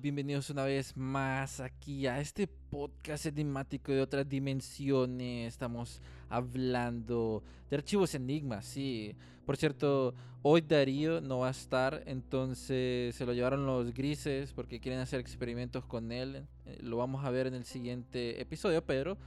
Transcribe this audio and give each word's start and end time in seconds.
bienvenidos 0.00 0.50
una 0.50 0.64
vez 0.64 0.96
más 0.96 1.60
aquí 1.60 2.06
a 2.06 2.20
este 2.20 2.46
podcast 2.46 3.26
enigmático 3.26 3.92
de 3.92 4.00
otras 4.00 4.28
dimensiones. 4.28 5.48
Estamos 5.48 6.00
hablando 6.28 7.42
de 7.68 7.76
archivos 7.76 8.14
Enigma, 8.14 8.62
sí. 8.62 9.14
Por 9.44 9.56
cierto, 9.56 10.14
hoy 10.42 10.62
Darío 10.62 11.20
no 11.20 11.40
va 11.40 11.48
a 11.48 11.50
estar, 11.50 12.02
entonces 12.06 13.14
se 13.14 13.26
lo 13.26 13.32
llevaron 13.32 13.66
los 13.66 13.92
grises 13.92 14.52
porque 14.52 14.80
quieren 14.80 15.00
hacer 15.00 15.20
experimentos 15.20 15.84
con 15.84 16.12
él. 16.12 16.46
Eh, 16.66 16.78
Lo 16.80 16.96
vamos 16.96 17.24
a 17.24 17.30
ver 17.30 17.46
en 17.46 17.54
el 17.54 17.64
siguiente 17.64 18.40
episodio, 18.40 18.84
pero 18.84 19.18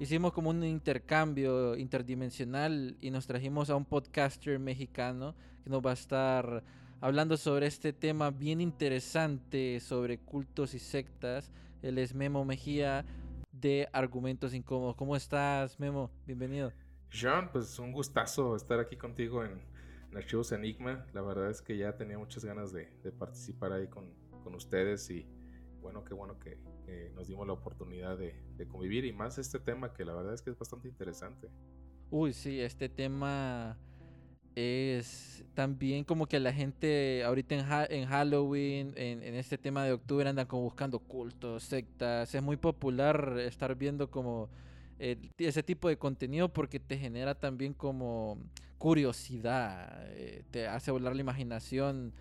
hicimos 0.00 0.32
como 0.32 0.50
un 0.50 0.64
intercambio 0.64 1.76
interdimensional 1.76 2.96
y 3.00 3.10
nos 3.10 3.26
trajimos 3.26 3.70
a 3.70 3.76
un 3.76 3.84
podcaster 3.84 4.58
mexicano 4.58 5.34
que 5.62 5.70
nos 5.70 5.80
va 5.84 5.90
a 5.90 5.94
estar 5.94 6.64
hablando 7.02 7.36
sobre 7.36 7.66
este 7.66 7.92
tema 7.92 8.30
bien 8.30 8.60
interesante 8.60 9.80
sobre 9.80 10.18
cultos 10.18 10.72
y 10.72 10.78
sectas. 10.78 11.50
Él 11.82 11.98
es 11.98 12.14
Memo 12.14 12.44
Mejía 12.44 13.04
de 13.50 13.88
Argumentos 13.92 14.54
Incómodos. 14.54 14.94
¿Cómo 14.94 15.16
estás, 15.16 15.80
Memo? 15.80 16.12
Bienvenido. 16.26 16.72
Sean, 17.10 17.50
pues 17.50 17.76
un 17.80 17.90
gustazo 17.90 18.54
estar 18.54 18.78
aquí 18.78 18.96
contigo 18.96 19.44
en, 19.44 19.60
en 20.12 20.16
Archivos 20.16 20.52
Enigma. 20.52 21.04
La 21.12 21.22
verdad 21.22 21.50
es 21.50 21.60
que 21.60 21.76
ya 21.76 21.96
tenía 21.96 22.18
muchas 22.18 22.44
ganas 22.44 22.72
de, 22.72 22.88
de 23.02 23.10
participar 23.10 23.72
ahí 23.72 23.88
con, 23.88 24.08
con, 24.44 24.54
ustedes 24.54 25.10
y 25.10 25.26
bueno, 25.80 26.04
qué 26.04 26.14
bueno 26.14 26.38
que 26.38 26.56
eh, 26.86 27.10
nos 27.16 27.26
dimos 27.26 27.48
la 27.48 27.54
oportunidad 27.54 28.16
de, 28.16 28.40
de, 28.56 28.68
convivir 28.68 29.04
y 29.04 29.12
más 29.12 29.38
este 29.38 29.58
tema 29.58 29.92
que 29.92 30.04
la 30.04 30.14
verdad 30.14 30.34
es 30.34 30.42
que 30.42 30.50
es 30.50 30.58
bastante 30.58 30.86
interesante. 30.86 31.50
Uy, 32.10 32.32
sí, 32.32 32.60
este 32.60 32.88
tema 32.88 33.76
es 34.54 35.44
también 35.54 36.04
como 36.04 36.26
que 36.26 36.40
la 36.40 36.52
gente 36.52 37.24
ahorita 37.24 37.54
en, 37.54 38.00
en 38.02 38.08
Halloween, 38.08 38.92
en, 38.96 39.22
en, 39.22 39.34
este 39.34 39.58
tema 39.58 39.84
de 39.84 39.92
octubre, 39.92 40.28
andan 40.28 40.46
como 40.46 40.62
buscando 40.62 40.98
cultos, 40.98 41.64
sectas. 41.64 42.34
Es 42.34 42.42
muy 42.42 42.56
popular 42.56 43.38
estar 43.38 43.74
viendo 43.76 44.10
como 44.10 44.48
ese 44.98 45.62
tipo 45.62 45.88
de 45.88 45.98
contenido 45.98 46.48
porque 46.52 46.78
te 46.78 46.96
genera 46.96 47.34
también 47.34 47.74
como 47.74 48.38
curiosidad, 48.78 50.06
eh, 50.10 50.44
te 50.50 50.68
hace 50.68 50.90
volar 50.90 51.14
la 51.14 51.20
imaginación 51.20 52.12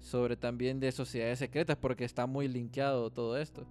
sobre 0.00 0.36
también 0.36 0.78
de 0.78 0.92
sociedades 0.92 1.38
secretas 1.38 1.76
porque 1.76 2.04
está 2.04 2.26
muy 2.26 2.48
linkeado 2.48 3.10
todo 3.10 3.38
esto. 3.38 3.66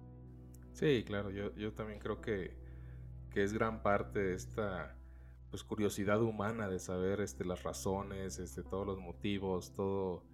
Sí, 0.72 1.04
claro, 1.06 1.30
yo, 1.30 1.54
yo 1.54 1.72
también 1.72 1.98
creo 1.98 2.20
que, 2.20 2.56
que 3.30 3.42
es 3.42 3.52
gran 3.52 3.82
parte 3.82 4.18
de 4.18 4.34
esta 4.34 4.96
pues 5.50 5.64
curiosidad 5.64 6.22
humana 6.22 6.68
de 6.68 6.78
saber 6.78 7.20
este, 7.20 7.44
las 7.44 7.62
razones, 7.62 8.38
este, 8.38 8.62
todos 8.62 8.86
los 8.86 8.98
motivos, 8.98 9.72
todo 9.74 10.24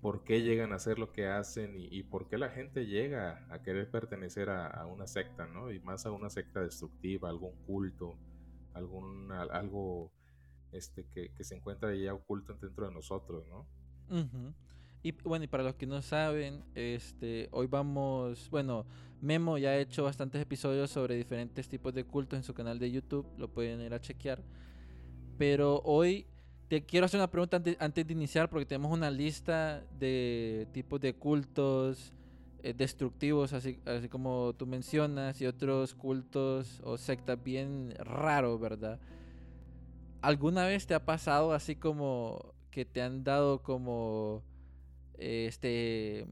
por 0.00 0.22
qué 0.22 0.42
llegan 0.42 0.72
a 0.72 0.76
hacer 0.76 0.98
lo 0.98 1.12
que 1.12 1.26
hacen 1.26 1.76
y, 1.76 1.86
y 1.90 2.02
por 2.02 2.28
qué 2.28 2.36
la 2.36 2.50
gente 2.50 2.86
llega 2.86 3.46
a 3.50 3.62
querer 3.62 3.90
pertenecer 3.90 4.50
a, 4.50 4.84
una 4.86 5.06
secta, 5.06 5.46
¿no? 5.46 5.72
Y 5.72 5.80
más 5.80 6.04
a 6.04 6.12
una 6.12 6.28
secta 6.28 6.60
destructiva, 6.60 7.30
algún 7.30 7.56
culto, 7.64 8.18
algún 8.74 9.32
algo 9.32 10.12
este, 10.72 11.06
que, 11.06 11.32
que 11.32 11.44
se 11.44 11.56
encuentra 11.56 11.94
ya 11.94 12.12
oculto 12.12 12.54
dentro 12.54 12.86
de 12.86 12.92
nosotros, 12.92 13.46
¿no? 13.48 13.66
Y 15.04 15.12
bueno, 15.22 15.44
y 15.44 15.48
para 15.48 15.62
los 15.62 15.74
que 15.74 15.86
no 15.86 16.00
saben, 16.00 16.64
este, 16.74 17.50
hoy 17.52 17.66
vamos, 17.66 18.48
bueno, 18.48 18.86
Memo 19.20 19.58
ya 19.58 19.68
ha 19.68 19.76
hecho 19.76 20.02
bastantes 20.02 20.40
episodios 20.40 20.90
sobre 20.90 21.14
diferentes 21.14 21.68
tipos 21.68 21.92
de 21.92 22.04
cultos 22.04 22.38
en 22.38 22.42
su 22.42 22.54
canal 22.54 22.78
de 22.78 22.90
YouTube, 22.90 23.26
lo 23.36 23.48
pueden 23.48 23.82
ir 23.82 23.92
a 23.92 24.00
chequear. 24.00 24.42
Pero 25.36 25.82
hoy 25.84 26.26
te 26.68 26.86
quiero 26.86 27.04
hacer 27.04 27.20
una 27.20 27.30
pregunta 27.30 27.62
antes, 27.80 28.06
de 28.06 28.12
iniciar 28.14 28.48
porque 28.48 28.64
tenemos 28.64 28.90
una 28.90 29.10
lista 29.10 29.84
de 29.98 30.68
tipos 30.72 30.98
de 31.02 31.12
cultos 31.12 32.14
eh, 32.62 32.72
destructivos, 32.72 33.52
así, 33.52 33.78
así 33.84 34.08
como 34.08 34.54
tú 34.56 34.66
mencionas, 34.66 35.38
y 35.38 35.44
otros 35.44 35.94
cultos 35.94 36.80
o 36.82 36.96
sectas 36.96 37.44
bien 37.44 37.92
raros, 37.98 38.58
¿verdad? 38.58 38.98
¿Alguna 40.22 40.64
vez 40.64 40.86
te 40.86 40.94
ha 40.94 41.04
pasado 41.04 41.52
así 41.52 41.76
como 41.76 42.54
que 42.70 42.86
te 42.86 43.02
han 43.02 43.22
dado 43.22 43.62
como 43.62 44.42
este 45.18 46.26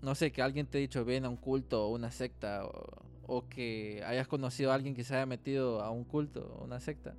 no 0.00 0.14
sé 0.14 0.32
que 0.32 0.42
alguien 0.42 0.66
te 0.66 0.78
ha 0.78 0.80
dicho 0.80 1.04
ven 1.04 1.24
a 1.24 1.28
un 1.28 1.36
culto 1.36 1.86
o 1.86 1.94
una 1.94 2.10
secta 2.10 2.64
o, 2.64 3.06
o, 3.26 3.48
que 3.48 4.02
hayas 4.04 4.26
conocido 4.26 4.72
a 4.72 4.74
alguien 4.74 4.94
que 4.94 5.04
se 5.04 5.14
haya 5.14 5.26
metido 5.26 5.80
a 5.80 5.90
un 5.90 6.04
culto 6.04 6.56
o 6.58 6.64
una 6.64 6.80
secta 6.80 7.14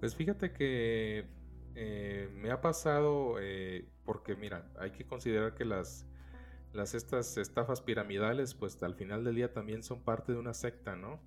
pues 0.00 0.14
fíjate 0.14 0.52
que 0.52 1.26
eh, 1.74 2.28
me 2.34 2.50
ha 2.50 2.60
pasado 2.60 3.36
eh, 3.40 3.86
porque 4.04 4.36
mira 4.36 4.70
hay 4.78 4.90
que 4.90 5.04
considerar 5.04 5.54
que 5.54 5.64
las 5.64 6.06
las 6.72 6.94
estas 6.94 7.36
estafas 7.38 7.80
piramidales 7.80 8.54
pues 8.54 8.82
al 8.82 8.94
final 8.94 9.24
del 9.24 9.36
día 9.36 9.52
también 9.52 9.82
son 9.82 10.02
parte 10.02 10.32
de 10.32 10.38
una 10.38 10.54
secta 10.54 10.96
no 10.96 11.20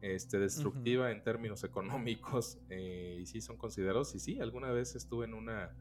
este 0.00 0.38
destructiva 0.38 1.06
uh 1.06 1.08
-huh. 1.08 1.12
en 1.12 1.22
términos 1.22 1.64
económicos 1.64 2.58
eh, 2.70 3.18
y 3.20 3.26
sí 3.26 3.40
son 3.40 3.56
considerados 3.56 4.14
y 4.14 4.20
sí 4.20 4.40
alguna 4.40 4.70
vez 4.70 4.94
estuve 4.94 5.26
en 5.26 5.34
una 5.34 5.74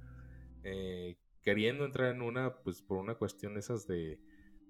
eh, 0.64 1.16
queriendo 1.48 1.86
entrar 1.86 2.14
en 2.14 2.22
una, 2.22 2.58
pues 2.62 2.82
por 2.82 2.98
una 2.98 3.16
cuestión 3.16 3.54
de 3.54 3.62
esas 3.62 3.88
de, 3.88 4.20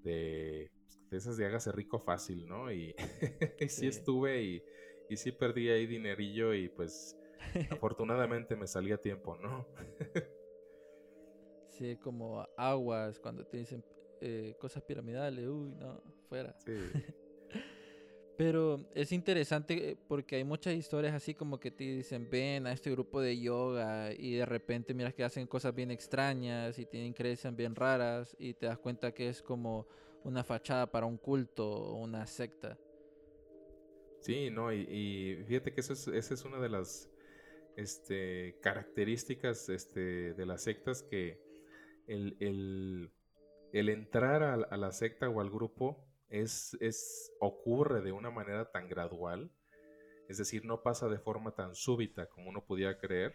de, 0.03 0.69
de 1.09 1.17
esas 1.17 1.35
de 1.35 1.47
hágase 1.47 1.71
rico 1.71 1.99
fácil, 1.99 2.45
¿no? 2.47 2.71
Y, 2.71 2.93
y 3.59 3.67
sí. 3.67 3.87
sí, 3.87 3.87
estuve 3.87 4.43
y, 4.43 4.63
y 5.09 5.17
sí 5.17 5.31
perdí 5.31 5.69
ahí 5.69 5.87
dinerillo 5.87 6.53
y 6.53 6.69
pues 6.69 7.17
afortunadamente 7.71 8.55
me 8.55 8.67
salía 8.67 8.93
a 8.95 9.01
tiempo, 9.01 9.37
¿no? 9.37 9.65
sí, 11.69 11.97
como 11.97 12.47
aguas 12.55 13.19
cuando 13.19 13.43
te 13.43 13.57
dicen 13.57 13.83
eh, 14.21 14.55
cosas 14.59 14.83
piramidales, 14.83 15.47
uy, 15.47 15.73
no, 15.75 15.99
fuera. 16.29 16.55
Sí. 16.65 16.73
Pero 18.37 18.87
es 18.93 19.11
interesante 19.11 19.91
eh, 19.91 19.97
porque 20.07 20.35
hay 20.35 20.43
muchas 20.43 20.75
historias 20.75 21.15
así 21.15 21.33
como 21.33 21.59
que 21.59 21.71
te 21.71 21.83
dicen, 21.83 22.29
ven 22.29 22.67
a 22.67 22.71
este 22.71 22.91
grupo 22.91 23.19
de 23.19 23.39
yoga 23.39 24.13
y 24.13 24.35
de 24.35 24.45
repente 24.45 24.93
miras 24.93 25.15
que 25.15 25.23
hacen 25.23 25.47
cosas 25.47 25.73
bien 25.73 25.89
extrañas 25.89 26.77
y 26.77 26.85
tienen 26.85 27.13
creencias 27.13 27.55
bien 27.55 27.75
raras 27.75 28.35
y 28.37 28.53
te 28.53 28.67
das 28.67 28.77
cuenta 28.77 29.11
que 29.11 29.29
es 29.29 29.41
como 29.41 29.87
una 30.23 30.43
fachada 30.43 30.91
para 30.91 31.07
un 31.07 31.17
culto 31.17 31.67
o 31.67 31.95
una 31.95 32.27
secta. 32.27 32.77
Sí, 34.21 34.51
no, 34.51 34.71
y, 34.71 35.43
fíjate 35.47 35.73
que 35.73 35.81
eso 35.81 35.93
es, 35.93 36.07
esa 36.07 36.33
es 36.35 36.45
una 36.45 36.59
de 36.59 36.69
las 36.69 37.09
este, 37.75 38.59
características 38.61 39.69
este, 39.69 40.33
de 40.33 40.45
las 40.45 40.61
sectas 40.61 41.01
que 41.01 41.39
el, 42.05 42.37
el, 42.39 43.11
el 43.73 43.89
entrar 43.89 44.43
a, 44.43 44.53
a 44.53 44.77
la 44.77 44.91
secta 44.91 45.27
o 45.27 45.41
al 45.41 45.49
grupo 45.49 46.06
es, 46.29 46.77
es, 46.79 47.31
ocurre 47.39 48.01
de 48.01 48.11
una 48.11 48.31
manera 48.31 48.71
tan 48.71 48.87
gradual, 48.87 49.51
es 50.27 50.37
decir, 50.37 50.65
no 50.65 50.81
pasa 50.81 51.07
de 51.07 51.19
forma 51.19 51.51
tan 51.51 51.73
súbita 51.75 52.27
como 52.27 52.49
uno 52.49 52.65
pudiera 52.65 52.97
creer, 52.97 53.33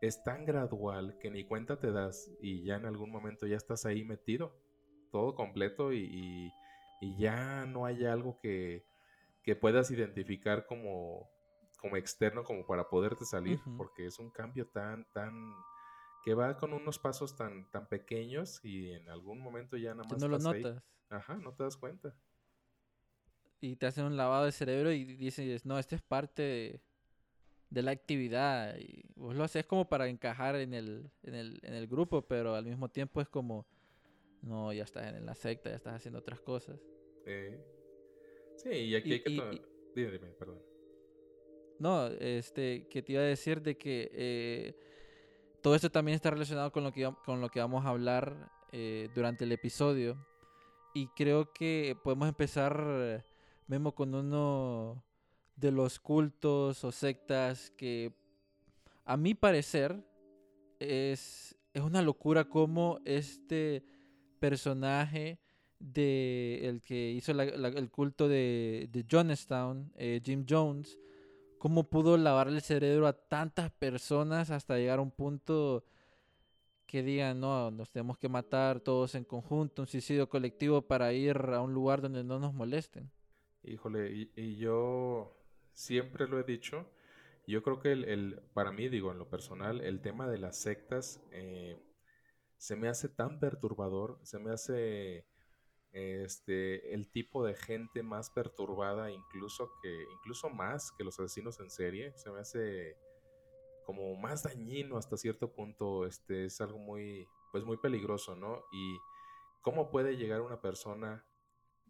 es 0.00 0.22
tan 0.24 0.44
gradual 0.44 1.16
que 1.18 1.30
ni 1.30 1.44
cuenta 1.44 1.78
te 1.78 1.90
das 1.90 2.30
y 2.40 2.64
ya 2.64 2.76
en 2.76 2.86
algún 2.86 3.10
momento 3.10 3.46
ya 3.46 3.56
estás 3.56 3.86
ahí 3.86 4.04
metido, 4.04 4.54
todo 5.10 5.34
completo 5.34 5.92
y, 5.92 6.00
y, 6.00 6.52
y 7.00 7.18
ya 7.18 7.64
no 7.66 7.86
hay 7.86 8.04
algo 8.04 8.38
que, 8.40 8.84
que 9.42 9.56
puedas 9.56 9.90
identificar 9.90 10.66
como, 10.66 11.30
como 11.80 11.96
externo 11.96 12.44
como 12.44 12.66
para 12.66 12.88
poderte 12.88 13.24
salir, 13.24 13.58
uh 13.60 13.70
-huh. 13.70 13.76
porque 13.76 14.06
es 14.06 14.18
un 14.18 14.30
cambio 14.30 14.66
tan, 14.66 15.06
tan 15.12 15.32
que 16.26 16.34
va 16.34 16.56
con 16.56 16.72
unos 16.72 16.98
pasos 16.98 17.36
tan, 17.36 17.70
tan 17.70 17.88
pequeños 17.88 18.58
y 18.64 18.90
en 18.90 19.08
algún 19.08 19.38
momento 19.38 19.76
ya 19.76 19.94
nada 19.94 20.08
más. 20.08 20.20
No 20.20 20.26
lo 20.26 20.40
notas. 20.40 20.74
Ahí. 20.74 20.82
Ajá, 21.08 21.36
no 21.36 21.54
te 21.54 21.62
das 21.62 21.76
cuenta. 21.76 22.16
Y 23.60 23.76
te 23.76 23.86
hacen 23.86 24.06
un 24.06 24.16
lavado 24.16 24.44
de 24.44 24.50
cerebro 24.50 24.90
y 24.90 25.04
dices, 25.04 25.64
no, 25.64 25.78
esto 25.78 25.94
es 25.94 26.02
parte 26.02 26.42
de, 26.42 26.80
de, 27.70 27.82
la 27.82 27.92
actividad. 27.92 28.76
Y 28.76 29.04
vos 29.14 29.36
lo 29.36 29.44
haces 29.44 29.66
como 29.66 29.88
para 29.88 30.08
encajar 30.08 30.56
en 30.56 30.74
el, 30.74 31.12
en, 31.22 31.36
el, 31.36 31.60
en 31.62 31.74
el 31.74 31.86
grupo, 31.86 32.22
pero 32.26 32.56
al 32.56 32.64
mismo 32.64 32.88
tiempo 32.90 33.20
es 33.20 33.28
como, 33.28 33.64
no, 34.42 34.72
ya 34.72 34.82
estás 34.82 35.14
en 35.14 35.24
la 35.24 35.36
secta, 35.36 35.70
ya 35.70 35.76
estás 35.76 35.94
haciendo 35.94 36.18
otras 36.18 36.40
cosas. 36.40 36.80
Eh, 37.24 37.64
sí, 38.56 38.70
y 38.70 38.96
aquí 38.96 39.10
y, 39.10 39.12
hay 39.12 39.20
que... 39.20 39.30
Y, 39.30 39.36
y, 39.36 39.62
dime, 39.94 40.10
dime, 40.10 40.32
perdón. 40.32 40.60
No, 41.78 42.08
este, 42.08 42.88
que 42.88 43.00
te 43.00 43.12
iba 43.12 43.22
a 43.22 43.26
decir 43.26 43.62
de 43.62 43.78
que 43.78 44.10
eh, 44.12 44.85
todo 45.66 45.74
esto 45.74 45.90
también 45.90 46.14
está 46.14 46.30
relacionado 46.30 46.70
con 46.70 46.84
lo 46.84 46.92
que, 46.92 47.12
con 47.24 47.40
lo 47.40 47.48
que 47.48 47.58
vamos 47.58 47.84
a 47.84 47.88
hablar 47.88 48.52
eh, 48.70 49.08
durante 49.16 49.42
el 49.42 49.50
episodio. 49.50 50.16
Y 50.94 51.08
creo 51.08 51.52
que 51.52 51.98
podemos 52.04 52.28
empezar, 52.28 53.24
Memo, 53.66 53.92
con 53.92 54.14
uno 54.14 55.02
de 55.56 55.72
los 55.72 55.98
cultos 55.98 56.84
o 56.84 56.92
sectas 56.92 57.72
que, 57.76 58.14
a 59.04 59.16
mi 59.16 59.34
parecer, 59.34 60.06
es, 60.78 61.56
es 61.74 61.82
una 61.82 62.00
locura 62.00 62.44
como 62.44 63.00
este 63.04 63.82
personaje 64.38 65.40
de 65.80 66.60
el 66.62 66.80
que 66.80 67.10
hizo 67.10 67.32
el 67.32 67.90
culto 67.90 68.28
de, 68.28 68.88
de 68.92 69.04
Jonestown, 69.10 69.92
eh, 69.96 70.20
Jim 70.24 70.46
Jones, 70.48 70.96
cómo 71.58 71.90
pudo 71.90 72.16
lavar 72.16 72.48
el 72.48 72.60
cerebro 72.62 73.06
a 73.06 73.12
tantas 73.12 73.70
personas 73.70 74.50
hasta 74.50 74.76
llegar 74.76 74.98
a 74.98 75.02
un 75.02 75.10
punto 75.10 75.84
que 76.86 77.02
digan, 77.02 77.40
no, 77.40 77.70
nos 77.70 77.90
tenemos 77.90 78.16
que 78.16 78.28
matar 78.28 78.80
todos 78.80 79.14
en 79.14 79.24
conjunto, 79.24 79.82
un 79.82 79.88
suicidio 79.88 80.28
colectivo 80.28 80.82
para 80.82 81.12
ir 81.12 81.36
a 81.36 81.60
un 81.60 81.74
lugar 81.74 82.00
donde 82.00 82.22
no 82.22 82.38
nos 82.38 82.54
molesten. 82.54 83.10
Híjole, 83.64 84.30
y, 84.36 84.56
yo 84.56 85.36
siempre 85.72 86.28
lo 86.28 86.38
he 86.38 86.44
dicho, 86.44 86.88
yo 87.46 87.62
creo 87.62 87.80
que 87.80 87.92
el, 87.92 88.40
para 88.54 88.70
mí, 88.70 88.88
digo, 88.88 89.10
en 89.10 89.18
lo 89.18 89.28
personal, 89.28 89.80
el 89.80 90.00
tema 90.00 90.28
de 90.28 90.38
las 90.38 90.56
sectas 90.56 91.20
eh, 91.32 91.76
se 92.56 92.76
me 92.76 92.88
hace 92.88 93.08
tan 93.08 93.40
perturbador, 93.40 94.20
se 94.22 94.38
me 94.38 94.52
hace 94.52 95.26
este, 95.96 96.92
el 96.92 97.10
tipo 97.10 97.42
de 97.42 97.54
gente 97.54 98.02
más 98.02 98.28
perturbada, 98.28 99.10
incluso 99.10 99.72
que, 99.80 100.04
incluso 100.12 100.50
más 100.50 100.92
que 100.92 101.04
los 101.04 101.18
asesinos 101.18 101.58
en 101.58 101.70
serie, 101.70 102.12
se 102.18 102.30
me 102.30 102.40
hace 102.40 102.98
como 103.86 104.14
más 104.14 104.42
dañino 104.42 104.98
hasta 104.98 105.16
cierto 105.16 105.50
punto, 105.54 106.04
este, 106.04 106.44
es 106.44 106.60
algo 106.60 106.78
muy, 106.78 107.26
pues 107.50 107.64
muy 107.64 107.78
peligroso, 107.78 108.36
¿no? 108.36 108.62
Y 108.72 108.98
cómo 109.62 109.90
puede 109.90 110.18
llegar 110.18 110.42
una 110.42 110.60
persona, 110.60 111.24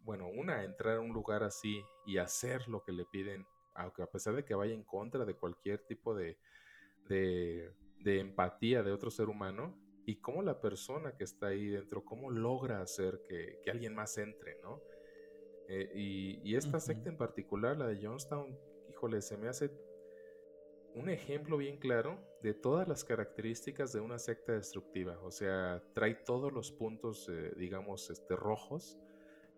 bueno, 0.05 0.29
una, 0.29 0.63
entrar 0.63 0.99
a 0.99 1.01
un 1.01 1.13
lugar 1.13 1.43
así 1.43 1.83
y 2.07 2.19
hacer 2.19 2.69
lo 2.69 2.85
que 2.85 2.93
le 2.93 3.07
piden, 3.07 3.45
aunque 3.75 4.03
a 4.03 4.11
pesar 4.11 4.37
de 4.37 4.45
que 4.45 4.55
vaya 4.55 4.75
en 4.75 4.85
contra 4.85 5.25
de 5.25 5.35
cualquier 5.35 5.85
tipo 5.85 6.15
de, 6.15 6.39
de 7.09 8.21
empatía 8.21 8.85
de 8.85 8.93
otro 8.93 9.11
ser 9.11 9.29
humano, 9.29 9.77
y 10.07 10.21
cómo 10.21 10.41
la 10.41 10.61
persona 10.61 11.17
que 11.17 11.25
está 11.25 11.49
ahí 11.49 11.67
dentro, 11.67 12.05
cómo 12.05 12.31
logra 12.31 12.81
hacer 12.81 13.23
que, 13.29 13.61
alguien 13.69 13.93
más 13.95 14.17
entre, 14.19 14.61
¿no? 14.63 14.81
Eh, 15.69 15.91
y, 16.45 16.55
esta 16.55 16.79
secta 16.79 17.11
en 17.11 17.17
particular, 17.17 17.77
la 17.77 17.89
de 17.89 17.99
Johnstown, 18.01 18.57
híjole, 18.89 19.21
se 19.21 19.37
me 19.37 19.49
hace 19.49 19.69
un 20.95 21.11
ejemplo 21.11 21.57
bien 21.57 21.79
claro 21.79 22.21
de 22.41 22.55
todas 22.55 22.87
las 22.87 23.05
características 23.05 23.93
de 23.93 24.01
una 24.01 24.21
secta 24.21 24.53
destructiva. 24.53 25.19
O 25.25 25.33
sea, 25.33 25.83
trae 25.93 26.15
todos 26.15 26.53
los 26.53 26.71
puntos, 26.71 27.29
eh, 27.29 27.53
digamos, 27.57 28.09
este, 28.09 28.37
rojos, 28.37 28.97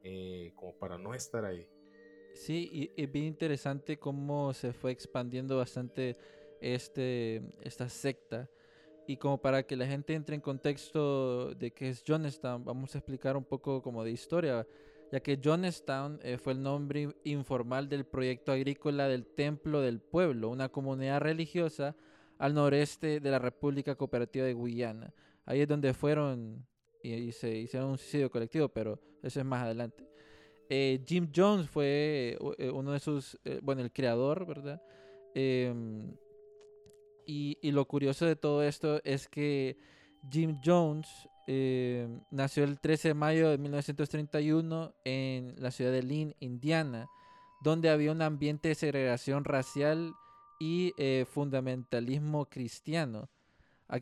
eh, 0.03 0.53
como 0.57 0.79
para 0.79 0.97
no 0.97 1.13
estar 1.13 1.45
ahí. 1.45 1.69
Sí, 2.33 2.71
y 2.73 3.03
es 3.03 3.13
bien 3.13 3.27
interesante 3.27 3.99
cómo 3.99 4.55
se 4.55 4.73
fue 4.73 4.93
expandiendo 4.93 5.59
bastante 5.59 6.17
este, 6.63 7.43
esta 7.61 7.91
secta. 7.91 8.49
Y 9.09 9.17
como 9.17 9.39
para 9.41 9.63
que 9.63 9.75
la 9.75 9.87
gente 9.87 10.13
entre 10.13 10.35
en 10.35 10.43
contexto 10.43 11.55
de 11.55 11.71
qué 11.71 11.89
es 11.89 12.05
Jonestown, 12.07 12.63
vamos 12.63 12.95
a 12.95 12.99
explicar 12.99 13.39
un 13.39 13.45
poco 13.45 13.81
como 13.81 14.05
de 14.05 14.11
historia, 14.11 14.67
ya 15.11 15.21
que 15.21 15.41
Jonestown 15.43 16.21
eh, 16.23 16.37
fue 16.37 16.53
el 16.53 16.63
nombre 16.63 17.17
informal 17.25 17.89
del 17.89 18.05
proyecto 18.05 18.53
agrícola 18.53 19.09
del 19.09 19.25
Templo 19.25 19.81
del 19.81 20.01
Pueblo, 20.01 20.51
una 20.51 20.69
comunidad 20.69 21.23
religiosa 21.23 21.97
al 22.37 22.53
noreste 22.53 23.19
de 23.19 23.31
la 23.31 23.39
República 23.39 23.95
Cooperativa 23.95 24.45
de 24.45 24.53
Guyana. 24.53 25.15
Ahí 25.47 25.63
es 25.63 25.69
donde 25.69 25.95
fueron 25.95 26.67
y, 27.03 27.33
se 27.33 27.57
hicieron 27.57 27.93
un 27.93 27.97
suicidio 27.97 28.31
colectivo, 28.31 28.69
pero 28.69 29.01
eso 29.23 29.41
es 29.41 29.47
más 29.47 29.63
adelante. 29.63 30.07
Eh, 30.69 31.03
Jim 31.07 31.31
Jones 31.35 31.71
fue 31.71 32.37
eh, 32.59 32.71
uno 32.71 32.93
de 32.93 33.01
sus, 33.01 33.39
bueno, 33.63 33.81
el 33.81 33.91
creador, 33.91 34.45
¿verdad? 34.45 34.83
Em, 37.29 37.55
y, 37.61 37.71
lo 37.71 37.87
curioso 37.87 38.27
de 38.27 38.37
todo 38.37 38.63
esto 38.63 39.01
es 39.05 39.29
que 39.29 39.77
Jim 40.31 40.59
Jones 40.65 41.09
eh, 41.47 42.09
nació 42.31 42.65
el 42.65 42.81
13 42.81 43.09
de 43.09 43.15
mayo 43.15 43.51
de 43.51 43.59
1931 43.59 44.95
en 45.05 45.55
la 45.59 45.71
ciudad 45.71 45.93
de 45.93 46.03
Lynn, 46.03 46.35
Indiana, 46.41 47.07
donde 47.63 47.91
había 47.91 48.13
un 48.13 48.23
ambiente 48.23 48.69
de 48.69 48.75
segregación 48.75 49.45
racial 49.45 50.15
y 50.59 50.93
eh, 50.99 51.27
fundamentalismo 51.31 52.47
cristiano. 52.47 53.29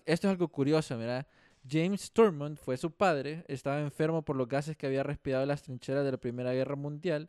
Esto 0.04 0.26
es 0.26 0.32
algo 0.32 0.48
curioso, 0.48 0.96
¿verdad? 0.98 1.26
James 1.68 2.02
Sturmont 2.02 2.58
fue 2.58 2.76
su 2.76 2.92
padre, 2.92 3.44
estaba 3.48 3.80
enfermo 3.80 4.22
por 4.22 4.36
los 4.36 4.48
gases 4.48 4.76
que 4.76 4.86
había 4.86 5.02
respirado 5.02 5.42
en 5.42 5.48
las 5.48 5.62
trincheras 5.62 6.04
de 6.04 6.12
la 6.12 6.16
Primera 6.16 6.52
Guerra 6.52 6.76
Mundial 6.76 7.28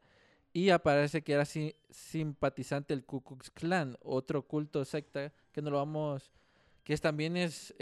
y 0.57 0.71
aparece 0.71 1.21
que 1.21 1.33
era 1.33 1.45
simpatizante 1.45 2.92
del 2.92 3.06
Ku 3.06 3.21
Klux 3.21 3.51
Klan, 3.51 3.95
otro 4.01 4.42
culto 4.42 4.83
secta 4.86 5.31
que 5.51 5.62
no 5.62 5.69
lo 5.69 5.77
vamos, 5.77 6.31
que 6.83 6.94
es, 6.94 7.00
también 7.00 7.38
es, 7.38 7.75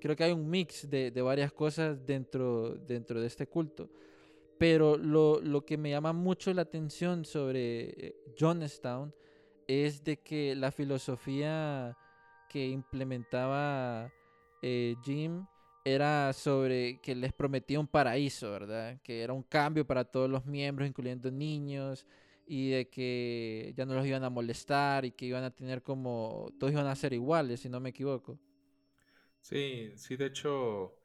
creo 0.00 0.16
que 0.16 0.24
hay 0.24 0.32
un 0.32 0.48
mix 0.48 0.88
de, 0.88 1.10
de 1.10 1.20
varias 1.20 1.52
cosas 1.52 2.06
dentro, 2.06 2.74
dentro 2.74 3.20
de 3.20 3.26
este 3.26 3.46
culto. 3.46 3.90
Pero 4.56 4.96
lo, 4.96 5.42
lo, 5.42 5.66
que 5.66 5.76
me 5.76 5.90
llama 5.90 6.14
mucho 6.14 6.54
la 6.54 6.62
atención 6.62 7.26
sobre 7.26 7.90
eh, 7.90 8.16
Jonestown 8.40 9.14
es 9.68 10.02
de 10.02 10.16
que 10.22 10.54
la 10.54 10.72
filosofía 10.72 11.98
que 12.48 12.66
implementaba 12.66 14.10
eh, 14.62 14.96
Jim 15.04 15.44
era 15.84 16.32
sobre 16.32 17.00
que 17.00 17.14
les 17.14 17.32
prometía 17.32 17.78
un 17.78 17.86
paraíso, 17.86 18.50
¿verdad? 18.50 19.00
Que 19.02 19.22
era 19.22 19.32
un 19.32 19.42
cambio 19.42 19.86
para 19.86 20.04
todos 20.04 20.30
los 20.30 20.46
miembros, 20.46 20.88
incluyendo 20.88 21.30
niños, 21.30 22.06
y 22.46 22.70
de 22.70 22.88
que 22.88 23.72
ya 23.76 23.86
no 23.86 23.94
los 23.94 24.06
iban 24.06 24.24
a 24.24 24.30
molestar 24.30 25.04
y 25.04 25.12
que 25.12 25.26
iban 25.26 25.44
a 25.44 25.54
tener 25.54 25.82
como, 25.82 26.50
todos 26.58 26.72
iban 26.72 26.86
a 26.86 26.96
ser 26.96 27.12
iguales, 27.12 27.60
si 27.60 27.68
no 27.68 27.80
me 27.80 27.90
equivoco. 27.90 28.38
Sí, 29.40 29.92
sí, 29.96 30.16
de 30.16 30.26
hecho, 30.26 30.96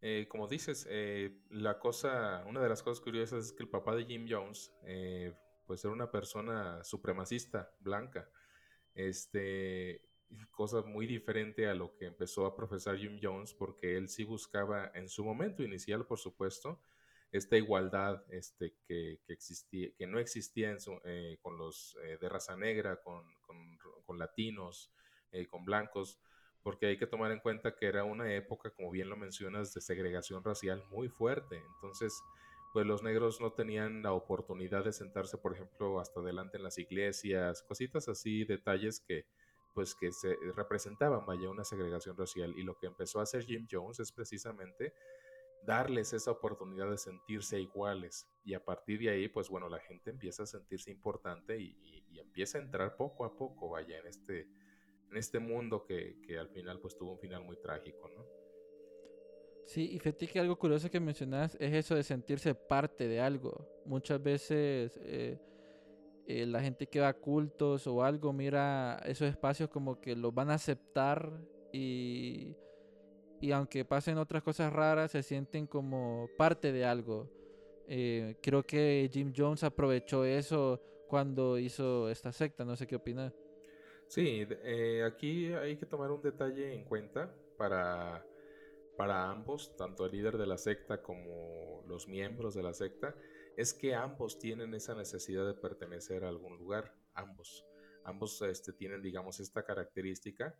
eh, 0.00 0.26
como 0.28 0.46
dices, 0.46 0.86
eh, 0.88 1.42
la 1.50 1.78
cosa, 1.78 2.44
una 2.46 2.60
de 2.60 2.68
las 2.68 2.82
cosas 2.82 3.02
curiosas 3.02 3.46
es 3.46 3.52
que 3.52 3.64
el 3.64 3.68
papá 3.68 3.94
de 3.96 4.04
Jim 4.04 4.26
Jones, 4.28 4.72
eh, 4.84 5.34
pues 5.66 5.84
era 5.84 5.92
una 5.92 6.10
persona 6.10 6.82
supremacista, 6.84 7.74
blanca, 7.80 8.28
este, 8.94 10.02
cosa 10.50 10.82
muy 10.82 11.06
diferente 11.06 11.66
a 11.68 11.74
lo 11.74 11.94
que 11.96 12.06
empezó 12.06 12.46
a 12.46 12.56
profesar 12.56 12.98
Jim 12.98 13.18
Jones, 13.22 13.54
porque 13.54 13.96
él 13.96 14.08
sí 14.08 14.24
buscaba 14.24 14.90
en 14.94 15.08
su 15.08 15.24
momento 15.24 15.62
inicial, 15.62 16.06
por 16.06 16.18
supuesto, 16.18 16.80
esta 17.32 17.56
igualdad 17.56 18.22
este, 18.28 18.74
que, 18.86 19.20
existía, 19.28 19.88
que 19.96 20.06
no 20.06 20.18
existía 20.18 20.76
eh, 21.04 21.38
con 21.40 21.56
los 21.56 21.96
eh, 22.04 22.18
de 22.20 22.28
raza 22.28 22.56
negra, 22.56 23.00
con, 23.02 23.24
latinos, 24.18 24.92
eh, 25.32 25.46
con 25.46 25.64
blancos, 25.64 26.20
porque 26.62 26.86
hay 26.86 26.98
que 26.98 27.06
tomar 27.06 27.32
en 27.32 27.40
cuenta 27.40 27.74
que 27.74 27.86
era 27.86 28.04
una 28.04 28.34
época, 28.34 28.70
como 28.70 28.90
bien 28.90 29.08
lo 29.08 29.16
mencionas, 29.16 29.72
de 29.72 29.80
segregación 29.80 30.44
racial 30.44 30.84
muy 30.90 31.08
fuerte. 31.08 31.62
Entonces, 31.74 32.22
pues 32.74 32.86
los 32.86 33.02
negros 33.02 33.40
no 33.40 33.52
tenían 33.52 34.02
la 34.02 34.12
oportunidad 34.12 34.84
de 34.84 34.92
sentarse, 34.92 35.38
por 35.38 35.54
ejemplo, 35.54 35.98
hasta 35.98 36.20
adelante 36.20 36.58
en 36.58 36.62
las 36.62 36.76
iglesias, 36.76 37.62
cositas 37.62 38.08
así, 38.08 38.44
detalles 38.44 39.00
que 39.00 39.24
pues 39.72 39.94
que 39.94 40.12
se 40.12 40.36
representaban, 40.54 41.24
vaya, 41.26 41.50
una 41.50 41.64
segregación 41.64 42.16
racial. 42.16 42.54
Y 42.56 42.62
lo 42.62 42.76
que 42.76 42.86
empezó 42.86 43.20
a 43.20 43.24
hacer 43.24 43.44
Jim 43.44 43.66
Jones 43.70 44.00
es 44.00 44.12
precisamente 44.12 44.94
darles 45.64 46.12
esa 46.12 46.30
oportunidad 46.30 46.90
de 46.90 46.98
sentirse 46.98 47.60
iguales. 47.60 48.28
Y 48.44 48.54
a 48.54 48.64
partir 48.64 49.00
de 49.00 49.10
ahí, 49.10 49.28
pues 49.28 49.48
bueno, 49.48 49.68
la 49.68 49.78
gente 49.80 50.10
empieza 50.10 50.42
a 50.42 50.46
sentirse 50.46 50.90
importante 50.90 51.58
y, 51.58 52.02
empieza 52.18 52.56
a 52.56 52.62
entrar 52.62 52.96
poco 52.96 53.26
a 53.26 53.36
poco, 53.36 53.68
vaya, 53.68 53.98
en 53.98 54.06
este, 54.06 54.48
en 55.10 55.16
este 55.18 55.38
mundo 55.38 55.84
que, 55.84 56.16
al 56.38 56.48
final 56.48 56.80
pues 56.80 56.96
tuvo 56.96 57.12
un 57.12 57.18
final 57.18 57.44
muy 57.44 57.60
trágico, 57.60 58.08
¿no? 58.08 58.24
Sí, 59.66 59.90
y 59.92 59.98
fíjate 59.98 60.28
que 60.28 60.40
algo 60.40 60.58
curioso 60.58 60.90
que 60.90 60.98
mencionas 60.98 61.54
es 61.60 61.74
eso 61.74 61.94
de 61.94 62.02
sentirse 62.02 62.54
parte 62.54 63.06
de 63.06 63.20
algo. 63.20 63.68
Muchas 63.84 64.22
veces 64.22 64.98
eh, 65.02 65.38
eh, 66.26 66.46
la 66.46 66.60
gente 66.60 66.86
que 66.86 67.00
va 67.00 67.08
a 67.08 67.14
cultos 67.14 67.86
o 67.86 68.02
algo 68.02 68.32
mira 68.32 69.00
esos 69.04 69.28
espacios 69.28 69.68
como 69.70 70.00
que 70.00 70.16
los 70.16 70.34
van 70.34 70.50
a 70.50 70.54
aceptar 70.54 71.32
y 71.72 72.56
y 73.42 73.50
aunque 73.50 73.84
pasen 73.84 74.18
otras 74.18 74.40
cosas 74.44 74.72
raras, 74.72 75.10
se 75.10 75.22
sienten 75.24 75.66
como 75.66 76.30
parte 76.38 76.70
de 76.70 76.84
algo. 76.84 77.28
Eh, 77.88 78.36
creo 78.40 78.62
que 78.62 79.10
Jim 79.12 79.32
Jones 79.36 79.64
aprovechó 79.64 80.24
eso 80.24 80.80
cuando 81.08 81.58
hizo 81.58 82.08
esta 82.08 82.30
secta, 82.30 82.64
no 82.64 82.76
sé 82.76 82.86
qué 82.86 82.94
opina. 82.94 83.34
Sí, 84.06 84.46
eh, 84.48 85.02
aquí 85.04 85.52
hay 85.54 85.76
que 85.76 85.86
tomar 85.86 86.12
un 86.12 86.22
detalle 86.22 86.72
en 86.72 86.84
cuenta 86.84 87.34
para, 87.56 88.24
para 88.96 89.28
ambos, 89.28 89.74
tanto 89.76 90.06
el 90.06 90.12
líder 90.12 90.38
de 90.38 90.46
la 90.46 90.56
secta 90.56 91.02
como 91.02 91.82
los 91.88 92.06
miembros 92.06 92.54
de 92.54 92.62
la 92.62 92.72
secta, 92.72 93.16
es 93.56 93.74
que 93.74 93.94
ambos 93.94 94.38
tienen 94.38 94.74
esa 94.74 94.94
necesidad 94.94 95.46
de 95.46 95.54
pertenecer 95.54 96.24
a 96.24 96.28
algún 96.28 96.56
lugar, 96.58 96.94
ambos. 97.14 97.64
Ambos 98.04 98.40
este, 98.42 98.72
tienen, 98.72 99.02
digamos, 99.02 99.40
esta 99.40 99.64
característica 99.64 100.56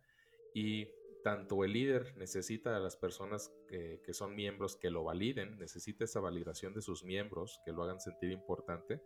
y 0.53 0.87
tanto 1.23 1.63
el 1.63 1.73
líder 1.73 2.15
necesita 2.17 2.75
a 2.75 2.79
las 2.79 2.95
personas 2.95 3.51
que, 3.67 4.01
son 4.13 4.35
miembros 4.35 4.75
que 4.75 4.91
lo 4.91 5.03
validen, 5.03 5.57
necesita 5.57 6.03
esa 6.03 6.19
validación 6.19 6.73
de 6.73 6.81
sus 6.81 7.03
miembros, 7.03 7.61
que 7.65 7.71
lo 7.71 7.83
hagan 7.83 7.99
sentir 7.99 8.31
importante, 8.31 9.01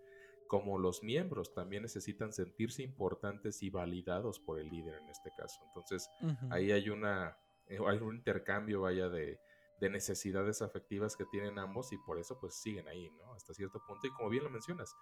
como 0.48 0.78
los 0.78 1.04
miembros 1.04 1.54
también 1.54 1.84
necesitan 1.84 2.34
sentirse 2.34 2.82
importantes 2.84 3.62
y 3.64 3.70
validados 3.70 4.40
por 4.40 4.60
el 4.60 4.70
líder 4.70 4.96
en 4.96 5.10
este 5.10 5.32
caso. 5.38 5.62
Entonces, 5.68 6.10
ahí 6.50 6.72
hay 6.72 6.90
una 6.90 7.38
eh, 7.68 7.80
hay 7.86 7.98
un 7.98 8.16
intercambio, 8.16 8.82
vaya, 8.82 9.10
de, 9.10 9.40
de, 9.80 9.90
necesidades 9.90 10.62
afectivas 10.62 11.16
que 11.16 11.26
tienen 11.26 11.60
ambos 11.60 11.92
y 11.94 11.98
por 11.98 12.20
eso 12.20 12.40
pues 12.40 12.56
siguen 12.56 12.88
ahí, 12.88 13.10
¿no? 13.12 13.34
Hasta 13.34 13.54
cierto 13.54 13.82
punto. 13.88 14.08
Y 14.08 14.12
como 14.12 14.30
bien 14.30 14.44
lo 14.44 14.50
mencionas, 14.50 14.96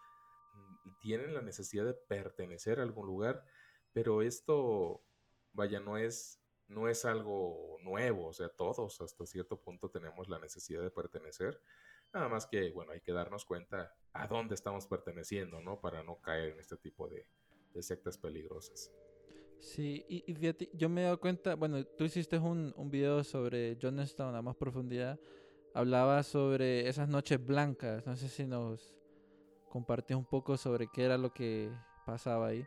mm, 0.53 0.99
tienen 0.99 1.33
la 1.33 1.41
necesidad 1.41 1.85
de 1.85 1.93
pertenecer 1.93 2.79
a 2.79 2.83
algún 2.83 3.07
lugar 3.07 3.43
pero 3.95 4.21
esto, 4.21 5.05
vaya, 5.53 5.79
no 5.79 5.97
es, 5.97 6.41
no 6.67 6.89
es 6.89 7.05
algo 7.05 7.77
nuevo, 7.81 8.27
o 8.27 8.33
sea, 8.33 8.49
todos 8.49 8.99
hasta 8.99 9.25
cierto 9.25 9.61
punto 9.61 9.89
tenemos 9.89 10.27
la 10.27 10.37
necesidad 10.37 10.81
de 10.81 10.91
pertenecer, 10.91 11.61
nada 12.13 12.27
más 12.27 12.45
que, 12.45 12.71
bueno, 12.71 12.91
hay 12.91 12.99
que 12.99 13.13
darnos 13.13 13.45
cuenta 13.45 13.95
a 14.11 14.27
dónde 14.27 14.53
estamos 14.53 14.85
perteneciendo, 14.85 15.61
¿no? 15.61 15.79
Para 15.79 16.03
no 16.03 16.19
caer 16.19 16.49
en 16.49 16.59
este 16.59 16.75
tipo 16.75 17.07
de, 17.07 17.25
sectas 17.81 18.17
peligrosas. 18.17 18.91
Sí, 19.65 20.05
y, 20.07 20.23
yo 20.77 20.89
me 20.89 21.01
he 21.01 21.03
dado 21.05 21.19
cuenta, 21.19 21.55
bueno, 21.55 21.83
tú 21.83 22.03
hiciste 22.03 22.37
un, 22.37 22.71
un 22.77 22.91
video 22.91 23.23
sobre 23.23 23.75
Johnstown 23.81 24.35
a 24.35 24.41
más 24.43 24.55
profundidad, 24.55 25.19
hablaba 25.73 26.21
sobre 26.21 26.87
esas 26.87 27.09
noches 27.09 27.43
blancas, 27.43 28.05
no 28.05 28.15
sé 28.15 28.29
si 28.29 28.45
nos 28.45 28.95
compartís 29.67 30.15
un 30.15 30.25
poco 30.25 30.55
sobre 30.55 30.87
qué 30.93 31.05
era 31.05 31.17
lo 31.17 31.33
que 31.33 31.71
pasaba 32.05 32.49
ahí. 32.49 32.63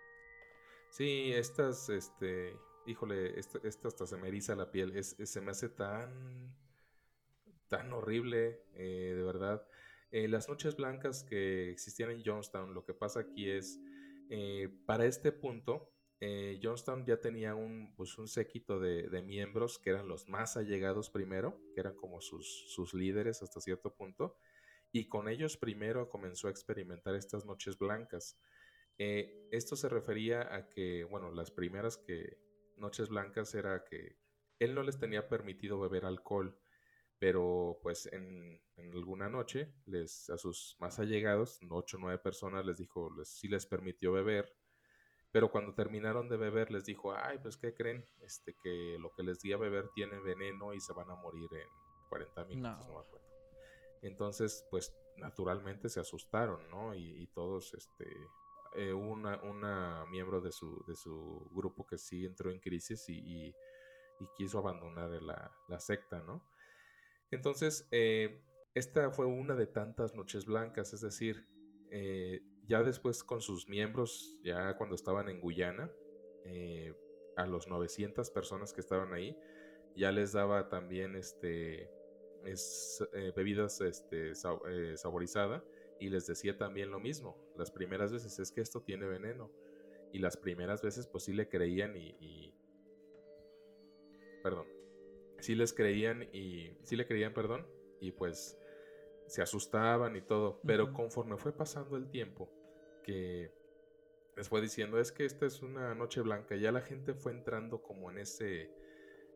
Sí, 0.91 1.33
estas, 1.33 1.89
este, 1.89 2.57
híjole, 2.85 3.39
esto, 3.39 3.61
hasta 3.87 4.05
se 4.05 4.17
me 4.17 4.27
eriza 4.27 4.57
la 4.57 4.73
piel, 4.73 4.97
es, 4.97 5.17
se 5.23 5.41
me 5.41 5.53
hace 5.53 5.69
tan, 5.69 6.53
tan 7.69 7.93
horrible, 7.93 8.65
eh, 8.75 9.15
de 9.17 9.23
verdad. 9.23 9.65
Eh, 10.11 10.27
las 10.27 10.49
noches 10.49 10.75
blancas 10.75 11.23
que 11.23 11.71
existían 11.71 12.11
en 12.11 12.25
Johnstown, 12.25 12.75
lo 12.75 12.85
que 12.85 12.93
pasa 12.93 13.21
aquí 13.21 13.49
es, 13.49 13.81
eh, 14.31 14.69
para 14.85 15.07
este 15.07 15.31
punto, 15.31 15.93
Johnstown 16.61 17.05
ya 17.05 17.21
tenía 17.21 17.55
un, 17.55 17.95
pues 17.95 18.19
un 18.19 18.27
séquito 18.27 18.81
de, 18.81 19.09
de, 19.09 19.23
miembros 19.23 19.79
que 19.79 19.91
eran 19.91 20.09
los 20.09 20.29
más 20.29 20.57
allegados 20.57 21.11
primero, 21.11 21.61
que 21.73 21.81
eran 21.81 21.95
como 21.95 22.21
sus, 22.21 22.65
sus 22.73 22.93
líderes 22.93 23.43
hasta 23.43 23.61
cierto 23.61 23.95
punto, 23.95 24.37
y 24.91 25.09
con 25.09 25.29
ellos 25.29 25.57
primero 25.57 26.09
comenzó 26.09 26.49
a 26.49 26.51
experimentar 26.51 27.15
estas 27.15 27.45
noches 27.45 27.79
blancas. 27.79 28.39
Eh, 28.99 29.49
esto 29.53 29.77
se 29.77 29.89
refería 29.89 30.55
a 30.55 30.69
que, 30.69 31.05
bueno, 31.05 31.31
las 31.31 31.51
primeras 31.51 31.97
que 31.97 32.39
noches 32.77 33.09
blancas 33.09 33.55
era 33.55 33.85
que 33.85 34.19
él 34.59 34.75
no 34.75 34.83
les 34.83 34.99
tenía 34.99 35.29
permitido 35.29 35.79
beber 35.79 36.05
alcohol, 36.05 36.59
pero 37.19 37.79
pues 37.83 38.07
en, 38.07 38.61
alguna 38.77 39.29
noche 39.29 39.73
les, 39.87 40.31
a 40.31 40.39
sus 40.39 40.77
más 40.81 40.99
allegados, 40.99 41.61
ocho 41.71 41.97
o 41.97 42.01
nueve 42.01 42.19
personas, 42.19 42.65
les 42.65 42.79
dijo, 42.79 43.11
les, 43.17 43.29
sí 43.29 43.49
les 43.49 43.67
permitió 43.67 44.13
beber, 44.13 44.53
pero 45.33 45.51
cuando 45.51 45.75
terminaron 45.75 46.29
de 46.29 46.37
beber 46.37 46.71
les 46.71 46.85
dijo, 46.85 47.13
ay, 47.15 47.39
pues 47.39 47.57
¿qué 47.57 47.75
creen? 47.75 48.05
Este, 48.21 48.55
que 48.63 48.97
lo 48.99 49.13
que 49.13 49.23
les 49.23 49.41
di 49.41 49.53
a 49.53 49.57
beber 49.57 49.91
tiene 49.95 50.19
veneno 50.21 50.75
y 50.75 50.81
se 50.81 50.93
van 50.93 51.11
a 51.11 51.17
morir 51.17 51.49
en 51.53 51.69
40 52.09 52.45
minutos, 52.47 52.89
no, 52.89 53.05
Entonces, 54.03 54.67
pues 54.71 54.95
naturalmente 55.17 55.89
se 55.89 56.01
asustaron, 56.01 56.71
¿no? 56.71 56.95
Y, 56.95 57.23
y 57.23 57.27
todos, 57.29 57.75
este, 57.75 58.07
eh, 58.75 58.93
una, 58.93 59.41
una, 59.43 60.05
miembro 60.11 60.41
de 60.41 60.53
su, 60.53 60.85
de 60.87 60.95
su 60.95 61.49
grupo 61.53 61.87
que 61.87 61.99
sí 61.99 62.25
entró 62.25 62.51
en 62.51 62.61
crisis 62.61 63.09
y, 63.09 63.55
quiso 64.37 64.59
abandonar 64.59 65.11
la, 65.23 65.81
secta, 65.81 66.21
¿no? 66.21 66.43
Entonces, 67.31 67.87
eh, 67.93 68.43
esta 68.75 69.11
fue 69.11 69.27
una 69.27 69.55
de 69.55 69.67
tantas 69.67 70.15
noches 70.15 70.45
blancas, 70.45 70.93
es 70.93 71.01
decir, 71.01 71.47
eh, 71.91 72.43
ya 72.69 72.83
después 72.83 73.25
con 73.25 73.41
sus 73.41 73.69
miembros, 73.69 74.39
ya 74.43 74.77
cuando 74.77 74.95
estaban 74.95 75.29
en 75.29 75.41
Guyana, 75.41 75.91
a 77.37 77.47
los 77.47 77.69
900 77.69 78.31
personas 78.31 78.73
que 78.73 78.81
estaban 78.81 79.13
ahí, 79.13 79.37
ya 79.97 80.13
les 80.13 80.33
daba 80.33 80.69
también 80.69 81.17
este, 81.17 81.91
bebidas 83.35 83.81
este, 83.81 84.35
saborizada 84.35 85.65
y 85.99 86.11
les 86.11 86.27
decía 86.27 86.57
también 86.57 86.91
lo 86.91 87.01
mismo. 87.01 87.37
Las 87.57 87.71
primeras 87.71 88.13
veces 88.13 88.39
es 88.39 88.53
que 88.53 88.61
esto 88.61 88.83
tiene 88.83 89.07
veneno. 89.07 89.51
Y 90.13 90.21
las 90.21 90.37
primeras 90.37 90.83
veces 90.83 91.07
pues 91.07 91.25
sí 91.25 91.33
le 91.33 91.49
creían 91.49 91.97
y... 91.97 92.55
Perdón. 94.43 94.67
Sí 95.41 95.55
les 95.55 95.73
creían 95.73 96.23
y... 96.33 96.77
Sí 96.83 96.97
le 96.97 97.07
creían, 97.07 97.35
perdón. 97.35 97.67
Y 98.01 98.13
pues 98.13 98.59
se 99.27 99.43
asustaban 99.43 100.17
y 100.17 100.23
todo. 100.23 100.61
Pero 100.65 100.93
conforme 100.93 101.37
fue 101.37 101.53
pasando 101.53 101.97
el 101.97 102.09
tiempo, 102.09 102.51
que 103.09 103.51
les 104.37 104.49
fue 104.49 104.61
diciendo, 104.61 105.01
es 105.01 105.11
que 105.13 105.25
esta 105.25 105.47
es 105.47 105.63
una 105.63 105.95
noche 105.95 106.21
blanca, 106.21 106.57
ya 106.57 106.71
la 106.71 106.83
gente 106.83 107.15
fue 107.15 107.33
entrando 107.33 107.83
como 107.83 108.11
en 108.11 108.19
ese... 108.19 108.71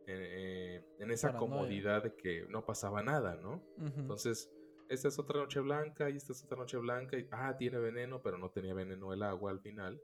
Eh, 0.05 0.85
en 0.99 1.12
esa 1.12 1.37
comodidad 1.37 2.02
de 2.02 2.17
que 2.17 2.45
no 2.49 2.67
pasaba 2.67 3.05
nada, 3.05 3.37
¿no? 3.37 3.62
Entonces 3.79 4.50
esta 4.88 5.07
es 5.07 5.19
otra 5.19 5.38
noche 5.38 5.61
blanca 5.61 6.11
y 6.11 6.17
esta 6.17 6.33
es 6.33 6.43
otra 6.43 6.59
noche 6.59 6.76
blanca 6.76 7.17
y, 7.17 7.26
ah, 7.31 7.57
tiene 7.57 7.79
veneno, 7.79 8.21
pero 8.21 8.37
no 8.37 8.50
tenía 8.50 8.75
veneno 8.75 9.12
el 9.12 9.23
agua 9.23 9.52
al 9.52 9.61
final. 9.61 10.02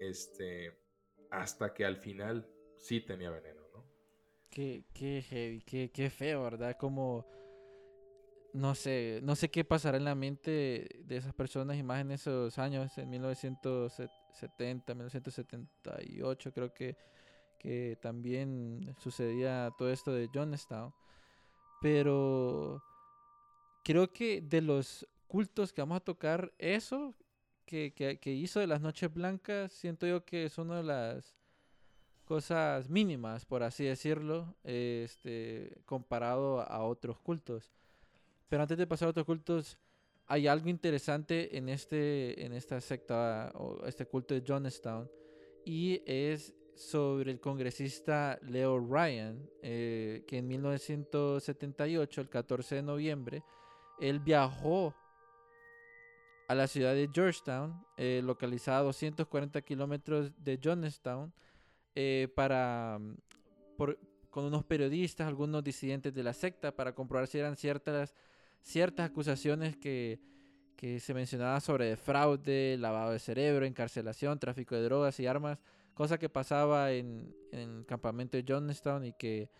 Este, 0.00 0.76
hasta 1.30 1.72
que 1.72 1.84
al 1.84 1.98
final 1.98 2.48
sí 2.78 3.00
tenía 3.00 3.30
veneno, 3.30 3.62
¿no? 3.72 3.86
Qué, 4.50 4.86
qué 4.92 5.22
heavy, 5.22 5.62
qué, 5.62 5.92
qué 5.92 6.10
feo, 6.10 6.42
¿verdad? 6.42 6.76
Como, 6.78 7.26
no 8.58 8.74
sé, 8.74 9.20
no 9.22 9.36
sé 9.36 9.50
qué 9.50 9.64
pasará 9.64 9.98
en 9.98 10.04
la 10.04 10.16
mente 10.16 10.88
de 11.04 11.16
esas 11.16 11.32
personas 11.32 11.76
y 11.76 11.84
más 11.84 12.00
en 12.00 12.10
esos 12.10 12.58
años, 12.58 12.98
en 12.98 13.08
1970, 13.08 14.94
1978, 14.94 16.52
creo 16.52 16.74
que, 16.74 16.96
que 17.56 17.96
también 18.02 18.96
sucedía 18.98 19.72
todo 19.78 19.92
esto 19.92 20.12
de 20.12 20.28
Johnstown. 20.34 20.92
Pero 21.80 22.82
creo 23.84 24.12
que 24.12 24.40
de 24.40 24.60
los 24.60 25.06
cultos 25.28 25.72
que 25.72 25.80
vamos 25.80 25.98
a 25.98 26.04
tocar, 26.04 26.52
eso 26.58 27.14
que, 27.64 27.92
que, 27.94 28.32
hizo 28.32 28.58
de 28.58 28.66
las 28.66 28.80
Noches 28.80 29.12
Blancas, 29.14 29.72
siento 29.72 30.04
yo 30.04 30.24
que 30.24 30.46
es 30.46 30.58
una 30.58 30.78
de 30.78 30.82
las 30.82 31.36
cosas 32.24 32.90
mínimas, 32.90 33.44
por 33.44 33.62
así 33.62 33.84
decirlo, 33.84 34.56
este, 34.64 35.80
comparado 35.86 36.60
a 36.60 36.82
otros 36.82 37.20
cultos. 37.20 37.72
Pero 38.48 38.62
antes 38.62 38.78
de 38.78 38.86
pasar 38.86 39.08
a 39.08 39.10
otros 39.10 39.26
cultos, 39.26 39.78
hay 40.26 40.46
algo 40.46 40.68
interesante 40.68 41.56
en, 41.56 41.68
este, 41.68 42.44
en 42.44 42.52
esta 42.52 42.80
secta 42.80 43.52
o 43.54 43.86
este 43.86 44.06
culto 44.06 44.34
de 44.34 44.44
Johnstown 44.46 45.10
y 45.64 46.02
es 46.06 46.54
sobre 46.74 47.32
el 47.32 47.40
congresista 47.40 48.38
Leo 48.42 48.78
Ryan, 48.78 49.50
eh, 49.62 50.24
que 50.26 50.38
en 50.38 50.46
1978, 50.46 52.20
el 52.20 52.28
14 52.28 52.76
de 52.76 52.82
noviembre, 52.82 53.42
él 54.00 54.20
viajó 54.20 54.94
a 56.46 56.54
la 56.54 56.66
ciudad 56.66 56.94
de 56.94 57.10
Georgetown, 57.12 57.84
eh, 57.96 58.22
localizada 58.24 58.78
a 58.78 58.82
240 58.82 59.60
kilómetros 59.62 60.32
de 60.42 60.58
Johnstown, 60.62 61.32
eh, 61.94 62.28
para, 62.34 62.98
mm, 63.00 63.16
con 64.30 64.44
unos 64.44 64.64
periodistas, 64.64 65.26
algunos 65.26 65.64
disidentes 65.64 66.14
de 66.14 66.22
la 66.22 66.32
secta, 66.32 66.74
para 66.74 66.94
comprobar 66.94 67.26
si 67.26 67.38
eran 67.38 67.56
ciertas, 67.56 68.14
ciertas 68.68 69.08
acusaciones 69.08 69.76
que, 69.76 70.20
que 70.76 71.00
se 71.00 71.14
mencionaban 71.14 71.60
sobre 71.62 71.96
fraude, 71.96 72.76
lavado 72.78 73.12
de 73.12 73.18
cerebro, 73.18 73.64
encarcelación, 73.64 74.38
tráfico 74.38 74.74
de 74.74 74.82
drogas 74.82 75.18
y 75.20 75.26
armas, 75.26 75.58
cosa 75.94 76.18
que 76.18 76.28
pasaba 76.28 76.92
en, 76.92 77.34
en 77.50 77.78
el 77.78 77.86
campamento 77.86 78.36
de 78.36 78.44
Johnstown 78.46 79.06
y 79.06 79.12
que 79.14 79.50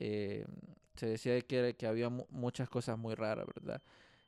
eh, 0.00 0.44
se 0.96 1.06
decía 1.06 1.40
que, 1.42 1.76
que 1.78 1.86
había 1.86 2.10
muchas 2.10 2.68
cosas 2.68 2.98
muy 2.98 3.14
raras, 3.14 3.46
¿verdad? 3.46 3.80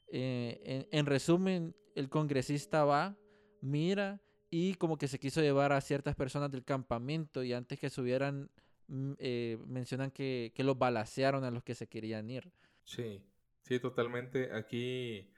Eh, 0.06 0.86
en, 0.90 1.06
resumen, 1.06 1.74
el 1.96 2.08
congresista 2.08 2.84
va, 2.84 3.16
mira 3.60 4.20
y 4.48 4.74
como 4.74 4.96
que 4.96 5.08
se 5.08 5.18
quiso 5.18 5.40
llevar 5.40 5.72
a 5.72 5.80
ciertas 5.80 6.14
personas 6.14 6.52
del 6.52 6.64
campamento 6.64 7.42
y 7.42 7.52
antes 7.52 7.80
que 7.80 7.90
subieran 7.90 8.48
mm, 8.86 9.12
eh, 9.18 9.58
mencionan 9.66 10.12
que, 10.12 10.52
que 10.54 10.62
los 10.62 10.78
balacearon 10.78 11.42
a 11.42 11.50
los 11.50 11.64
que 11.64 11.74
se 11.74 11.88
querían 11.88 12.30
ir. 12.30 12.52
Sí, 12.84 13.22
sí, 13.62 13.78
totalmente. 13.80 14.52
Aquí 14.54 15.30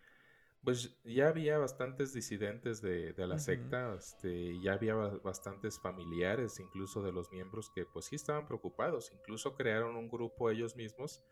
pues 0.64 0.96
ya 1.04 1.28
había 1.28 1.58
bastantes 1.58 2.12
disidentes 2.12 2.80
de, 2.80 3.14
la 3.16 3.38
secta, 3.38 3.96
este, 3.96 4.60
ya 4.60 4.74
había 4.74 4.94
bastantes 4.94 5.80
familiares 5.80 6.60
incluso 6.60 7.02
de 7.02 7.10
los 7.10 7.32
miembros 7.32 7.68
que 7.74 7.84
pues 7.84 8.04
sí 8.04 8.16
estaban 8.16 8.46
preocupados, 8.46 9.10
incluso 9.12 9.56
crearon 9.56 9.96
un 9.96 10.08
grupo 10.08 10.50
ellos 10.50 10.76
mismos 10.76 11.24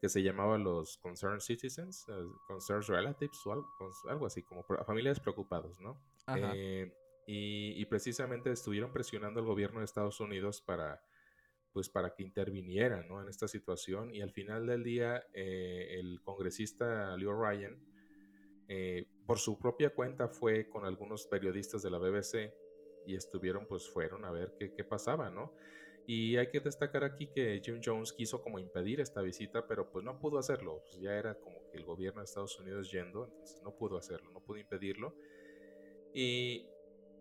que 0.00 0.08
se 0.08 0.22
llamaba 0.22 0.56
los 0.56 0.96
Concerned 0.98 1.40
Citizens, 1.40 2.06
eh, 2.08 2.12
Concerned 2.46 2.86
Relatives 2.88 3.44
o 3.44 3.52
algo, 4.08 4.26
así, 4.26 4.42
como 4.42 4.62
familiares 4.62 5.20
preocupados, 5.20 5.78
¿no? 5.80 6.00
Eh, 6.36 6.90
y, 7.26 7.84
precisamente 7.86 8.50
estuvieron 8.50 8.92
presionando 8.92 9.40
al 9.40 9.46
gobierno 9.46 9.80
de 9.80 9.84
Estados 9.84 10.20
Unidos 10.20 10.62
para 10.62 11.02
pues 11.72 11.88
para 11.88 12.14
que 12.14 12.22
interviniera 12.22 13.02
¿no? 13.02 13.22
en 13.22 13.28
esta 13.28 13.48
situación 13.48 14.14
y 14.14 14.22
al 14.22 14.32
final 14.32 14.66
del 14.66 14.82
día 14.82 15.24
eh, 15.32 15.98
el 15.98 16.20
congresista 16.22 17.16
Leo 17.16 17.32
Ryan 17.40 17.78
eh, 18.72 19.06
por 19.26 19.40
su 19.40 19.58
propia 19.58 19.90
cuenta 19.90 20.28
fue 20.28 20.68
con 20.68 20.84
algunos 20.84 21.26
periodistas 21.26 21.82
de 21.82 21.90
la 21.90 21.98
BBC 21.98 22.54
y 23.04 23.16
estuvieron, 23.16 23.66
pues 23.66 23.88
fueron 23.88 24.24
a 24.24 24.30
ver 24.30 24.54
qué, 24.58 24.84
pasaba, 24.84 25.28
¿no? 25.28 25.52
Y 26.06 26.36
hay 26.36 26.50
que 26.50 26.60
destacar 26.60 27.02
aquí 27.02 27.26
que 27.26 27.60
Jim 27.64 27.80
Jones 27.84 28.12
quiso 28.12 28.40
como 28.40 28.60
impedir 28.60 29.00
esta 29.00 29.22
visita, 29.22 29.66
pero 29.66 29.90
pues 29.90 30.04
no 30.04 30.20
pudo 30.20 30.38
hacerlo. 30.38 30.82
Pues 30.84 31.00
ya 31.00 31.14
era 31.16 31.34
como 31.34 31.68
que 31.68 31.78
el 31.78 31.84
gobierno 31.84 32.20
de 32.20 32.26
Estados 32.26 32.58
Unidos 32.60 32.90
yendo, 32.92 33.24
entonces 33.24 33.60
no 33.64 33.74
pudo 33.74 33.96
hacerlo, 33.96 34.30
no 34.30 34.40
pudo 34.40 34.58
impedirlo. 34.58 35.16
Y 36.14 36.68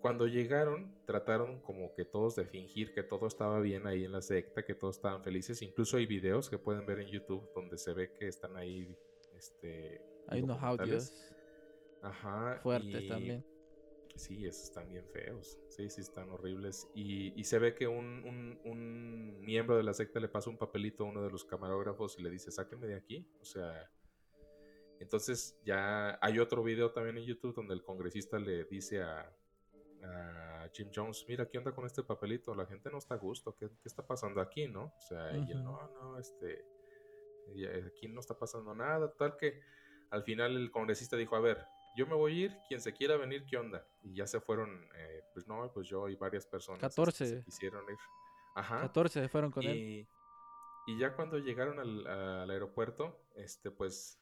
cuando 0.01 0.27
llegaron, 0.27 0.94
trataron 1.06 1.60
como 1.62 1.94
que 1.94 2.06
todos 2.06 2.36
de 2.36 2.46
fingir 2.46 2.94
que 2.94 3.03
todo 3.03 3.27
estaba 3.27 3.60
bien 3.60 3.88
ahí 3.88 4.06
en 4.06 4.12
la 4.12 4.22
secta, 4.22 4.63
que 4.63 4.74
todos 4.74 4.98
estaban 4.98 5.24
felices. 5.24 5.62
Incluso 5.62 5.98
hay 5.98 6.06
videos 6.06 6.50
que 6.50 6.58
pueden 6.58 6.86
ver 6.86 7.00
en 7.00 7.08
YouTube 7.08 7.50
donde 7.53 7.77
se 7.77 7.94
ve 7.94 8.13
que 8.13 8.27
están 8.27 8.56
ahí. 8.56 8.96
Este, 9.38 10.01
hay 10.27 10.41
unos 10.41 10.62
audios. 10.62 11.13
Ajá. 12.01 12.60
Fuertes 12.62 13.08
también. 13.08 13.46
Sí, 14.15 14.46
esos 14.46 14.63
están 14.63 14.89
bien 14.89 15.06
feos. 15.13 15.58
Sí, 15.70 15.89
sí, 15.89 16.01
están 16.01 16.29
horribles. 16.29 16.89
Y, 16.94 17.44
se 17.44 17.58
ve 17.58 17.74
que 17.74 17.88
un, 17.88 18.60
un, 18.65 19.39
miembro 19.41 19.77
de 19.77 19.84
la 19.84 19.94
secta 19.94 20.20
le 20.20 20.27
pasa 20.27 20.50
un 20.50 20.58
papelito 20.58 21.06
a 21.06 21.08
uno 21.08 21.24
de 21.24 21.32
los 21.32 21.46
camarógrafos 21.46 22.20
y 22.20 22.24
le 22.24 22.29
dice, 22.29 22.51
sáquenme 22.51 22.88
de 22.88 22.96
aquí. 22.96 23.25
O 23.41 23.46
sea, 23.46 23.89
entonces 25.00 25.58
ya 25.63 26.20
hay 26.22 26.39
otro 26.39 26.63
video 26.63 26.91
también 26.91 27.18
en 27.18 27.24
YouTube 27.24 27.56
donde 27.56 27.74
el 27.74 27.84
congresista 27.84 28.38
le 28.39 28.65
dice 28.65 29.01
a, 29.01 29.34
Jim 30.74 30.89
Jones, 30.94 31.25
mira, 31.27 31.48
¿qué 31.48 31.58
onda 31.58 31.72
con 31.72 31.86
este 31.86 32.03
papelito? 32.03 32.53
La 32.53 32.65
gente 32.65 32.89
no 32.91 32.98
está 32.98 33.15
a 33.15 33.18
gusto, 33.18 33.56
¿qué, 33.56 33.70
está 33.84 34.06
pasando 34.06 34.41
aquí, 34.41 34.68
no? 34.68 34.94
O 34.98 35.01
sea, 35.01 35.36
y 35.36 35.51
él, 35.51 35.63
no, 35.63 35.89
no, 35.94 36.20
este, 36.20 36.65
aquí 37.86 38.08
no 38.08 38.20
está 38.20 38.38
pasando 38.38 38.74
nada, 38.75 39.12
tal 39.13 39.36
que 39.36 39.62
al 40.12 40.24
final 40.24 40.56
el 40.56 40.72
congresista 40.72 41.18
dijo, 41.18 41.36
a 41.36 41.39
ver, 41.39 41.65
yo 41.96 42.08
me 42.08 42.15
voy 42.15 42.32
a 42.32 42.46
ir, 42.46 42.58
quien 42.68 42.82
se 42.82 42.94
quiera 42.94 43.18
venir, 43.18 43.46
¿qué 43.46 43.58
onda? 43.58 43.86
Y 44.03 44.13
ya 44.13 44.27
se 44.27 44.39
fueron, 44.39 44.88
eh, 44.96 45.24
pues 45.34 45.48
no, 45.48 45.72
pues 45.74 45.88
yo 45.88 46.08
y 46.08 46.15
varias 46.15 46.46
personas. 46.46 46.79
14. 46.79 47.24
Este, 47.24 47.38
se 47.38 47.44
quisieron 47.44 47.84
ir. 47.89 47.98
Ajá. 48.56 48.82
14 48.82 49.27
fueron 49.29 49.51
con 49.51 49.63
él. 49.63 50.08
Y 50.88 50.98
ya 50.98 51.15
cuando 51.15 51.38
llegaron 51.38 51.79
al, 51.79 52.08
al, 52.08 52.50
aeropuerto, 52.50 53.20
este, 53.36 53.70
pues 53.70 54.20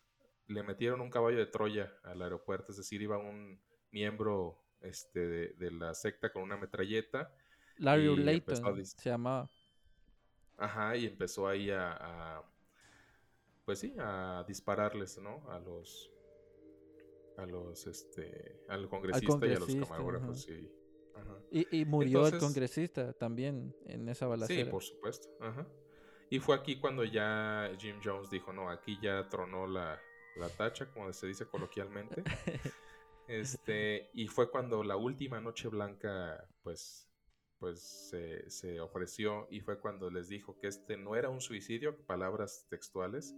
le 0.48 0.64
metieron 0.64 1.02
un 1.02 1.10
caballo 1.10 1.38
de 1.38 1.46
Troya 1.46 1.94
al 2.04 2.22
aeropuerto, 2.22 2.72
es 2.72 2.78
decir, 2.78 3.02
iba 3.02 3.18
un 3.18 3.62
miembro 3.92 4.60
este, 4.82 5.54
de, 5.54 5.72
la 5.72 5.94
secta 5.94 6.32
con 6.32 6.44
una 6.44 6.58
metralleta. 6.58 7.34
Larry 7.78 8.16
Layton 8.16 8.86
se 8.86 9.10
llamaba. 9.10 9.50
Ajá, 10.58 10.98
y 10.98 11.06
empezó 11.06 11.48
ahí 11.48 11.70
a, 11.72 12.42
pues 13.66 13.80
sí, 13.80 13.94
a 14.00 14.44
dispararles, 14.48 15.20
¿no? 15.20 15.48
A 15.52 15.60
los, 15.60 16.12
a 17.38 17.46
los, 17.46 17.86
este, 17.86 18.64
al 18.68 18.90
congresista, 18.90 19.46
y 19.46 19.54
a 19.54 19.60
los 19.60 19.76
camarógrafos. 19.76 20.48
Y, 21.52 21.86
murió 21.86 22.28
el 22.28 22.40
congresista 22.40 23.14
también 23.14 23.76
en 23.86 24.10
esa 24.10 24.28
balacera. 24.28 24.66
Sí, 24.66 24.72
por 24.72 24.84
supuesto. 24.84 25.30
Ajá. 25.40 25.68
Y 26.30 26.40
fue 26.40 26.56
aquí 26.56 26.80
cuando 26.80 27.04
ya 27.06 27.72
Jim 27.80 28.00
Jones 28.04 28.30
dijo, 28.30 28.52
no, 28.52 28.70
aquí 28.70 28.98
ya 29.02 29.28
tronó 29.30 29.66
la, 29.66 30.00
la 30.36 30.50
tacha, 30.50 30.88
como 30.92 31.12
se 31.14 31.28
dice 31.28 31.46
coloquialmente. 31.46 32.24
Este, 33.28 34.10
y 34.14 34.28
fue 34.28 34.50
cuando 34.50 34.84
la 34.84 34.96
última 34.96 35.42
noche 35.42 35.68
blanca, 35.68 36.48
pues, 36.64 37.10
pues 37.60 38.10
se, 38.48 38.80
ofreció 38.80 39.48
y 39.52 39.60
fue 39.60 39.80
cuando 39.80 40.10
les 40.10 40.30
dijo 40.30 40.58
que 40.60 40.68
este 40.68 40.96
no 40.96 41.16
era 41.16 41.30
un 41.30 41.42
suicidio, 41.42 41.98
palabras 42.06 42.66
textuales, 42.70 43.36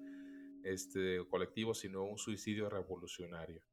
este 0.64 1.26
colectivo, 1.28 1.74
sino 1.74 2.04
un 2.04 2.18
suicidio 2.18 2.70
revolucionario. 2.70 3.64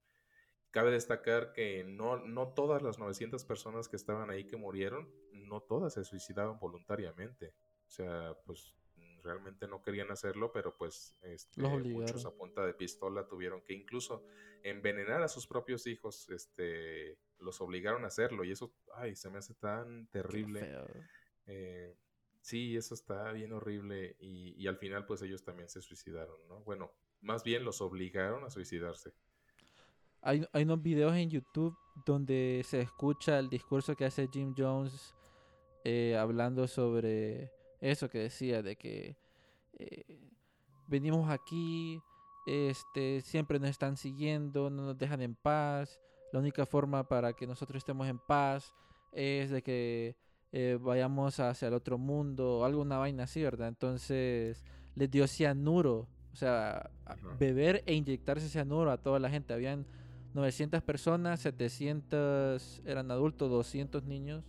Cabe 0.70 0.90
destacar 0.90 1.52
que 1.52 1.85
no, 1.85 2.18
no 2.18 2.49
todas 2.49 2.82
las 2.82 2.99
900 2.99 3.44
personas 3.44 3.88
que 3.88 3.96
estaban 3.96 4.30
ahí 4.30 4.46
que 4.46 4.56
murieron, 4.56 5.11
no 5.32 5.61
todas 5.61 5.94
se 5.94 6.04
suicidaban 6.04 6.58
voluntariamente. 6.58 7.54
O 7.87 7.90
sea, 7.90 8.35
pues 8.44 8.75
realmente 9.26 9.68
no 9.68 9.83
querían 9.83 10.11
hacerlo, 10.11 10.52
pero 10.52 10.76
pues 10.76 11.14
este, 11.23 11.61
muchos 11.61 12.25
a 12.25 12.35
punta 12.35 12.64
de 12.64 12.73
pistola 12.73 13.26
tuvieron 13.28 13.60
que 13.62 13.75
incluso 13.75 14.25
envenenar 14.62 15.23
a 15.23 15.28
sus 15.28 15.47
propios 15.47 15.86
hijos, 15.86 16.28
este, 16.30 17.19
los 17.39 17.60
obligaron 17.60 18.04
a 18.04 18.06
hacerlo 18.06 18.45
y 18.45 18.52
eso, 18.52 18.73
ay, 18.95 19.15
se 19.15 19.28
me 19.28 19.39
hace 19.39 19.54
tan 19.54 20.06
terrible. 20.06 20.76
Eh, 21.47 21.95
sí, 22.41 22.76
eso 22.76 22.95
está 22.95 23.30
bien 23.32 23.52
horrible 23.52 24.17
y, 24.19 24.67
al 24.67 24.78
final 24.78 25.04
pues 25.04 25.23
ellos 25.23 25.45
también 25.45 25.69
se 25.69 25.82
suicidaron, 25.82 26.36
¿no? 26.49 26.60
Bueno, 26.60 26.93
más 27.21 27.45
bien 27.45 27.65
los 27.65 27.80
obligaron 27.80 28.45
a 28.45 28.50
suicidarse. 28.50 29.12
Hay, 30.23 30.47
hay 30.52 30.62
unos 30.62 30.82
videos 30.82 31.15
en 31.15 31.30
YouTube 31.30 31.76
donde 32.06 32.62
se 32.65 32.80
escucha 32.80 33.39
el 33.39 33.49
discurso 33.49 33.95
que 33.95 34.06
hace 34.06 34.28
Jim 34.32 34.54
Jones 34.56 35.15
eh, 35.89 36.17
hablando 36.17 36.67
sobre 36.67 37.52
eso 37.80 38.08
que 38.08 38.19
decía 38.19 38.62
de 38.62 38.76
que 38.76 39.17
eh, 39.78 40.19
venimos 40.86 41.28
aquí, 41.30 42.00
este, 42.47 43.21
siempre 43.21 43.58
nos 43.58 43.71
están 43.71 43.97
siguiendo, 43.97 44.71
no 44.71 44.86
nos 44.86 44.99
dejan 44.99 45.21
en 45.23 45.34
paz. 45.34 46.00
La 46.32 46.39
única 46.39 46.67
forma 46.67 47.06
para 47.06 47.32
que 47.32 47.47
nosotros 47.47 47.78
estemos 47.78 48.08
en 48.08 48.19
paz 48.19 48.73
es 49.12 49.50
de 49.50 49.62
que 49.62 50.17
eh, 50.52 50.78
vayamos 50.80 51.39
hacia 51.41 51.69
el 51.69 51.75
otro 51.75 51.99
mundo, 51.99 52.65
alguna 52.65 52.99
vaina 52.99 53.25
así, 53.25 53.43
¿verdad? 53.43 53.69
Entonces 53.69 54.65
les 54.95 55.10
dio 55.10 55.26
cianuro, 55.26 56.08
o 56.32 56.36
sea, 56.36 56.91
beber 57.39 57.82
e 57.86 57.95
inyectarse 57.95 58.49
cianuro 58.49 58.91
a 58.91 58.99
toda 58.99 59.19
la 59.19 59.28
gente. 59.28 59.52
Habían 59.52 59.86
900 60.34 60.82
personas, 60.82 61.41
700 61.41 62.82
eran 62.84 63.10
adultos, 63.10 63.50
200 63.50 64.04
niños, 64.04 64.45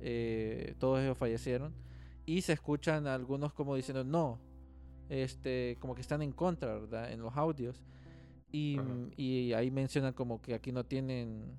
eh, 0.00 0.74
todos 0.78 1.00
ellos 1.00 1.16
fallecieron 1.16 1.72
y 2.26 2.42
se 2.42 2.52
escuchan 2.52 3.06
algunos 3.06 3.52
como 3.52 3.76
diciendo 3.76 4.04
no, 4.04 4.40
este, 5.08 5.78
como 5.80 5.94
que 5.94 6.00
están 6.00 6.20
en 6.22 6.32
contra, 6.32 6.74
¿verdad? 6.74 7.12
En 7.12 7.20
los 7.20 7.36
audios. 7.36 7.82
Y, 8.50 8.78
y 9.16 9.52
ahí 9.52 9.70
mencionan 9.70 10.12
como 10.12 10.40
que 10.40 10.54
aquí 10.54 10.72
no 10.72 10.84
tienen, 10.84 11.56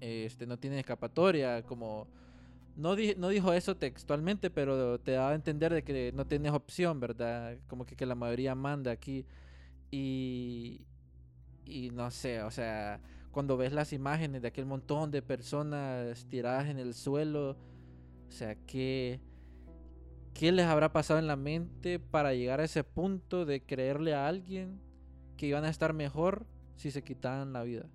este, 0.00 0.46
no 0.46 0.58
tienen 0.58 0.78
escapatoria, 0.78 1.62
como, 1.62 2.06
no, 2.76 2.94
no 3.16 3.28
dijo 3.28 3.52
eso 3.52 3.76
textualmente, 3.76 4.50
pero 4.50 5.00
te 5.00 5.12
daba 5.12 5.30
a 5.30 5.34
entender 5.34 5.72
de 5.72 5.82
que 5.82 6.12
no 6.12 6.26
tienes 6.26 6.52
opción, 6.52 7.00
¿verdad? 7.00 7.58
Como 7.66 7.86
que, 7.86 7.96
que 7.96 8.06
la 8.06 8.14
mayoría 8.14 8.54
manda 8.54 8.92
aquí. 8.92 9.26
Y, 9.90 10.82
y 11.64 11.90
no 11.90 12.10
sé, 12.10 12.42
o 12.42 12.50
sea, 12.50 13.00
cuando 13.30 13.56
ves 13.56 13.72
las 13.72 13.92
imágenes 13.92 14.42
de 14.42 14.48
aquel 14.48 14.66
montón 14.66 15.10
de 15.10 15.22
personas 15.22 16.26
tiradas 16.26 16.68
en 16.68 16.78
el 16.78 16.94
suelo, 16.94 17.56
sea, 18.34 18.54
¿qué, 18.66 19.20
¿qué 20.34 20.52
les 20.52 20.66
habrá 20.66 20.92
pasado 20.92 21.18
en 21.18 21.26
la 21.26 21.36
mente 21.36 21.98
para 21.98 22.34
llegar 22.34 22.60
a 22.60 22.64
ese 22.64 22.84
punto 22.84 23.44
de 23.46 23.62
creerle 23.62 24.14
a 24.14 24.28
alguien 24.28 24.80
que 25.36 25.46
iban 25.46 25.64
a 25.64 25.70
estar 25.70 25.92
mejor 25.94 26.46
si 26.76 26.90
se 26.90 27.02
quitaban 27.02 27.52
la 27.52 27.62
vida? 27.62 27.88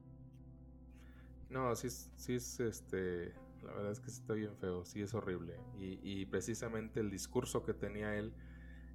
No, 1.49 1.75
sí 1.75 1.89
sí 1.89 2.35
es 2.35 2.59
este, 2.59 3.33
la 3.63 3.73
verdad 3.73 3.91
es 3.91 3.99
que 3.99 4.07
está 4.07 4.33
bien 4.33 4.55
feo, 4.57 4.85
sí 4.85 5.01
es 5.01 5.13
horrible. 5.13 5.59
Y, 5.77 6.25
precisamente 6.25 6.99
el 6.99 7.09
discurso 7.09 7.63
que 7.63 7.73
tenía 7.73 8.15
él, 8.15 8.33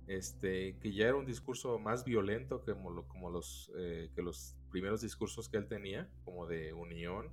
este, 0.07 0.77
que 0.81 0.93
ya 0.93 1.07
era 1.07 1.17
un 1.17 1.27
discurso 1.27 1.79
más 1.79 2.05
violento 2.05 2.63
que 2.63 2.75
como 2.75 3.31
los, 3.31 3.73
eh, 3.77 4.11
que 4.15 4.23
los 4.23 4.57
primeros 4.71 5.01
discursos 5.01 5.49
que 5.49 5.57
él 5.57 5.67
tenía, 5.67 6.09
como 6.25 6.47
de 6.47 6.73
unión, 6.73 7.31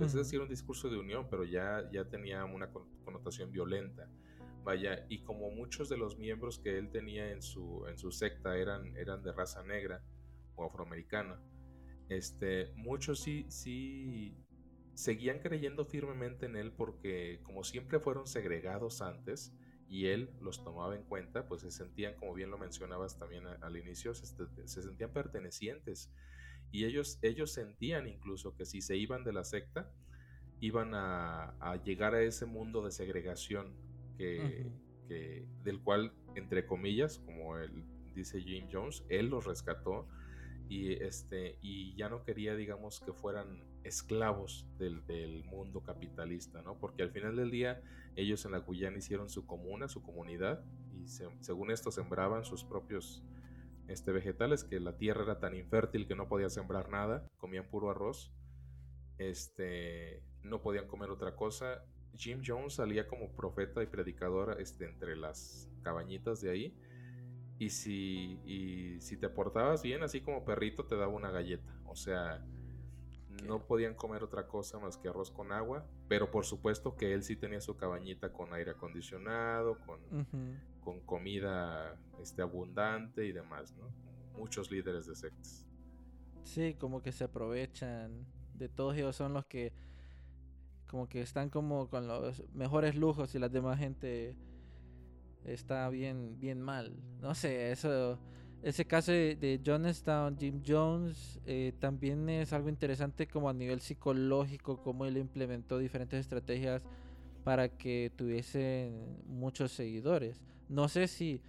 es 0.00 0.12
decir, 0.14 0.40
un 0.40 0.48
discurso 0.48 0.88
de 0.88 0.98
unión, 0.98 1.26
pero 1.30 1.44
ya, 1.44 1.88
ya 1.92 2.08
tenía 2.08 2.44
una 2.44 2.70
connotación 3.04 3.52
violenta. 3.52 4.08
Vaya, 4.64 5.06
y 5.08 5.22
como 5.22 5.50
muchos 5.50 5.88
de 5.88 5.96
los 5.96 6.18
miembros 6.18 6.58
que 6.58 6.78
él 6.78 6.90
tenía 6.90 7.32
en 7.32 7.42
su, 7.42 7.84
en 7.88 7.98
su 7.98 8.12
secta 8.12 8.56
eran, 8.56 8.96
eran 8.96 9.22
de 9.22 9.32
raza 9.32 9.62
negra 9.64 10.04
o 10.54 10.64
afroamericana, 10.64 11.40
este, 12.08 12.72
muchos 12.76 13.20
sí, 13.20 13.46
sí 13.48 14.36
seguían 14.94 15.40
creyendo 15.40 15.84
firmemente 15.84 16.46
en 16.46 16.56
él 16.56 16.72
porque 16.72 17.40
como 17.42 17.64
siempre 17.64 17.98
fueron 17.98 18.26
segregados 18.26 19.02
antes 19.02 19.52
y 19.88 20.06
él 20.06 20.30
los 20.40 20.62
tomaba 20.62 20.94
en 20.94 21.02
cuenta, 21.04 21.48
pues 21.48 21.62
se 21.62 21.70
sentían, 21.70 22.14
como 22.14 22.34
bien 22.34 22.50
lo 22.50 22.58
mencionabas 22.58 23.18
también 23.18 23.46
al 23.46 23.76
inicio, 23.76 24.14
se, 24.14 24.26
se 24.26 24.82
sentían 24.82 25.12
pertenecientes 25.12 26.10
y 26.72 26.86
ellos, 26.86 27.18
ellos 27.22 27.52
sentían 27.52 28.08
incluso 28.08 28.56
que 28.56 28.64
si 28.64 28.80
se 28.80 28.96
iban 28.96 29.22
de 29.24 29.32
la 29.32 29.44
secta, 29.44 29.90
iban 30.60 30.92
a, 30.94 31.54
llegar 31.84 32.14
a 32.14 32.22
ese 32.22 32.46
mundo 32.46 32.82
de 32.82 32.90
segregación 32.90 33.74
que, 34.16 34.66
del 35.64 35.80
cual, 35.80 36.12
entre 36.34 36.64
comillas, 36.64 37.18
como 37.18 37.58
él 37.58 37.84
dice 38.14 38.40
Jim 38.40 38.66
Jones, 38.72 39.04
él 39.08 39.26
los 39.26 39.44
rescató 39.44 40.08
y, 40.68 40.92
este, 40.92 41.58
y 41.60 41.94
ya 41.96 42.08
no 42.08 42.24
quería, 42.24 42.56
digamos, 42.56 43.00
que 43.00 43.12
fueran 43.12 43.64
esclavos 43.84 44.66
del, 44.78 45.44
mundo 45.44 45.82
capitalista, 45.82 46.62
¿no? 46.62 46.78
Porque 46.78 47.02
al 47.02 47.10
final 47.10 47.36
del 47.36 47.50
día 47.50 47.82
ellos 48.16 48.44
en 48.46 48.52
la 48.52 48.58
Guyana 48.58 48.96
hicieron 48.96 49.28
su 49.28 49.44
comuna, 49.44 49.88
su 49.88 50.02
comunidad, 50.02 50.64
y 50.94 51.06
según 51.40 51.70
esto 51.70 51.90
sembraban 51.90 52.44
sus 52.44 52.64
propios 52.64 53.22
este, 53.92 54.12
vegetales, 54.12 54.64
que 54.64 54.80
la 54.80 54.96
tierra 54.96 55.22
era 55.24 55.38
tan 55.38 55.54
infértil 55.54 56.06
que 56.06 56.16
no 56.16 56.28
podían 56.28 56.50
sembrar 56.50 56.88
nada, 56.88 57.28
comían 57.38 57.66
puro 57.68 57.90
arroz, 57.90 58.32
este, 59.18 60.22
no 60.42 60.62
podían 60.62 60.88
comer 60.88 61.10
otra 61.10 61.36
cosa. 61.36 61.84
Jim 62.14 62.42
Jones 62.44 62.74
salía 62.74 63.06
como 63.06 63.30
profeta 63.32 63.82
y 63.82 63.86
predicador 63.86 64.60
este, 64.60 64.86
entre 64.86 65.16
las 65.16 65.68
cabañitas 65.82 66.40
de 66.40 66.50
ahí. 66.50 66.76
Y 67.58 67.70
si, 67.70 68.40
y 68.44 69.00
si 69.00 69.16
te 69.16 69.28
portabas 69.28 69.82
bien, 69.82 70.02
así 70.02 70.20
como 70.20 70.44
perrito, 70.44 70.84
te 70.86 70.96
daba 70.96 71.12
una 71.12 71.30
galleta. 71.30 71.72
O 71.86 71.94
sea, 71.94 72.44
No 73.44 73.66
podían 73.66 73.94
comer 73.94 74.22
otra 74.22 74.46
cosa 74.46 74.78
más 74.78 74.96
que 74.96 75.08
arroz 75.08 75.30
con 75.30 75.52
agua, 75.52 75.86
pero 76.08 76.30
por 76.30 76.44
supuesto 76.44 76.96
que 76.96 77.12
él 77.14 77.22
sí 77.22 77.36
tenía 77.36 77.60
su 77.60 77.76
cabañita 77.76 78.32
con 78.32 78.52
aire 78.54 78.72
acondicionado, 78.72 79.78
con, 79.80 80.00
con 80.82 81.00
comida 81.00 81.96
este, 82.20 82.42
abundante 82.42 83.26
y 83.26 83.32
demás, 83.32 83.74
¿no? 83.76 83.88
Muchos 84.38 84.70
líderes 84.70 85.06
de 85.06 85.14
sectas. 85.14 85.66
Sí, 86.42 86.74
como 86.74 87.02
que 87.02 87.12
se 87.12 87.24
aprovechan 87.24 88.26
de 88.54 88.68
todos 88.68 88.96
ellos, 88.96 89.16
son 89.16 89.32
los 89.32 89.46
que 89.46 89.72
como 90.88 91.08
que 91.08 91.22
están 91.22 91.48
como 91.48 91.88
con 91.88 92.06
los 92.06 92.42
mejores 92.52 92.96
lujos 92.96 93.34
y 93.34 93.38
la 93.38 93.48
demás 93.48 93.78
gente 93.78 94.36
está 95.44 95.88
bien, 95.88 96.38
bien 96.38 96.60
mal. 96.60 96.94
No 97.20 97.34
sé, 97.34 97.72
eso 97.72 98.18
ese 98.62 98.84
caso 98.84 99.10
de, 99.10 99.34
de 99.34 99.60
Jonestown, 99.64 100.38
Jim 100.38 100.62
Jones, 100.64 101.40
eh, 101.46 101.72
también 101.80 102.28
es 102.28 102.52
algo 102.52 102.68
interesante 102.68 103.26
como 103.26 103.48
a 103.48 103.52
nivel 103.52 103.80
psicológico, 103.80 104.80
cómo 104.82 105.04
él 105.04 105.16
implementó 105.16 105.78
diferentes 105.78 106.20
estrategias 106.20 106.84
para 107.42 107.68
que 107.68 108.12
tuviesen 108.14 109.18
muchos 109.26 109.72
seguidores. 109.72 110.40
No 110.72 110.88
sé 110.88 111.06
si, 111.06 111.42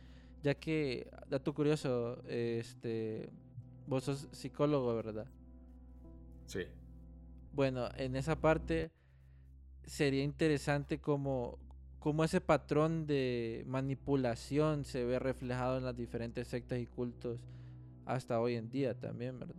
ya 0.43 0.53
que, 0.53 1.09
dato 1.29 1.53
curioso, 1.53 2.21
este, 2.27 3.29
vos 3.88 4.03
sos 4.03 4.27
psicólogo, 4.33 4.93
¿verdad? 4.95 5.27
Sí. 6.45 6.65
Bueno, 7.53 7.88
en 7.95 8.17
esa 8.17 8.36
parte 8.36 8.91
sería 9.86 10.23
interesante 10.23 10.99
como 10.99 11.57
cómo 11.99 12.25
ese 12.25 12.41
patrón 12.41 13.07
de 13.07 13.63
manipulación 13.65 14.83
se 14.83 15.05
ve 15.05 15.19
reflejado 15.19 15.77
en 15.77 15.86
las 15.86 15.95
diferentes 15.95 16.49
sectas 16.49 16.79
y 16.79 16.86
cultos 16.86 17.39
hasta 18.05 18.41
hoy 18.41 18.55
en 18.55 18.69
día 18.69 18.99
también, 18.99 19.39
¿verdad? 19.39 19.55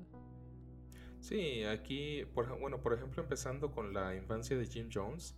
Sí, 1.20 1.64
aquí, 1.64 2.26
por, 2.34 2.60
bueno, 2.60 2.82
por 2.82 2.92
ejemplo, 2.92 3.22
empezando 3.22 3.72
con 3.72 3.94
la 3.94 4.14
infancia 4.14 4.58
de 4.58 4.66
Jim 4.66 4.90
Jones, 4.92 5.34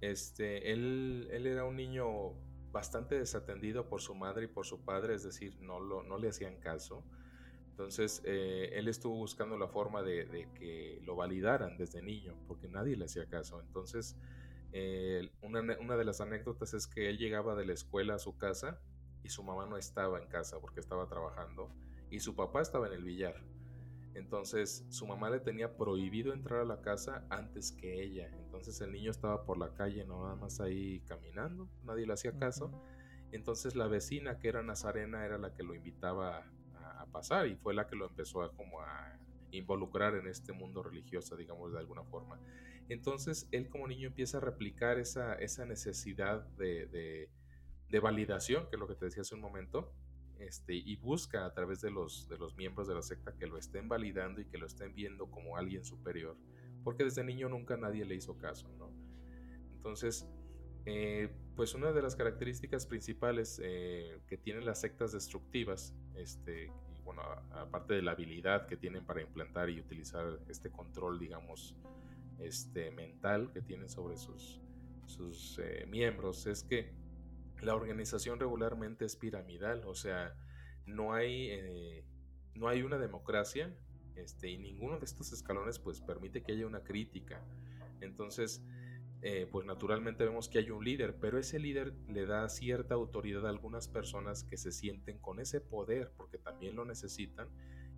este, 0.00 0.72
él, 0.72 1.28
él 1.30 1.46
era 1.46 1.64
un 1.64 1.76
niño 1.76 2.32
bastante 2.72 3.18
desatendido 3.18 3.88
por 3.88 4.00
su 4.00 4.14
madre 4.14 4.44
y 4.44 4.48
por 4.48 4.66
su 4.66 4.84
padre, 4.84 5.14
es 5.14 5.22
decir, 5.22 5.56
no, 5.60 5.78
lo, 5.78 6.02
no 6.02 6.18
le 6.18 6.28
hacían 6.28 6.56
caso. 6.56 7.04
Entonces, 7.72 8.22
eh, 8.24 8.70
él 8.74 8.86
estuvo 8.88 9.14
buscando 9.14 9.56
la 9.56 9.66
forma 9.66 10.02
de, 10.02 10.48
que 10.54 11.00
lo 11.04 11.16
validaran 11.16 11.76
desde 11.78 12.02
niño, 12.02 12.34
porque 12.46 12.68
nadie 12.68 12.96
le 12.96 13.06
hacía 13.06 13.26
caso. 13.26 13.60
Entonces, 13.60 14.16
eh, 14.72 15.30
una, 15.40 15.62
de 15.96 16.04
las 16.04 16.20
anécdotas 16.20 16.74
es 16.74 16.86
que 16.86 17.08
él 17.08 17.18
llegaba 17.18 17.54
de 17.54 17.64
la 17.64 17.72
escuela 17.72 18.14
a 18.14 18.18
su 18.18 18.36
casa 18.36 18.78
y 19.22 19.30
su 19.30 19.42
mamá 19.42 19.66
no 19.66 19.76
estaba 19.78 20.18
en 20.18 20.28
casa 20.28 20.60
porque 20.60 20.80
estaba 20.80 21.06
trabajando 21.08 21.70
y 22.10 22.20
su 22.20 22.34
papá 22.36 22.60
estaba 22.60 22.88
en 22.88 22.94
el 22.94 23.04
billar. 23.04 23.42
Entonces 24.14 24.84
su 24.90 25.06
mamá 25.06 25.30
le 25.30 25.40
tenía 25.40 25.76
prohibido 25.76 26.32
entrar 26.32 26.60
a 26.60 26.64
la 26.64 26.80
casa 26.80 27.24
antes 27.30 27.72
que 27.72 28.02
ella. 28.02 28.30
Entonces 28.38 28.80
el 28.80 28.92
niño 28.92 29.10
estaba 29.10 29.44
por 29.44 29.58
la 29.58 29.74
calle 29.74 30.04
nada 30.04 30.36
más 30.36 30.60
ahí 30.60 31.00
caminando, 31.06 31.68
nadie 31.84 32.06
le 32.06 32.12
hacía 32.12 32.38
caso. 32.38 32.70
Entonces 33.32 33.74
la 33.74 33.86
vecina 33.86 34.38
que 34.38 34.48
era 34.48 34.62
Nazarena 34.62 35.24
era 35.24 35.38
la 35.38 35.54
que 35.54 35.62
lo 35.62 35.74
invitaba 35.74 36.44
a, 36.74 37.02
a, 37.02 37.06
pasar 37.06 37.46
y 37.46 37.56
fue 37.56 37.72
la 37.72 37.86
que 37.86 37.96
lo 37.96 38.06
empezó 38.06 38.42
a 38.42 38.52
como 38.52 38.80
a 38.82 39.18
involucrar 39.50 40.14
en 40.16 40.26
este 40.26 40.52
mundo 40.52 40.82
religioso, 40.82 41.36
digamos 41.36 41.72
de 41.72 41.78
alguna 41.78 42.04
forma. 42.04 42.38
Entonces 42.88 43.48
él 43.52 43.68
como 43.68 43.86
niño 43.86 44.08
empieza 44.08 44.38
a 44.38 44.40
replicar 44.40 44.98
esa, 44.98 45.34
esa 45.34 45.64
necesidad 45.64 46.44
de, 46.56 46.86
de, 47.88 48.00
validación, 48.00 48.68
que 48.68 48.76
es 48.76 48.80
lo 48.80 48.88
que 48.88 48.94
te 48.94 49.04
decía 49.04 49.20
hace 49.20 49.34
un 49.34 49.42
momento, 49.42 49.92
este, 50.38 50.74
y 50.74 50.96
busca 50.96 51.46
a 51.46 51.52
través 51.52 51.80
de 51.80 51.90
los, 51.90 52.28
de 52.28 52.38
los 52.38 52.56
miembros 52.56 52.88
de 52.88 52.94
la 52.94 53.02
secta 53.02 53.32
que 53.36 53.46
lo 53.46 53.58
estén 53.58 53.88
validando 53.88 54.40
y 54.40 54.46
que 54.46 54.58
lo 54.58 54.66
estén 54.66 54.94
viendo 54.94 55.30
como 55.30 55.56
alguien 55.56 55.84
superior, 55.84 56.36
porque 56.84 57.04
desde 57.04 57.24
niño 57.24 57.48
nunca 57.48 57.76
nadie 57.76 58.04
le 58.04 58.14
hizo 58.14 58.36
caso, 58.38 58.68
¿no? 58.78 58.90
Entonces, 59.74 60.28
eh, 60.84 61.28
pues 61.54 61.74
una 61.74 61.92
de 61.92 62.02
las 62.02 62.16
características 62.16 62.86
principales 62.86 63.60
eh, 63.62 64.20
que 64.26 64.36
tienen 64.36 64.64
las 64.64 64.80
sectas 64.80 65.12
destructivas, 65.12 65.94
este, 66.14 66.66
y 66.66 67.02
bueno, 67.04 67.22
aparte 67.52 67.94
de 67.94 68.02
la 68.02 68.12
habilidad 68.12 68.66
que 68.66 68.76
tienen 68.76 69.04
para 69.04 69.22
implantar 69.22 69.70
y 69.70 69.80
utilizar 69.80 70.40
este 70.48 70.70
control, 70.70 71.18
digamos, 71.18 71.76
este, 72.38 72.90
mental 72.90 73.50
que 73.52 73.60
tienen 73.60 73.88
sobre 73.88 74.16
sus, 74.16 74.60
sus 75.06 75.58
eh, 75.62 75.86
miembros 75.88 76.46
es 76.46 76.64
que 76.64 76.92
la 77.62 77.74
organización 77.74 78.40
regularmente 78.40 79.04
es 79.04 79.16
piramidal, 79.16 79.84
o 79.86 79.94
sea, 79.94 80.34
no 80.84 81.14
hay, 81.14 81.48
eh, 81.50 82.04
no 82.54 82.68
hay 82.68 82.82
una 82.82 82.98
democracia 82.98 83.74
este, 84.16 84.50
y 84.50 84.58
ninguno 84.58 84.98
de 84.98 85.04
estos 85.04 85.32
escalones 85.32 85.78
pues 85.78 86.00
permite 86.00 86.42
que 86.42 86.52
haya 86.52 86.66
una 86.66 86.82
crítica. 86.82 87.40
Entonces, 88.00 88.62
eh, 89.22 89.46
pues 89.50 89.64
naturalmente 89.64 90.24
vemos 90.24 90.48
que 90.48 90.58
hay 90.58 90.70
un 90.70 90.84
líder, 90.84 91.16
pero 91.20 91.38
ese 91.38 91.60
líder 91.60 91.94
le 92.08 92.26
da 92.26 92.48
cierta 92.48 92.94
autoridad 92.94 93.46
a 93.46 93.50
algunas 93.50 93.86
personas 93.86 94.42
que 94.42 94.56
se 94.56 94.72
sienten 94.72 95.18
con 95.18 95.38
ese 95.38 95.60
poder 95.60 96.12
porque 96.16 96.38
también 96.38 96.74
lo 96.74 96.84
necesitan 96.84 97.48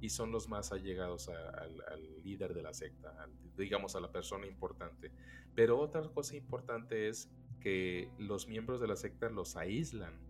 y 0.01 0.11
son 0.11 0.31
los 0.31 0.51
más 0.51 0.73
allegados 0.73 1.31
al, 1.31 2.23
líder 2.23 2.53
de 2.53 2.63
la 2.63 2.75
secta, 2.75 3.27
digamos 3.57 3.97
a 3.97 4.01
la 4.01 4.13
persona 4.13 4.47
importante. 4.47 5.13
Pero 5.55 5.79
otra 5.79 6.03
cosa 6.03 6.37
importante 6.37 7.09
es 7.09 7.31
que 7.65 8.11
los 8.19 8.47
miembros 8.47 8.79
de 8.83 8.87
la 8.87 8.95
secta 8.95 9.31
los 9.31 9.57
aíslan 9.57 10.21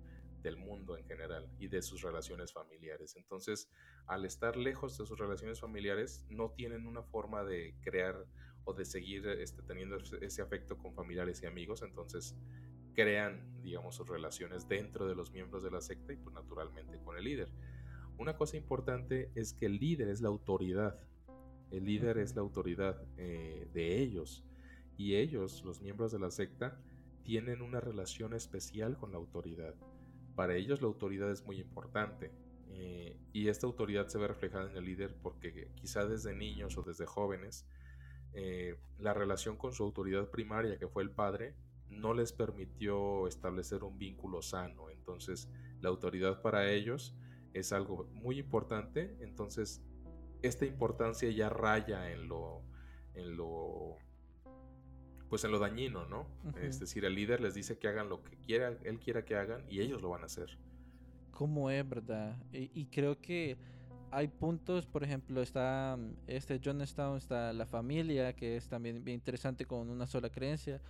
del 0.40 0.56
mundo 0.56 0.96
en 0.96 1.04
general 1.04 1.50
y 1.58 1.66
de 1.66 1.82
sus 1.82 2.00
relaciones 2.02 2.52
familiares. 2.52 3.16
Entonces, 3.16 3.68
al 4.06 4.24
estar 4.24 4.56
lejos 4.56 4.96
de 4.96 5.04
sus 5.04 5.18
relaciones 5.18 5.60
familiares, 5.60 6.24
no 6.30 6.50
tienen 6.52 6.86
una 6.86 7.02
forma 7.02 7.42
de 7.42 7.74
crear 7.82 8.24
o 8.62 8.72
de 8.72 8.84
seguir 8.84 9.26
este, 9.26 9.62
teniendo 9.62 9.96
ese 10.20 10.42
afecto 10.42 10.78
con 10.78 10.94
familiares 10.94 11.42
y 11.42 11.46
amigos. 11.46 11.82
Entonces, 11.82 12.36
crean, 12.94 13.60
digamos, 13.64 13.96
sus 13.96 14.08
relaciones 14.08 14.68
dentro 14.68 15.08
de 15.08 15.16
los 15.16 15.32
miembros 15.32 15.64
de 15.64 15.72
la 15.72 15.80
secta 15.80 16.12
y 16.12 16.16
pues 16.16 16.32
naturalmente 16.36 17.00
con 17.00 17.16
el 17.16 17.24
líder. 17.24 17.48
Una 18.16 18.36
cosa 18.36 18.56
importante 18.56 19.32
es 19.34 19.54
que 19.54 19.66
el 19.66 19.78
líder 19.78 20.08
es 20.08 20.20
la 20.20 20.28
autoridad. 20.28 21.00
El 21.72 21.84
líder 21.84 22.18
es 22.18 22.36
la 22.36 22.42
autoridad 22.42 23.02
eh, 23.16 23.66
de 23.74 23.98
ellos. 23.98 24.44
Y 24.96 25.16
ellos, 25.16 25.64
los 25.64 25.82
miembros 25.82 26.12
de 26.12 26.20
la 26.20 26.30
secta, 26.30 26.80
tienen 27.24 27.62
una 27.62 27.80
relación 27.80 28.34
especial 28.34 28.96
con 28.96 29.12
la 29.12 29.18
autoridad. 29.18 29.74
Para 30.36 30.54
ellos 30.54 30.80
la 30.80 30.88
autoridad 30.88 31.30
es 31.30 31.44
muy 31.44 31.58
importante. 31.58 32.32
Eh, 32.68 33.16
y 33.32 33.48
esta 33.48 33.66
autoridad 33.66 34.08
se 34.08 34.18
ve 34.18 34.26
reflejada 34.28 34.70
en 34.70 34.76
el 34.76 34.84
líder 34.84 35.14
porque 35.22 35.68
quizá 35.74 36.06
desde 36.06 36.34
niños 36.34 36.76
o 36.76 36.82
desde 36.82 37.06
jóvenes, 37.06 37.66
eh, 38.32 38.76
la 38.98 39.14
relación 39.14 39.56
con 39.56 39.72
su 39.72 39.84
autoridad 39.84 40.28
primaria, 40.28 40.78
que 40.78 40.88
fue 40.88 41.02
el 41.02 41.10
padre, 41.10 41.54
no 41.88 42.14
les 42.14 42.32
permitió 42.32 43.28
establecer 43.28 43.84
un 43.84 43.98
vínculo 43.98 44.42
sano. 44.42 44.90
Entonces, 44.90 45.48
la 45.80 45.88
autoridad 45.88 46.42
para 46.42 46.70
ellos 46.70 47.14
es 47.52 47.72
algo 47.72 48.08
muy 48.12 48.38
importante, 48.38 49.16
entonces 49.20 49.80
esta 50.42 50.66
importancia 50.66 51.30
ya 51.30 51.48
raya 51.48 52.10
en 52.10 52.28
lo, 52.28 52.62
en 53.14 53.36
lo, 53.36 53.96
pues 55.34 55.42
en 55.42 55.50
lo 55.50 55.58
dañino, 55.58 56.06
¿no? 56.06 56.28
Es 56.62 56.78
decir, 56.78 57.04
el 57.04 57.16
líder 57.16 57.40
les 57.40 57.54
dice 57.54 57.76
que 57.76 57.88
hagan 57.88 58.08
lo 58.08 58.22
que 58.22 58.36
quiera, 58.36 58.72
él 58.84 59.00
quiera 59.00 59.24
que 59.24 59.34
hagan 59.34 59.64
y 59.68 59.80
ellos 59.80 60.00
lo 60.00 60.10
van 60.10 60.22
a 60.22 60.26
hacer. 60.26 60.56
¿Cómo 61.32 61.70
es, 61.70 61.88
verdad? 61.88 62.36
Y, 62.52 62.84
creo 62.86 63.20
que 63.20 63.56
hay 64.12 64.28
puntos, 64.28 64.86
por 64.86 65.02
ejemplo, 65.02 65.42
está 65.42 65.98
este 66.28 66.60
Jonestown, 66.64 67.18
está 67.18 67.52
la 67.52 67.66
familia, 67.66 68.32
que 68.32 68.56
es 68.56 68.68
también 68.68 69.02
bien 69.02 69.16
interesante 69.16 69.66
con 69.66 69.90
una 69.90 70.06
sola 70.06 70.30
creencia, 70.30 70.80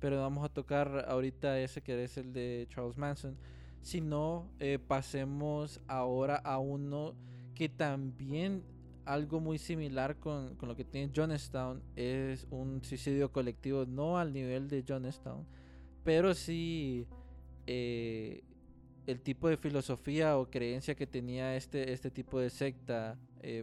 pero 0.00 0.20
vamos 0.20 0.44
a 0.44 0.50
tocar 0.50 1.06
ahorita 1.08 1.58
ese 1.58 1.80
que 1.82 2.04
es 2.04 2.18
el 2.18 2.34
de 2.34 2.66
Charles 2.68 2.98
Manson 2.98 3.38
si 3.80 4.02
no, 4.02 4.50
eh, 4.60 4.78
pasemos 4.78 5.80
ahora 5.88 6.36
a 6.36 6.58
uno 6.58 7.14
que 7.54 7.70
también 7.70 8.64
algo 9.04 9.40
muy 9.40 9.58
similar 9.58 10.16
con, 10.16 10.56
con, 10.56 10.68
lo 10.68 10.76
que 10.76 10.84
tiene 10.84 11.12
Jonestown 11.14 11.82
es 11.96 12.46
un 12.50 12.82
suicidio 12.82 13.30
colectivo, 13.30 13.84
no 13.86 14.18
al 14.18 14.32
nivel 14.32 14.68
de 14.68 14.84
Jonestown, 14.86 15.46
pero 16.04 16.34
sí 16.34 17.06
eh, 17.66 18.42
el 19.06 19.20
tipo 19.20 19.48
de 19.48 19.56
filosofía 19.56 20.38
o 20.38 20.50
creencia 20.50 20.94
que 20.94 21.06
tenía 21.06 21.56
este, 21.56 21.92
este 21.92 22.10
tipo 22.10 22.38
de 22.38 22.50
secta. 22.50 23.18
Eh, 23.40 23.62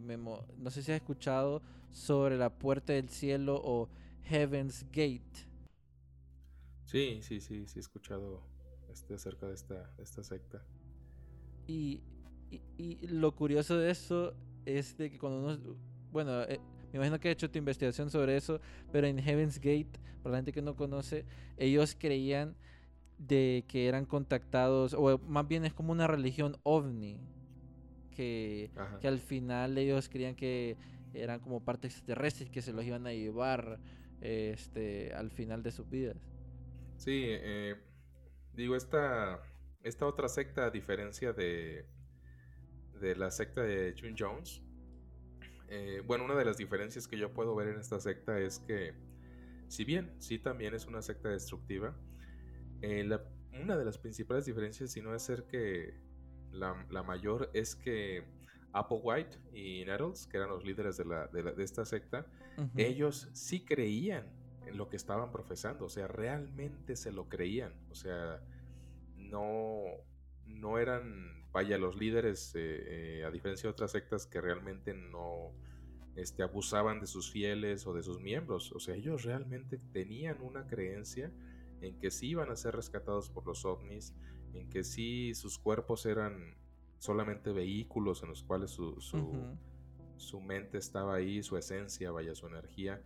no 0.58 0.70
sé 0.70 0.84
si 0.84 0.92
has 0.92 0.98
escuchado 0.98 1.62
sobre 1.92 2.38
la 2.38 2.50
puerta 2.50 2.94
del 2.94 3.10
cielo 3.10 3.60
o 3.64 3.90
Heaven's 4.24 4.86
Gate. 4.92 5.48
Sí, 6.86 7.20
sí, 7.22 7.40
sí, 7.42 7.68
sí 7.68 7.80
he 7.80 7.82
escuchado 7.82 8.44
este, 8.92 9.16
acerca 9.16 9.48
de 9.48 9.54
esta, 9.54 9.90
esta 9.98 10.24
secta. 10.24 10.64
Y, 11.68 12.02
y, 12.78 13.08
lo 13.08 13.34
curioso 13.34 13.78
de 13.78 13.92
eso 13.92 14.36
es 14.66 14.98
de 14.98 15.10
que 15.10 15.18
cuando 15.18 15.40
uno, 15.40 15.76
bueno, 16.12 16.44
eh, 16.44 16.60
me 16.92 16.98
imagino 16.98 17.20
que 17.20 17.30
ha 17.30 17.32
hecho 17.32 17.50
tu 17.50 17.58
investigación 17.58 18.10
sobre 18.10 18.36
eso, 18.36 18.60
pero 18.92 19.08
en 19.08 19.18
Heaven's 19.18 19.60
Gate, 19.60 20.00
para 20.22 20.34
la 20.34 20.38
gente 20.40 20.52
que 20.52 20.62
no 20.62 20.76
conoce, 20.76 21.26
ellos 21.58 21.96
creían 21.98 22.56
de 23.18 23.64
que 23.68 23.88
eran 23.88 24.06
contactados, 24.06 24.94
o 24.94 25.18
más 25.20 25.48
bien 25.48 25.66
es 25.66 25.74
como 25.74 25.92
una 25.92 26.08
religión 26.08 26.58
ovni, 26.64 27.20
que, 28.16 28.72
que 29.00 29.08
al 29.08 29.20
final 29.20 29.78
ellos 29.78 30.10
creían 30.10 30.36
que 30.36 30.78
eran 31.14 31.40
como 31.40 31.64
partes 31.64 31.94
extraterrestres 31.94 32.50
que 32.50 32.62
se 32.62 32.74
los 32.74 32.86
iban 32.86 33.08
a 33.08 33.14
llevar 33.14 33.80
este, 34.22 35.14
al 35.14 35.32
final 35.32 35.64
de 35.64 35.72
sus 35.72 35.90
vidas. 35.90 36.18
Sí, 36.98 37.24
eh, 37.26 37.76
digo, 38.54 38.76
esta, 38.76 39.42
esta 39.84 40.06
otra 40.06 40.28
secta, 40.28 40.66
a 40.66 40.70
diferencia 40.70 41.34
de, 41.34 41.86
de 43.02 43.16
la 43.16 43.32
secta 43.32 43.62
de 43.62 43.94
June 44.00 44.16
Jones, 44.18 44.62
eh, 45.68 46.02
bueno, 46.06 46.26
una 46.26 46.36
de 46.36 46.46
las 46.46 46.58
diferencias 46.58 47.08
que 47.08 47.18
yo 47.18 47.34
puedo 47.34 47.56
ver 47.56 47.70
en 47.70 47.80
esta 47.80 48.00
secta 48.00 48.40
es 48.40 48.60
que, 48.60 48.94
si 49.68 49.86
bien 49.86 50.14
sí 50.20 50.38
también 50.38 50.74
es 50.74 50.86
una 50.86 51.02
secta 51.02 51.30
destructiva, 51.30 51.96
eh, 52.82 53.10
una 53.54 53.78
de 53.78 53.86
las 53.86 53.98
principales 53.98 54.46
diferencias, 54.46 54.92
si 54.92 55.02
no 55.02 55.16
es 55.16 55.24
ser 55.24 55.44
que 55.44 55.94
la, 56.52 57.04
mayor, 57.04 57.50
es 57.54 57.76
que 57.76 58.26
Applewhite 58.74 59.38
y 59.54 59.86
Nettles, 59.86 60.28
que 60.28 60.38
eran 60.38 60.50
los 60.50 60.64
líderes 60.64 60.98
de, 60.98 61.06
la, 61.06 61.28
de, 61.28 61.64
esta 61.64 61.86
secta, 61.86 62.26
ellos 62.76 63.30
sí 63.34 63.64
creían 63.64 64.26
en 64.66 64.78
lo 64.78 64.90
que 64.90 64.98
estaban 64.98 65.32
profesando, 65.32 65.86
o 65.86 65.90
sea, 65.90 66.08
realmente 66.08 66.96
se 66.96 67.12
lo 67.12 67.30
creían, 67.30 67.74
o 67.90 67.96
sea, 67.96 68.42
no, 69.16 69.84
no 70.46 70.78
eran, 70.78 71.41
vaya, 71.52 71.78
los 71.78 71.96
líderes, 71.96 72.54
eh, 72.56 73.20
eh, 73.20 73.26
a 73.26 73.32
diferencia 73.32 73.68
de 73.68 73.72
otras 73.72 73.92
sectas 73.92 74.26
que 74.26 74.40
realmente 74.40 74.94
no 74.94 75.52
este, 76.16 76.44
abusaban 76.44 77.00
de 77.00 77.08
sus 77.08 77.32
fieles 77.32 77.86
o 77.88 77.94
de 77.94 78.04
sus 78.04 78.20
miembros, 78.20 78.72
o 78.72 78.80
sea, 78.80 78.96
ellos 78.96 79.24
realmente 79.24 79.78
tenían 79.92 80.42
una 80.42 80.68
creencia 80.68 81.32
en 81.82 81.98
que 82.00 82.12
sí 82.12 82.30
iban 82.30 82.50
a 82.52 82.56
ser 82.56 82.76
rescatados 82.76 83.30
por 83.30 83.46
los 83.46 83.66
ovnis, 83.66 84.14
en 84.54 84.70
que 84.70 84.84
sí 84.84 85.34
sus 85.34 85.58
cuerpos 85.58 86.06
eran 86.06 86.56
solamente 87.00 87.52
vehículos 87.52 88.22
en 88.22 88.30
los 88.30 88.44
cuales 88.44 88.72
su, 88.72 89.02
su, 90.18 90.42
mente 90.42 90.78
estaba 90.78 91.16
ahí, 91.16 91.42
su 91.42 91.58
esencia, 91.58 92.12
vaya, 92.12 92.36
su 92.36 92.46
energía. 92.46 93.02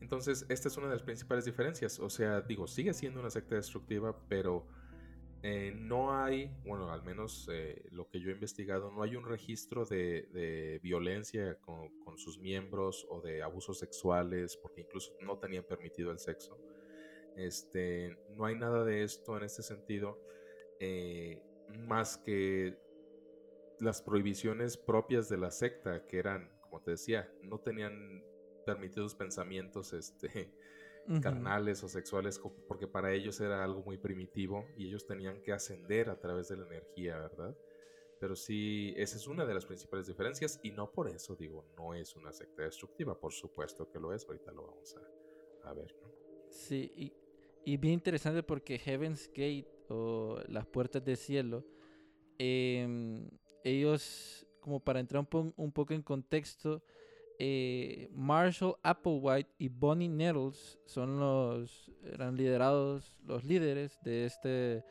Entonces, 0.00 0.46
esta 0.48 0.68
es 0.68 0.76
una 0.76 0.86
de 0.86 0.94
las 0.94 1.02
principales 1.02 1.44
diferencias. 1.44 1.98
O 1.98 2.08
sea, 2.08 2.40
digo, 2.42 2.68
sigue 2.68 2.94
siendo 2.94 3.18
una 3.18 3.30
secta 3.30 3.56
destructiva, 3.56 4.16
pero 4.28 4.66
eh, 5.42 5.72
no 5.74 6.16
hay, 6.16 6.50
bueno, 6.64 6.92
al 6.92 7.02
menos 7.02 7.48
eh, 7.52 7.84
lo 7.90 8.08
que 8.08 8.20
yo 8.20 8.30
he 8.30 8.32
investigado, 8.32 8.92
no 8.92 9.02
hay 9.02 9.16
un 9.16 9.24
registro 9.24 9.84
de, 9.84 10.78
violencia 10.82 11.58
con, 11.60 11.88
con, 12.04 12.16
sus 12.16 12.38
miembros 12.38 13.06
o 13.10 13.20
de 13.20 13.42
abusos 13.42 13.78
sexuales, 13.78 14.56
porque 14.56 14.82
incluso 14.82 15.12
no 15.20 15.38
tenían 15.38 15.64
permitido 15.64 16.12
el 16.12 16.18
sexo. 16.20 16.56
Este, 17.36 18.16
no 18.36 18.44
hay 18.44 18.54
nada 18.54 18.84
de 18.84 19.02
esto 19.02 19.36
en 19.36 19.44
este 19.44 19.62
sentido, 19.62 20.20
eh, 20.78 21.42
más 21.86 22.18
que 22.18 22.76
las 23.80 24.02
prohibiciones 24.02 24.76
propias 24.76 25.28
de 25.28 25.38
la 25.38 25.50
secta, 25.50 26.06
que 26.06 26.18
eran, 26.18 26.50
como 26.60 26.80
te 26.82 26.92
decía, 26.92 27.32
no 27.42 27.58
tenían 27.58 28.22
permitidos 28.64 29.14
pensamientos 29.14 29.92
este, 29.92 30.54
carnales 31.20 31.82
o 31.82 31.88
sexuales, 31.88 32.40
porque 32.68 32.86
para 32.86 33.12
ellos 33.12 33.40
era 33.40 33.62
algo 33.64 33.82
muy 33.82 33.98
primitivo 33.98 34.66
y 34.76 34.88
ellos 34.88 35.06
tenían 35.06 35.42
que 35.42 35.52
ascender 35.52 36.10
a 36.10 36.18
través 36.18 36.48
de 36.48 36.56
la 36.56 36.66
energía, 36.66 37.18
¿verdad? 37.18 37.56
Pero 38.20 38.36
sí, 38.36 38.94
esa 38.96 39.16
es 39.16 39.26
una 39.26 39.44
de 39.44 39.54
las 39.54 39.66
principales 39.66 40.06
diferencias 40.06 40.60
y 40.62 40.70
no 40.70 40.92
por 40.92 41.08
eso 41.08 41.34
digo, 41.34 41.66
no 41.76 41.94
es 41.94 42.14
una 42.14 42.32
secta 42.32 42.62
destructiva, 42.62 43.18
por 43.18 43.32
supuesto 43.32 43.90
que 43.90 43.98
lo 43.98 44.12
es, 44.12 44.24
ahorita 44.24 44.52
lo 44.52 44.66
vamos 44.66 44.96
a, 44.96 45.68
a 45.68 45.72
ver, 45.74 45.94
¿no? 46.00 46.12
Sí, 46.50 46.92
y 46.94 47.12
y 47.64 47.76
bien 47.76 47.94
interesante 47.94 48.42
porque 48.42 48.78
Heaven's 48.78 49.28
Gate 49.28 49.68
o 49.88 50.40
las 50.48 50.66
puertas 50.66 51.04
del 51.04 51.16
cielo, 51.16 51.64
em, 52.38 53.28
ellos, 53.62 54.46
como 54.60 54.80
para 54.80 54.98
entrar 54.98 55.24
un, 55.56 55.72
poco 55.72 55.94
en 55.94 56.02
contexto, 56.02 56.82
eh, 57.44 58.08
Marshall 58.12 58.76
Applewhite 58.84 59.50
y 59.58 59.66
Bonnie 59.66 60.08
Nettles 60.08 60.78
son 60.86 61.18
los, 61.18 61.90
eran 62.04 62.36
liderados, 62.36 63.16
los 63.24 63.42
líderes 63.42 63.98
de, 64.04 64.26
este, 64.26 64.48
de 64.48 64.84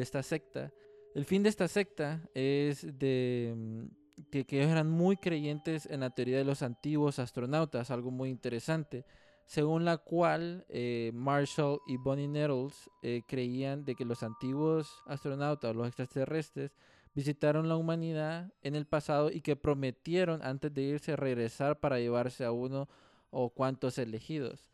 esta 0.00 0.24
secta. 0.24 0.72
El 1.14 1.24
fin 1.24 1.44
de 1.44 1.48
esta 1.48 1.68
secta 1.68 2.28
es 2.34 2.98
de 2.98 3.86
que, 4.32 4.44
que 4.44 4.58
ellos 4.58 4.72
eran 4.72 4.90
muy 4.90 5.16
creyentes 5.16 5.86
en 5.86 6.00
la 6.00 6.10
teoría 6.10 6.38
de 6.38 6.44
los 6.44 6.62
antiguos 6.62 7.20
astronautas, 7.20 7.92
algo 7.92 8.10
muy 8.10 8.30
interesante 8.30 9.04
según 9.46 9.84
la 9.84 9.98
cual 9.98 10.64
eh, 10.68 11.10
Marshall 11.14 11.80
y 11.86 11.96
Bonnie 11.98 12.26
Nettles 12.26 12.90
eh, 13.02 13.22
creían 13.28 13.84
de 13.84 13.94
que 13.94 14.04
los 14.04 14.22
antiguos 14.22 15.02
astronautas, 15.06 15.76
los 15.76 15.86
extraterrestres, 15.86 16.72
visitaron 17.14 17.68
la 17.68 17.76
humanidad 17.76 18.52
en 18.62 18.74
el 18.74 18.86
pasado 18.86 19.30
y 19.30 19.40
que 19.40 19.56
prometieron 19.56 20.42
antes 20.42 20.72
de 20.72 20.82
irse 20.82 21.16
regresar 21.16 21.78
para 21.80 21.98
llevarse 21.98 22.44
a 22.44 22.52
uno 22.52 22.88
o 23.30 23.50
cuantos 23.50 23.98
elegidos. 23.98 24.68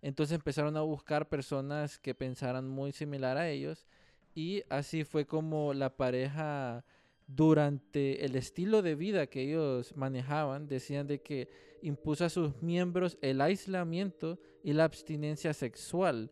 Entonces 0.00 0.34
empezaron 0.34 0.76
a 0.76 0.82
buscar 0.82 1.28
personas 1.28 1.98
que 1.98 2.14
pensaran 2.14 2.68
muy 2.68 2.92
similar 2.92 3.36
a 3.36 3.48
ellos 3.48 3.86
y 4.34 4.62
así 4.68 5.04
fue 5.04 5.26
como 5.26 5.74
la 5.74 5.96
pareja 5.96 6.84
durante 7.26 8.24
el 8.24 8.36
estilo 8.36 8.82
de 8.82 8.94
vida 8.94 9.26
que 9.26 9.42
ellos 9.42 9.96
manejaban, 9.96 10.66
decían 10.66 11.06
de 11.06 11.22
que 11.22 11.48
impuso 11.82 12.24
a 12.24 12.30
sus 12.30 12.60
miembros 12.62 13.18
el 13.22 13.40
aislamiento 13.40 14.38
y 14.62 14.72
la 14.72 14.84
abstinencia 14.84 15.54
sexual 15.54 16.30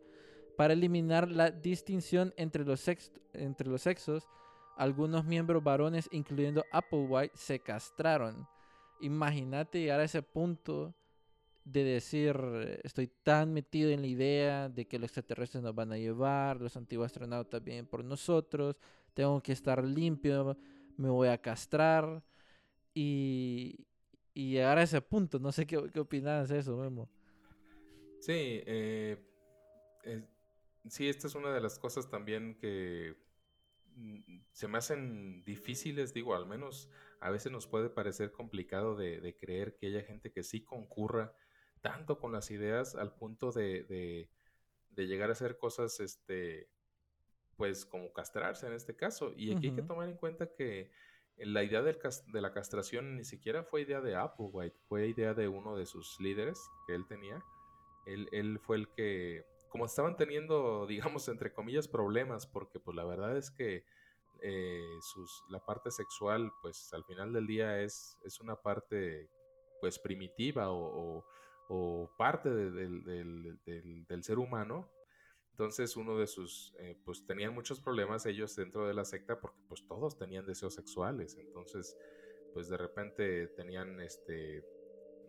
para 0.57 0.73
eliminar 0.73 1.29
la 1.29 1.51
distinción 1.51 2.33
entre 2.37 2.65
los, 2.65 2.87
entre 3.33 3.69
los 3.69 3.81
sexos. 3.81 4.27
Algunos 4.81 5.25
miembros 5.25 5.63
varones, 5.63 6.09
incluyendo 6.11 6.65
Applewhite, 6.71 7.37
se 7.37 7.59
castraron. 7.59 8.47
Imagínate 8.99 9.79
llegar 9.79 9.99
a 9.99 10.05
ese 10.05 10.23
punto 10.23 10.95
de 11.63 11.83
decir, 11.83 12.35
estoy 12.83 13.05
tan 13.05 13.53
metido 13.53 13.91
en 13.91 14.01
la 14.01 14.07
idea 14.07 14.69
de 14.69 14.87
que 14.87 14.97
los 14.97 15.09
extraterrestres 15.09 15.61
nos 15.61 15.75
van 15.75 15.91
a 15.91 15.99
llevar, 15.99 16.59
los 16.59 16.75
antiguos 16.77 17.05
astronautas 17.05 17.63
vienen 17.63 17.85
por 17.85 18.03
nosotros, 18.03 18.75
tengo 19.13 19.39
que 19.43 19.51
estar 19.51 19.83
limpio, 19.83 20.57
me 20.97 21.09
voy 21.09 21.27
a 21.27 21.37
castrar 21.37 22.23
y, 22.95 23.85
llegar 24.33 24.79
a 24.79 24.81
ese 24.81 24.99
punto. 24.99 25.37
No 25.37 25.51
sé 25.51 25.67
qué, 25.67 25.79
qué 25.93 25.99
opinas 25.99 26.49
de 26.49 26.57
eso, 26.57 26.75
Memo. 26.75 27.07
Sí, 28.19 28.63
eh, 28.65 29.15
sí, 30.89 31.07
esta 31.07 31.27
es 31.27 31.35
una 31.35 31.53
de 31.53 31.61
las 31.61 31.77
cosas 31.77 32.09
también 32.09 32.55
que 32.55 33.29
se 34.51 34.67
me 34.67 34.77
hacen 34.77 35.43
difíciles, 35.43 36.13
digo, 36.13 36.35
al 36.35 36.45
menos 36.45 36.89
a 37.19 37.29
veces 37.29 37.51
nos 37.51 37.67
puede 37.67 37.89
parecer 37.89 38.31
complicado 38.31 38.95
de, 38.95 39.37
creer 39.39 39.75
que 39.75 39.87
haya 39.87 40.01
gente 40.01 40.31
que 40.31 40.43
sí 40.43 40.63
concurra 40.63 41.33
tanto 41.81 42.19
con 42.19 42.31
las 42.31 42.51
ideas 42.51 42.95
al 42.95 43.13
punto 43.13 43.51
de, 43.51 44.29
de 44.95 45.07
llegar 45.07 45.29
a 45.29 45.33
hacer 45.33 45.57
cosas, 45.57 45.99
este, 45.99 46.69
pues 47.55 47.85
como 47.85 48.11
castrarse 48.13 48.67
en 48.67 48.73
este 48.73 48.95
caso. 48.95 49.33
Y 49.35 49.55
aquí 49.55 49.67
hay 49.67 49.75
que 49.75 49.81
tomar 49.81 50.09
en 50.09 50.17
cuenta 50.17 50.51
que 50.53 50.91
la 51.37 51.63
idea 51.63 51.81
del 51.81 51.99
de 52.27 52.41
la 52.41 52.53
castración 52.53 53.15
ni 53.17 53.23
siquiera 53.23 53.63
fue 53.63 53.81
idea 53.81 54.01
de 54.01 54.15
Applewhite, 54.15 54.77
fue 54.87 55.07
idea 55.07 55.33
de 55.33 55.47
uno 55.47 55.75
de 55.75 55.85
sus 55.85 56.19
líderes 56.19 56.59
que 56.87 56.95
él 56.95 57.05
tenía. 57.07 57.43
Él, 58.05 58.27
él, 58.31 58.59
fue 58.59 58.77
el 58.77 58.89
que, 58.89 59.45
como 59.71 59.85
estaban 59.85 60.17
teniendo, 60.17 60.85
digamos, 60.87 61.27
entre 61.29 61.51
comillas, 61.53 61.87
problemas, 61.87 62.45
porque 62.45 62.79
pues 62.79 62.95
la 62.95 63.05
verdad 63.05 63.37
es 63.37 63.49
que 63.49 63.85
eh, 64.41 64.99
sus, 65.01 65.43
la 65.49 65.63
parte 65.63 65.91
sexual, 65.91 66.51
pues 66.61 66.93
al 66.93 67.05
final 67.05 67.31
del 67.33 67.47
día 67.47 67.81
es, 67.81 68.17
es 68.23 68.39
una 68.41 68.55
parte, 68.55 69.29
pues 69.79 69.97
primitiva 69.97 70.67
o, 70.69 71.25
parte 72.17 72.49
del 72.49 74.23
ser 74.23 74.39
humano, 74.39 74.91
entonces 75.51 75.95
uno 75.95 76.17
de 76.17 76.27
sus, 76.27 76.73
eh, 76.79 76.97
pues 77.05 77.25
tenían 77.25 77.53
muchos 77.53 77.79
problemas 77.79 78.25
ellos 78.25 78.53
dentro 78.57 78.85
de 78.87 78.93
la 78.93 79.05
secta 79.05 79.39
porque 79.39 79.61
pues 79.69 79.87
todos 79.87 80.17
tenían 80.17 80.45
deseos 80.45 80.73
sexuales. 80.73 81.37
Entonces, 81.37 81.97
pues 82.53 82.67
de 82.67 82.77
repente 82.77 83.47
tenían 83.47 84.01
este 84.01 84.65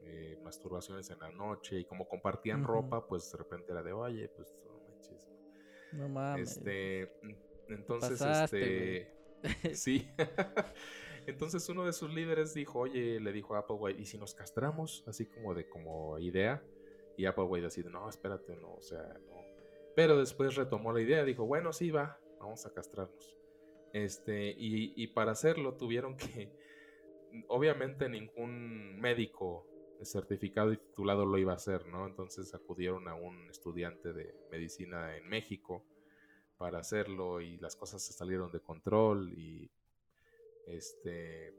eh, 0.05 0.39
masturbaciones 0.43 1.11
en 1.11 1.19
la 1.19 1.31
noche 1.31 1.81
y 1.81 1.85
como 1.85 2.09
compartían 2.09 2.65
ropa, 2.65 3.07
pues 3.07 3.31
de 3.33 3.39
repente 3.39 3.73
era 3.73 3.83
de, 3.83 3.93
oye, 3.93 4.29
pues 4.29 4.55
no 4.65 4.79
manches. 4.89 5.29
No 5.93 6.09
mames. 6.09 6.57
Este, 6.57 7.13
entonces, 7.69 8.21
este, 8.21 9.13
sí. 9.75 10.09
entonces 11.27 11.69
uno 11.69 11.85
de 11.85 11.93
sus 11.93 12.13
líderes 12.13 12.55
dijo, 12.55 12.81
oye, 12.81 13.21
le 13.21 13.33
dijo 13.33 13.55
a 13.55 13.61
Applewhite, 13.61 14.01
¿y 14.01 14.07
si 14.07 14.19
nos 14.19 14.35
castramos? 14.35 15.05
Así 15.07 15.27
como 15.27 15.55
de 15.55 15.69
como 15.69 16.19
idea. 16.19 16.63
Y 17.17 17.27
Applewhite 17.27 17.67
así 17.67 17.83
no, 17.85 18.09
espérate, 18.09 18.57
no, 18.57 18.75
o 18.75 18.83
sea, 18.83 19.03
no, 19.27 19.43
pero 19.95 20.19
después 20.19 20.55
retomó 20.55 20.93
la 20.93 21.01
idea, 21.01 21.25
dijo, 21.25 21.45
bueno, 21.45 21.73
sí, 21.73 21.91
va, 21.91 22.19
vamos 22.39 22.65
a 22.67 22.73
castrarnos. 22.73 23.37
Este, 23.93 24.55
y, 24.57 25.07
para 25.09 25.33
hacerlo 25.33 25.75
tuvieron 25.75 26.17
que, 26.17 26.51
obviamente 27.49 28.09
ningún 28.09 28.99
médico 28.99 29.67
certificado 30.05 30.73
y 30.73 30.77
titulado 30.77 31.25
lo 31.27 31.39
iba 31.39 31.53
a 31.53 31.57
hacer, 31.57 31.87
¿no? 31.87 32.07
Entonces 32.07 32.55
acudieron 32.55 33.09
a 33.09 33.15
un 33.15 33.49
estudiante 33.51 34.13
de 34.13 34.35
medicina 34.51 35.17
en 35.17 35.29
México 35.29 35.85
para 36.57 36.79
hacerlo 36.79 37.41
y 37.41 37.59
las 37.59 37.77
cosas 37.77 38.03
se 38.03 38.13
salieron 38.13 38.51
de 38.53 38.61
control 38.61 39.33
y 39.37 39.71
este 40.67 41.55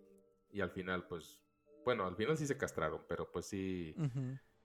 y 0.51 0.61
al 0.61 0.71
final 0.71 1.07
pues 1.07 1.43
bueno, 1.83 2.05
al 2.05 2.15
final 2.15 2.37
sí 2.37 2.47
se 2.47 2.57
castraron, 2.57 3.01
pero 3.07 3.29
pues 3.29 3.45
sí, 3.45 3.95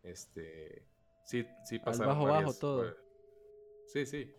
este, 0.02 0.86
sí, 1.24 1.46
sí 1.64 1.78
pasaron 1.78 2.12
al 2.12 2.16
bajo, 2.16 2.26
bajo 2.26 2.54
todo. 2.54 2.96
sí, 3.86 4.06
sí. 4.06 4.32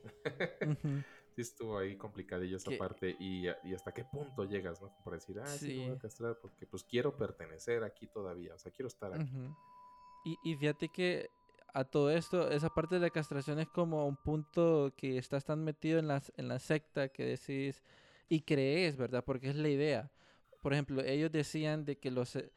Sí 1.44 1.52
estuvo 1.52 1.78
ahí 1.78 1.96
complicadillo 1.96 2.58
esa 2.58 2.72
parte 2.78 3.16
y, 3.20 3.48
y, 3.48 3.74
hasta 3.74 3.94
qué 3.94 4.04
punto 4.04 4.44
llegas, 4.44 4.82
¿no? 4.82 4.92
Por 5.04 5.14
decir, 5.14 5.40
ah, 5.40 5.48
sí. 5.48 5.78
voy 5.78 5.96
a 5.96 5.98
castrar 5.98 6.38
porque 6.42 6.66
pues 6.68 6.84
quiero 6.84 7.16
pertenecer 7.16 7.84
aquí 7.84 8.08
todavía, 8.08 8.56
o 8.56 8.60
sea, 8.60 8.72
quiero 8.72 8.88
estar 8.88 9.14
aquí. 9.14 9.32
y, 10.26 10.38
y 10.44 10.56
fíjate 10.56 10.90
que 10.90 11.30
a 11.74 11.84
todo 11.86 12.12
esto, 12.12 12.50
esa 12.52 12.70
parte 12.70 12.96
de 12.96 13.02
la 13.02 13.10
castración 13.10 13.60
es 13.60 13.70
como 13.70 14.06
un 14.08 14.18
punto 14.18 14.94
que 14.98 15.18
estás 15.18 15.46
tan 15.46 15.64
metido 15.64 16.00
en 16.00 16.08
la, 16.08 16.22
en 16.36 16.48
la 16.48 16.60
secta 16.60 17.10
que 17.10 17.24
decís 17.26 17.84
y 18.28 18.42
crees, 18.42 18.98
¿verdad? 18.98 19.24
Porque 19.24 19.50
es 19.50 19.56
la 19.56 19.70
idea. 19.70 20.12
Por 20.62 20.74
ejemplo, 20.74 21.02
ellos 21.04 21.32
decían 21.32 21.86
de 21.86 21.98
que 21.98 22.12
los 22.12 22.36
eh, 22.36 22.52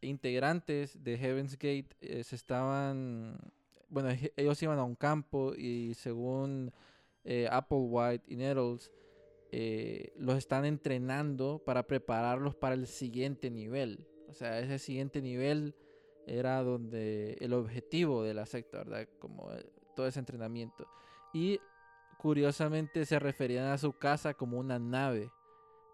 integrantes 0.00 1.02
de 1.02 1.18
Heaven's 1.18 1.54
Gate 1.54 1.88
eh, 2.00 2.24
se 2.24 2.36
estaban, 2.36 3.38
bueno, 3.88 4.08
ellos 4.36 4.62
iban 4.62 4.78
a 4.78 4.84
un 4.84 4.94
campo 4.94 5.54
y 5.54 5.92
según 5.94 6.72
eh, 7.26 7.48
Applewhite 7.50 8.24
y 8.26 8.36
Nettles, 8.36 8.90
los 10.16 10.36
están 10.36 10.64
entrenando 10.64 11.62
para 11.64 11.86
prepararlos 11.86 12.54
para 12.54 12.74
el 12.74 12.86
siguiente 12.86 13.50
nivel. 13.50 14.06
O 14.28 14.34
sea, 14.34 14.58
ese 14.60 14.78
siguiente 14.78 15.22
nivel 15.22 15.74
era 16.26 16.62
donde 16.62 17.36
el 17.40 17.52
objetivo 17.52 18.22
de 18.22 18.34
la 18.34 18.46
secta, 18.46 18.78
¿verdad? 18.78 19.08
Como 19.18 19.52
eh, 19.52 19.64
todo 19.94 20.06
ese 20.06 20.18
entrenamiento. 20.18 20.86
Y 21.32 21.60
curiosamente 22.18 23.06
se 23.06 23.18
referían 23.18 23.66
a 23.66 23.78
su 23.78 23.92
casa 23.92 24.34
como 24.34 24.58
una 24.58 24.78
nave 24.78 25.30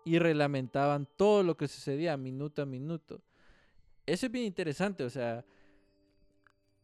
y 0.04 0.18
reglamentaban 0.18 1.06
todo 1.16 1.42
lo 1.42 1.56
que 1.56 1.68
sucedía 1.68 2.16
minuto 2.16 2.62
a 2.62 2.66
minuto. 2.66 3.22
Eso 4.06 4.26
es 4.26 4.32
bien 4.32 4.46
interesante, 4.46 5.04
o 5.04 5.10
sea, 5.10 5.44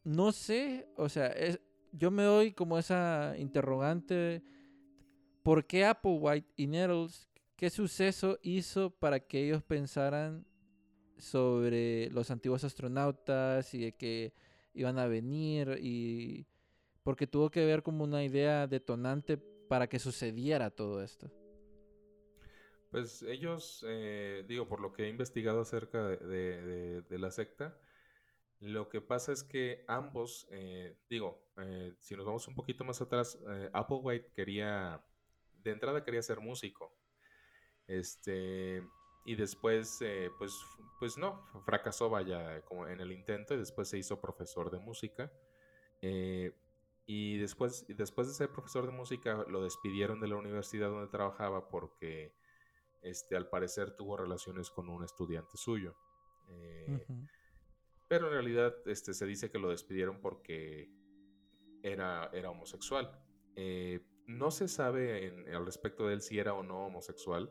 no 0.04 0.30
sé, 0.30 0.88
o 0.96 1.08
sea, 1.08 1.26
es, 1.28 1.60
yo 1.98 2.10
me 2.10 2.22
doy 2.22 2.52
como 2.52 2.78
esa 2.78 3.34
interrogante, 3.38 4.42
¿por 5.42 5.66
qué 5.66 5.84
Applewhite 5.84 6.48
y 6.56 6.66
Nettles, 6.68 7.28
qué 7.56 7.70
suceso 7.70 8.38
hizo 8.42 8.90
para 8.90 9.20
que 9.20 9.44
ellos 9.44 9.62
pensaran 9.64 10.46
sobre 11.18 12.08
los 12.10 12.30
antiguos 12.30 12.62
astronautas 12.62 13.74
y 13.74 13.80
de 13.80 13.92
que 13.96 14.32
iban 14.74 14.98
a 14.98 15.08
venir 15.08 15.78
y 15.82 16.46
porque 17.02 17.26
tuvo 17.26 17.50
que 17.50 17.64
ver 17.64 17.82
como 17.82 18.04
una 18.04 18.22
idea 18.22 18.66
detonante 18.66 19.36
para 19.36 19.88
que 19.88 19.98
sucediera 19.98 20.70
todo 20.70 21.02
esto. 21.02 21.30
Pues 22.90 23.22
ellos, 23.22 23.84
eh, 23.86 24.44
digo, 24.46 24.68
por 24.68 24.80
lo 24.80 24.92
que 24.92 25.04
he 25.04 25.08
investigado 25.08 25.60
acerca 25.60 26.06
de, 26.06 27.02
la 27.10 27.30
secta, 27.30 27.78
lo 28.60 28.88
que 28.88 29.00
pasa 29.00 29.32
es 29.32 29.42
que 29.42 29.84
ambos, 29.88 30.46
eh, 30.50 30.96
digo, 31.10 31.47
eh, 31.60 31.94
si 31.98 32.16
nos 32.16 32.26
vamos 32.26 32.46
un 32.48 32.54
poquito 32.54 32.84
más 32.84 33.00
atrás, 33.00 33.38
Applewhite 33.72 34.32
quería, 34.32 35.04
de 35.62 35.70
entrada 35.70 36.04
quería 36.04 36.22
ser 36.22 36.40
músico. 36.40 36.94
Este, 37.86 38.82
y 39.28 39.34
después, 39.34 39.98
eh, 40.00 40.30
pues, 40.38 40.58
pues 40.98 41.18
no, 41.18 41.44
fracasó 41.66 42.08
vaya 42.08 42.62
como 42.62 42.86
en 42.86 42.98
el 42.98 43.12
intento 43.12 43.52
y 43.52 43.58
después 43.58 43.86
se 43.86 43.98
hizo 43.98 44.22
profesor 44.22 44.70
de 44.70 44.78
música. 44.78 45.30
Eh, 46.00 46.54
y 47.04 47.36
después, 47.36 47.86
después 47.88 48.28
de 48.28 48.32
ser 48.32 48.50
profesor 48.50 48.86
de 48.86 48.92
música 48.92 49.44
lo 49.48 49.62
despidieron 49.62 50.18
de 50.20 50.28
la 50.28 50.36
universidad 50.36 50.88
donde 50.88 51.10
trabajaba 51.10 51.68
porque 51.68 52.34
este, 53.02 53.36
al 53.36 53.50
parecer 53.50 53.96
tuvo 53.96 54.16
relaciones 54.16 54.70
con 54.70 54.88
un 54.88 55.04
estudiante 55.04 55.58
suyo. 55.58 55.94
Eh, 56.48 57.06
pero 58.08 58.28
en 58.28 58.32
realidad 58.32 58.74
este, 58.86 59.12
se 59.12 59.26
dice 59.26 59.50
que 59.50 59.58
lo 59.58 59.68
despidieron 59.68 60.22
porque 60.22 60.90
era, 61.82 62.30
era 62.32 62.50
homosexual. 62.50 63.10
no 64.26 64.50
se 64.50 64.68
sabe 64.68 65.32
al 65.52 65.64
respecto 65.64 66.06
de 66.06 66.14
él 66.14 66.20
si 66.20 66.38
era 66.38 66.54
o 66.54 66.62
no 66.62 66.86
homosexual 66.86 67.50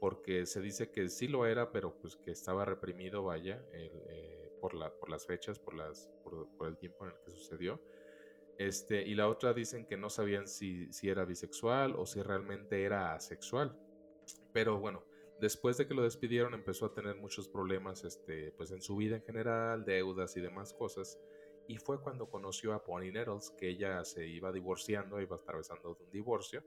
porque 0.00 0.46
se 0.46 0.60
dice 0.60 0.90
que 0.90 1.08
sí 1.08 1.28
lo 1.28 1.46
era, 1.46 1.72
pero 1.72 1.98
pues 1.98 2.16
que 2.16 2.30
estaba 2.30 2.64
reprimido, 2.64 3.22
vaya, 3.22 3.64
eh, 3.72 4.52
por, 4.60 4.74
la, 4.74 4.92
por 4.92 5.10
las 5.10 5.26
fechas, 5.26 5.58
por, 5.58 5.74
las, 5.74 6.10
por, 6.22 6.68
el 6.68 6.76
tiempo 6.76 7.04
en 7.04 7.12
el 7.12 7.18
que 7.24 7.30
sucedió. 7.30 7.80
Este, 8.58 9.02
y 9.02 9.14
la 9.14 9.28
otra 9.28 9.52
dicen 9.52 9.86
que 9.86 9.96
no 9.96 10.08
sabían 10.08 10.48
si, 10.48 10.92
si 10.92 11.08
era 11.08 11.24
bisexual 11.24 11.94
o 11.96 12.06
si 12.06 12.22
realmente 12.22 12.82
era 12.82 13.14
asexual. 13.14 13.78
Pero 14.52 14.78
bueno, 14.78 15.04
después 15.40 15.76
de 15.76 15.86
que 15.86 15.94
lo 15.94 16.02
despidieron 16.02 16.54
empezó 16.54 16.86
a 16.86 16.94
tener 16.94 17.16
muchos 17.16 17.48
problemas 17.48 18.04
este, 18.04 18.52
pues 18.52 18.70
en 18.70 18.80
su 18.80 18.96
vida 18.96 19.16
en 19.16 19.22
general, 19.22 19.84
deudas 19.84 20.36
y 20.36 20.40
demás 20.40 20.72
cosas. 20.72 21.18
Y 21.68 21.78
fue 21.78 22.00
cuando 22.00 22.28
conoció 22.28 22.74
a 22.74 22.84
Pony 22.84 23.10
Nettles, 23.12 23.50
que 23.58 23.68
ella 23.68 24.04
se 24.04 24.26
iba 24.26 24.52
divorciando, 24.52 25.20
iba 25.20 25.36
atravesando 25.36 25.96
un 26.00 26.10
divorcio 26.10 26.62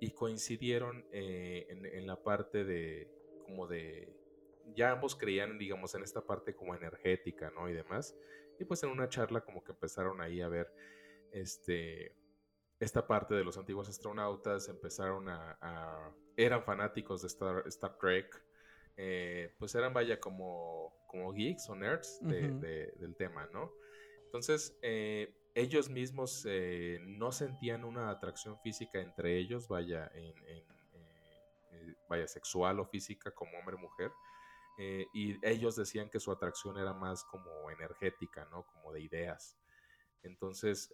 y 0.00 0.10
coincidieron 0.12 1.04
eh, 1.12 1.66
en, 1.68 2.06
la 2.06 2.22
parte 2.22 2.64
de 2.64 3.10
como 3.44 3.66
de 3.66 4.14
ya 4.74 4.92
ambos 4.92 5.16
creían 5.16 5.58
digamos 5.58 5.94
en 5.94 6.02
esta 6.02 6.20
parte 6.24 6.54
como 6.54 6.74
energética 6.74 7.50
no 7.50 7.68
y 7.68 7.72
demás 7.72 8.16
y 8.58 8.64
pues 8.64 8.82
en 8.82 8.90
una 8.90 9.08
charla 9.08 9.40
como 9.40 9.64
que 9.64 9.72
empezaron 9.72 10.20
ahí 10.20 10.40
a 10.40 10.48
ver 10.48 10.72
este 11.32 12.14
esta 12.78 13.06
parte 13.06 13.34
de 13.34 13.42
los 13.42 13.58
antiguos 13.58 13.88
astronautas 13.88 14.68
empezaron 14.68 15.28
a, 15.28 16.14
eran 16.36 16.62
fanáticos 16.62 17.22
de 17.22 17.26
Star, 17.26 17.64
Star 17.66 17.98
Trek 17.98 18.44
eh, 18.96 19.54
pues 19.58 19.74
eran 19.74 19.92
vaya 19.92 20.20
como 20.20 20.94
como 21.08 21.32
geeks 21.32 21.68
o 21.70 21.74
nerds 21.74 22.20
del 22.22 23.16
tema 23.16 23.48
no 23.52 23.72
entonces 24.28 24.78
eh, 24.82 25.34
ellos 25.54 25.88
mismos 25.88 26.44
eh, 26.46 26.98
no 27.00 27.32
sentían 27.32 27.82
una 27.82 28.10
atracción 28.10 28.60
física 28.60 29.00
entre 29.00 29.38
ellos, 29.38 29.68
vaya, 29.68 30.10
en, 30.14 30.34
eh, 30.46 31.96
vaya 32.10 32.28
sexual 32.28 32.78
o 32.78 32.84
física 32.84 33.30
como 33.30 33.58
hombre-mujer. 33.58 34.12
Y 35.12 35.44
ellos 35.44 35.74
decían 35.74 36.08
que 36.08 36.20
su 36.20 36.30
atracción 36.30 36.78
era 36.78 36.92
más 36.92 37.24
como 37.24 37.68
energética, 37.68 38.46
¿no? 38.52 38.64
Como 38.64 38.92
de 38.92 39.00
ideas. 39.00 39.58
Entonces, 40.22 40.92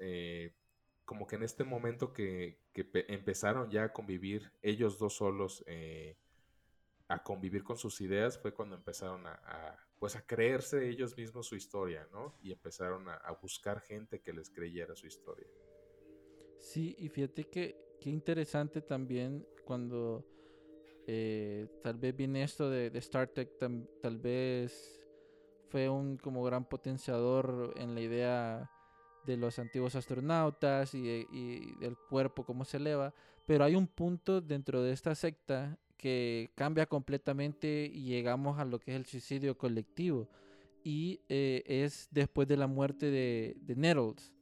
como 1.05 1.27
que 1.27 1.37
en 1.37 1.43
este 1.43 1.65
momento 1.65 2.15
que, 2.15 2.61
empezaron 2.73 3.71
ya 3.71 3.85
a 3.85 3.93
convivir 3.93 4.53
ellos 4.63 4.99
dos 4.99 5.17
solos, 5.17 5.63
a 7.15 7.23
convivir 7.23 7.63
con 7.63 7.77
sus 7.77 8.01
ideas, 8.01 8.39
fue 8.39 8.53
cuando 8.53 8.77
empezaron 8.77 9.27
a 9.27 9.79
pues 10.05 10.17
a 10.17 10.27
creerse 10.27 10.87
ellos 10.87 11.17
mismos 11.17 11.47
su 11.47 11.57
historia, 11.57 12.07
¿no? 12.13 12.35
Y 12.43 12.53
empezaron 12.53 13.09
a, 13.09 13.39
buscar 13.41 13.81
gente 13.81 14.21
que 14.21 14.35
les 14.35 14.51
creyera 14.51 14.95
su 14.95 15.07
historia. 15.07 15.47
Sí, 16.59 16.95
y 16.99 17.09
fíjate 17.09 17.45
que 17.45 17.97
qué 18.03 18.11
interesante 18.11 18.83
también 18.83 19.47
cuando 19.65 20.23
eh, 21.07 21.67
tal 21.83 21.97
vez 21.97 22.15
viene 22.15 22.43
esto 22.43 22.69
de, 22.69 22.89
Star 22.99 23.29
Trek, 23.29 23.59
tal 23.59 24.19
vez 24.19 25.01
fue 25.71 25.89
un 25.89 26.19
como 26.19 26.45
gran 26.45 26.69
potenciador 26.69 27.73
en 27.77 27.95
la 27.95 28.03
idea 28.03 28.71
de 29.25 29.39
los 29.39 29.59
antiguos 29.59 29.95
astronautas 29.95 30.95
y, 30.95 31.27
y 31.33 31.77
del 31.77 31.97
cuerpo, 31.97 32.45
cómo 32.45 32.67
se 32.67 32.77
eleva, 32.77 33.15
pero 33.47 33.65
hay 33.65 33.75
un 33.75 33.87
punto 33.87 34.43
dentro 34.43 34.83
de 34.83 34.93
esta 34.93 35.15
secta 35.15 35.79
que 35.97 36.51
cambia 36.55 36.87
completamente 36.87 37.91
y 37.93 38.05
llegamos 38.05 38.59
a 38.59 38.65
lo 38.65 38.79
que 38.79 38.93
es 38.93 38.97
el 38.97 39.07
suicidio 39.07 39.57
colectivo. 39.57 40.29
Y 40.83 41.21
eh, 41.29 41.63
es 41.67 42.09
después 42.11 42.47
de 42.47 42.57
la 42.57 42.67
muerte 42.67 43.11
de, 43.11 43.57
de 43.61 43.75
Nettles, 43.75 44.35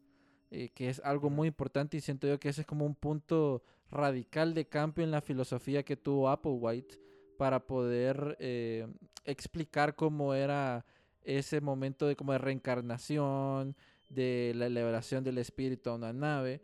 eh, 0.50 0.70
que 0.74 0.88
es 0.88 1.00
algo 1.04 1.30
muy 1.30 1.48
importante 1.48 1.96
y 1.96 2.00
siento 2.00 2.26
yo 2.26 2.38
que 2.38 2.48
ese 2.48 2.62
es 2.62 2.66
como 2.66 2.84
un 2.84 2.94
punto 2.94 3.62
radical 3.90 4.54
de 4.54 4.66
cambio 4.66 5.04
en 5.04 5.10
la 5.10 5.20
filosofía 5.20 5.82
que 5.82 5.96
tuvo 5.96 6.28
Applewhite 6.28 6.98
para 7.38 7.66
poder 7.66 8.36
eh, 8.38 8.86
explicar 9.24 9.94
cómo 9.94 10.34
era 10.34 10.84
ese 11.22 11.60
momento 11.60 12.06
de 12.06 12.16
como 12.16 12.32
de 12.32 12.38
reencarnación, 12.38 13.76
de 14.08 14.52
la 14.54 14.66
elevación 14.66 15.24
del 15.24 15.38
espíritu 15.38 15.90
a 15.90 15.94
una 15.94 16.12
nave. 16.12 16.60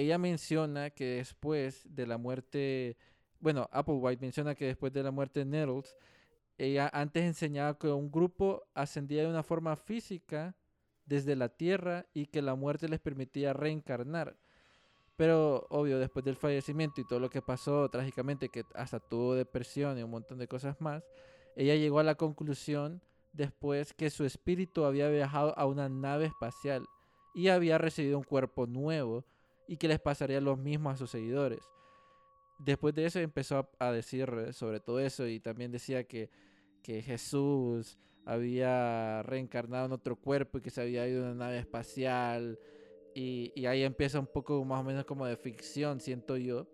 Ella 0.00 0.18
menciona 0.18 0.90
que 0.90 1.16
después 1.16 1.82
de 1.94 2.06
la 2.06 2.18
muerte 2.18 2.96
bueno, 3.40 3.68
Applewhite 3.72 4.20
menciona 4.20 4.54
que 4.54 4.66
después 4.66 4.92
de 4.92 5.02
la 5.02 5.10
muerte 5.10 5.40
de 5.40 5.46
Nettles, 5.46 5.96
ella 6.58 6.90
antes 6.92 7.24
enseñaba 7.24 7.78
que 7.78 7.88
un 7.88 8.10
grupo 8.10 8.64
ascendía 8.74 9.22
de 9.22 9.28
una 9.28 9.42
forma 9.42 9.76
física 9.76 10.54
desde 11.06 11.34
la 11.34 11.48
tierra 11.48 12.06
y 12.12 12.26
que 12.26 12.42
la 12.42 12.54
muerte 12.54 12.88
les 12.88 13.00
permitía 13.00 13.54
reencarnar. 13.54 14.36
Pero 15.16 15.66
obvio, 15.70 15.98
después 15.98 16.24
del 16.24 16.36
fallecimiento 16.36 17.00
y 17.00 17.06
todo 17.06 17.18
lo 17.18 17.30
que 17.30 17.42
pasó 17.42 17.88
trágicamente, 17.88 18.50
que 18.50 18.64
hasta 18.74 19.00
tuvo 19.00 19.34
depresión 19.34 19.98
y 19.98 20.02
un 20.02 20.10
montón 20.10 20.38
de 20.38 20.48
cosas 20.48 20.80
más, 20.80 21.02
ella 21.56 21.74
llegó 21.74 21.98
a 21.98 22.04
la 22.04 22.14
conclusión 22.14 23.02
después 23.32 23.94
que 23.94 24.10
su 24.10 24.24
espíritu 24.24 24.84
había 24.84 25.08
viajado 25.08 25.58
a 25.58 25.66
una 25.66 25.88
nave 25.88 26.26
espacial 26.26 26.86
y 27.34 27.48
había 27.48 27.78
recibido 27.78 28.18
un 28.18 28.24
cuerpo 28.24 28.66
nuevo 28.66 29.24
y 29.70 29.76
que 29.78 29.88
les 29.88 30.00
pasaría 30.00 30.40
lo 30.40 30.56
mismo 30.56 30.90
a 30.90 30.96
sus 30.96 31.10
seguidores 31.10 31.62
después 32.64 32.94
de 32.94 33.06
eso 33.06 33.18
empezó 33.18 33.68
a, 33.78 33.92
decir 33.92 34.28
sobre 34.52 34.80
todo 34.80 35.00
eso 35.00 35.26
y 35.26 35.40
también 35.40 35.72
decía 35.72 36.04
que, 36.04 36.30
que 36.82 37.02
Jesús 37.02 37.98
había 38.24 39.22
reencarnado 39.22 39.86
en 39.86 39.92
otro 39.92 40.16
cuerpo 40.16 40.58
y 40.58 40.60
que 40.60 40.70
se 40.70 40.82
había 40.82 41.08
ido 41.08 41.22
en 41.22 41.30
una 41.30 41.46
nave 41.46 41.58
espacial. 41.58 42.58
Y, 43.14 43.52
y 43.56 43.66
ahí 43.66 43.82
empieza 43.82 44.20
un 44.20 44.26
poco 44.26 44.64
más 44.64 44.80
o 44.80 44.84
menos 44.84 45.04
como 45.04 45.26
de 45.26 45.36
ficción, 45.36 46.00
siento 46.00 46.36
yo. 46.36 46.66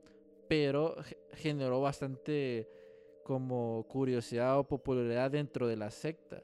Pero 0.49 0.97
generó 1.33 1.81
bastante 1.81 2.69
como 3.25 3.87
curiosidad 3.89 4.59
o 4.59 4.65
popularidad 4.65 5.31
dentro 5.31 5.67
de 5.67 5.77
la 5.77 5.91
secta. 5.91 6.43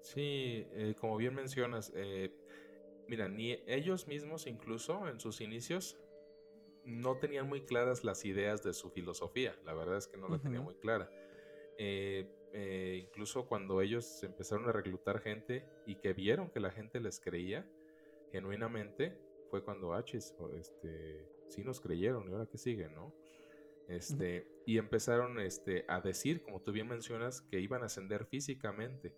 Sí, 0.00 0.66
eh, 0.72 0.94
como 0.98 1.16
bien 1.16 1.34
mencionas, 1.34 1.92
eh, 1.94 2.32
mira, 3.08 3.28
ni 3.28 3.52
ellos 3.66 4.06
mismos 4.06 4.46
incluso 4.46 5.08
en 5.08 5.18
sus 5.20 5.40
inicios 5.40 5.98
no 6.84 7.18
tenían 7.18 7.48
muy 7.48 7.62
claras 7.62 8.04
las 8.04 8.24
ideas 8.24 8.62
de 8.62 8.72
su 8.72 8.90
filosofía, 8.90 9.54
la 9.64 9.74
verdad 9.74 9.98
es 9.98 10.06
que 10.06 10.16
no 10.16 10.28
la 10.28 10.38
tenían 10.38 10.64
muy 10.64 10.74
clara. 10.76 11.10
Eh, 11.76 12.26
eh, 12.52 13.04
incluso 13.04 13.46
cuando 13.46 13.82
ellos 13.82 14.22
empezaron 14.22 14.68
a 14.68 14.72
reclutar 14.72 15.20
gente 15.20 15.66
y 15.86 15.96
que 15.96 16.12
vieron 16.14 16.50
que 16.50 16.60
la 16.60 16.70
gente 16.70 16.98
les 17.00 17.20
creía 17.20 17.68
genuinamente, 18.32 19.18
fue 19.50 19.62
cuando 19.62 19.92
Hachis, 19.92 20.34
ah, 20.40 20.48
este, 20.58 21.28
sí 21.48 21.62
nos 21.62 21.80
creyeron, 21.80 22.28
y 22.28 22.32
ahora 22.32 22.46
que 22.46 22.58
siguen, 22.58 22.94
¿no? 22.94 23.14
Este, 23.88 24.46
y 24.66 24.76
empezaron 24.76 25.40
este, 25.40 25.86
a 25.88 26.00
decir, 26.00 26.42
como 26.42 26.60
tú 26.60 26.72
bien 26.72 26.88
mencionas, 26.88 27.40
que 27.40 27.58
iban 27.58 27.82
a 27.82 27.86
ascender 27.86 28.26
físicamente 28.26 29.14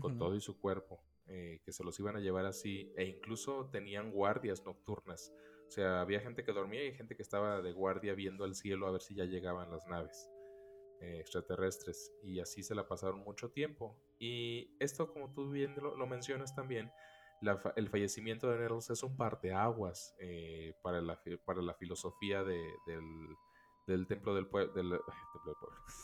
con 0.00 0.18
todo 0.18 0.34
y 0.34 0.40
su 0.40 0.58
cuerpo, 0.58 1.02
eh, 1.26 1.60
que 1.64 1.72
se 1.72 1.84
los 1.84 1.98
iban 2.00 2.16
a 2.16 2.20
llevar 2.20 2.46
así, 2.46 2.92
e 2.96 3.04
incluso 3.04 3.68
tenían 3.70 4.10
guardias 4.10 4.64
nocturnas. 4.64 5.32
O 5.68 5.70
sea, 5.70 6.00
había 6.00 6.20
gente 6.20 6.44
que 6.44 6.52
dormía 6.52 6.84
y 6.84 6.94
gente 6.94 7.16
que 7.16 7.22
estaba 7.22 7.62
de 7.62 7.72
guardia 7.72 8.14
viendo 8.14 8.44
el 8.44 8.54
cielo 8.54 8.86
a 8.86 8.92
ver 8.92 9.00
si 9.00 9.14
ya 9.14 9.24
llegaban 9.24 9.70
las 9.70 9.86
naves. 9.86 10.28
Eh, 11.04 11.18
extraterrestres 11.20 12.14
y 12.22 12.40
así 12.40 12.62
se 12.62 12.74
la 12.74 12.88
pasaron 12.88 13.20
mucho 13.24 13.50
tiempo. 13.50 13.98
Y 14.18 14.74
esto, 14.78 15.12
como 15.12 15.32
tú 15.34 15.50
bien 15.50 15.74
lo, 15.76 16.06
mencionas 16.06 16.54
también, 16.54 16.90
el 17.76 17.88
fallecimiento 17.88 18.48
de 18.48 18.58
Nettles 18.58 18.88
es 18.90 19.02
un 19.02 19.16
parteaguas 19.16 20.14
eh, 20.18 20.74
para, 20.82 21.02
la, 21.02 21.20
para 21.44 21.60
la 21.60 21.74
filosofía 21.74 22.42
de, 22.42 22.62
del, 23.86 24.06
templo 24.08 24.34
del 24.34 24.46
pueblo, 24.46 24.72
del, 24.72 24.98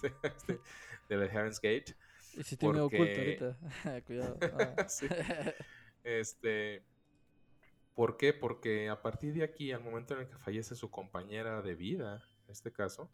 este, 0.22 0.60
del 1.08 1.30
Heaven's 1.30 1.60
Gate. 1.60 1.96
Y 2.36 2.42
si 2.42 2.54
oculto 2.54 2.96
ahorita, 2.96 3.58
cuidado. 4.06 4.38
Ah. 4.42 4.86
Este, 6.02 6.82
¿Por 7.94 8.16
qué? 8.16 8.32
Porque 8.32 8.88
a 8.88 9.02
partir 9.02 9.34
de 9.34 9.44
aquí, 9.44 9.72
al 9.72 9.84
momento 9.84 10.14
en 10.14 10.20
el 10.20 10.28
que 10.28 10.38
fallece 10.38 10.74
su 10.74 10.90
compañera 10.90 11.60
de 11.60 11.74
vida, 11.74 12.24
en 12.46 12.52
este 12.52 12.72
caso, 12.72 13.10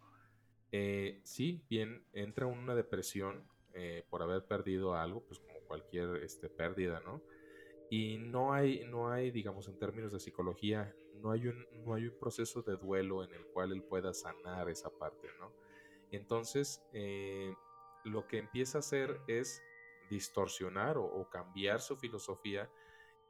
eh, 0.70 1.20
sí, 1.24 1.64
bien, 1.68 2.04
entra 2.12 2.46
una 2.46 2.76
depresión 2.76 3.44
eh, 3.74 4.04
por 4.08 4.22
haber 4.22 4.44
perdido 4.44 4.94
algo, 4.94 5.24
pues 5.26 5.40
como 5.40 5.58
cualquier 5.66 6.22
este, 6.22 6.48
pérdida, 6.48 7.02
¿no? 7.04 7.22
Y 7.90 8.18
no 8.18 8.52
hay, 8.52 8.84
no 8.86 9.10
hay, 9.10 9.32
digamos, 9.32 9.66
en 9.68 9.78
términos 9.78 10.12
de 10.12 10.20
psicología, 10.20 10.94
no 11.20 11.30
hay, 11.30 11.48
un, 11.48 11.66
no 11.84 11.94
hay 11.94 12.06
un 12.06 12.18
proceso 12.18 12.62
de 12.62 12.76
duelo 12.76 13.24
en 13.24 13.34
el 13.34 13.44
cual 13.46 13.72
él 13.72 13.82
pueda 13.82 14.14
sanar 14.14 14.68
esa 14.68 14.90
parte, 14.90 15.28
¿no? 15.40 15.52
Entonces, 16.10 16.82
eh, 16.92 17.52
lo 18.07 18.26
que 18.26 18.38
empieza 18.38 18.78
a 18.78 18.80
hacer 18.80 19.20
es 19.26 19.62
distorsionar 20.09 20.96
o, 20.96 21.28
cambiar 21.28 21.80
su 21.80 21.96
filosofía 21.96 22.70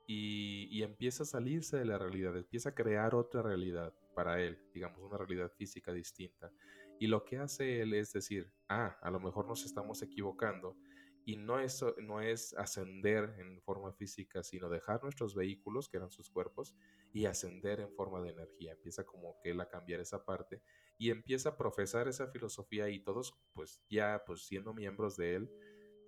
y, 0.07 0.83
empieza 0.83 1.25
a 1.25 1.27
salirse 1.27 1.79
de 1.79 1.85
la 1.85 1.99
realidad, 1.99 2.37
empieza 2.37 2.69
a 2.69 2.75
crear 2.75 3.15
otra 3.15 3.43
realidad 3.43 3.93
para 4.15 4.41
él, 4.41 4.59
digamos, 4.73 5.01
una 5.01 5.19
realidad 5.19 5.51
física 5.51 5.93
distinta. 5.93 6.53
Y 6.99 7.09
lo 7.09 7.25
que 7.25 7.39
hace 7.39 7.81
él 7.81 7.95
es 7.95 8.13
decir, 8.13 8.53
ah, 8.69 8.97
a 9.03 9.11
lo 9.11 9.19
mejor 9.19 9.47
nos 9.47 9.65
estamos 9.65 10.01
equivocando 10.03 10.77
y 11.25 11.37
no 11.37 11.59
es, 11.59 11.85
no 12.03 12.21
es 12.21 12.55
ascender 12.55 13.35
en 13.39 13.61
forma 13.63 13.93
física, 13.93 14.45
sino 14.45 14.69
dejar 14.69 15.03
nuestros 15.03 15.35
vehículos, 15.35 15.89
que 15.89 15.97
eran 15.97 16.11
sus 16.11 16.31
cuerpos, 16.31 16.77
y 17.13 17.27
ascender 17.27 17.81
en 17.81 17.93
forma 17.93 18.23
de 18.23 18.31
energía. 18.31 18.73
Empieza 18.73 19.05
como 19.05 19.37
que 19.43 19.51
él 19.51 19.61
a 19.61 19.69
cambiar 19.69 20.01
esa 20.01 20.25
parte 20.25 20.63
y 20.99 21.11
empieza 21.11 21.51
a 21.51 21.57
profesar 21.57 22.09
esa 22.09 22.29
filosofía 22.29 22.89
y 22.89 23.01
todos, 23.01 23.39
pues 23.53 23.83
ya, 23.89 24.23
pues 24.27 24.47
siendo 24.47 24.73
miembros 24.73 25.17
de 25.17 25.37
él, 25.37 25.51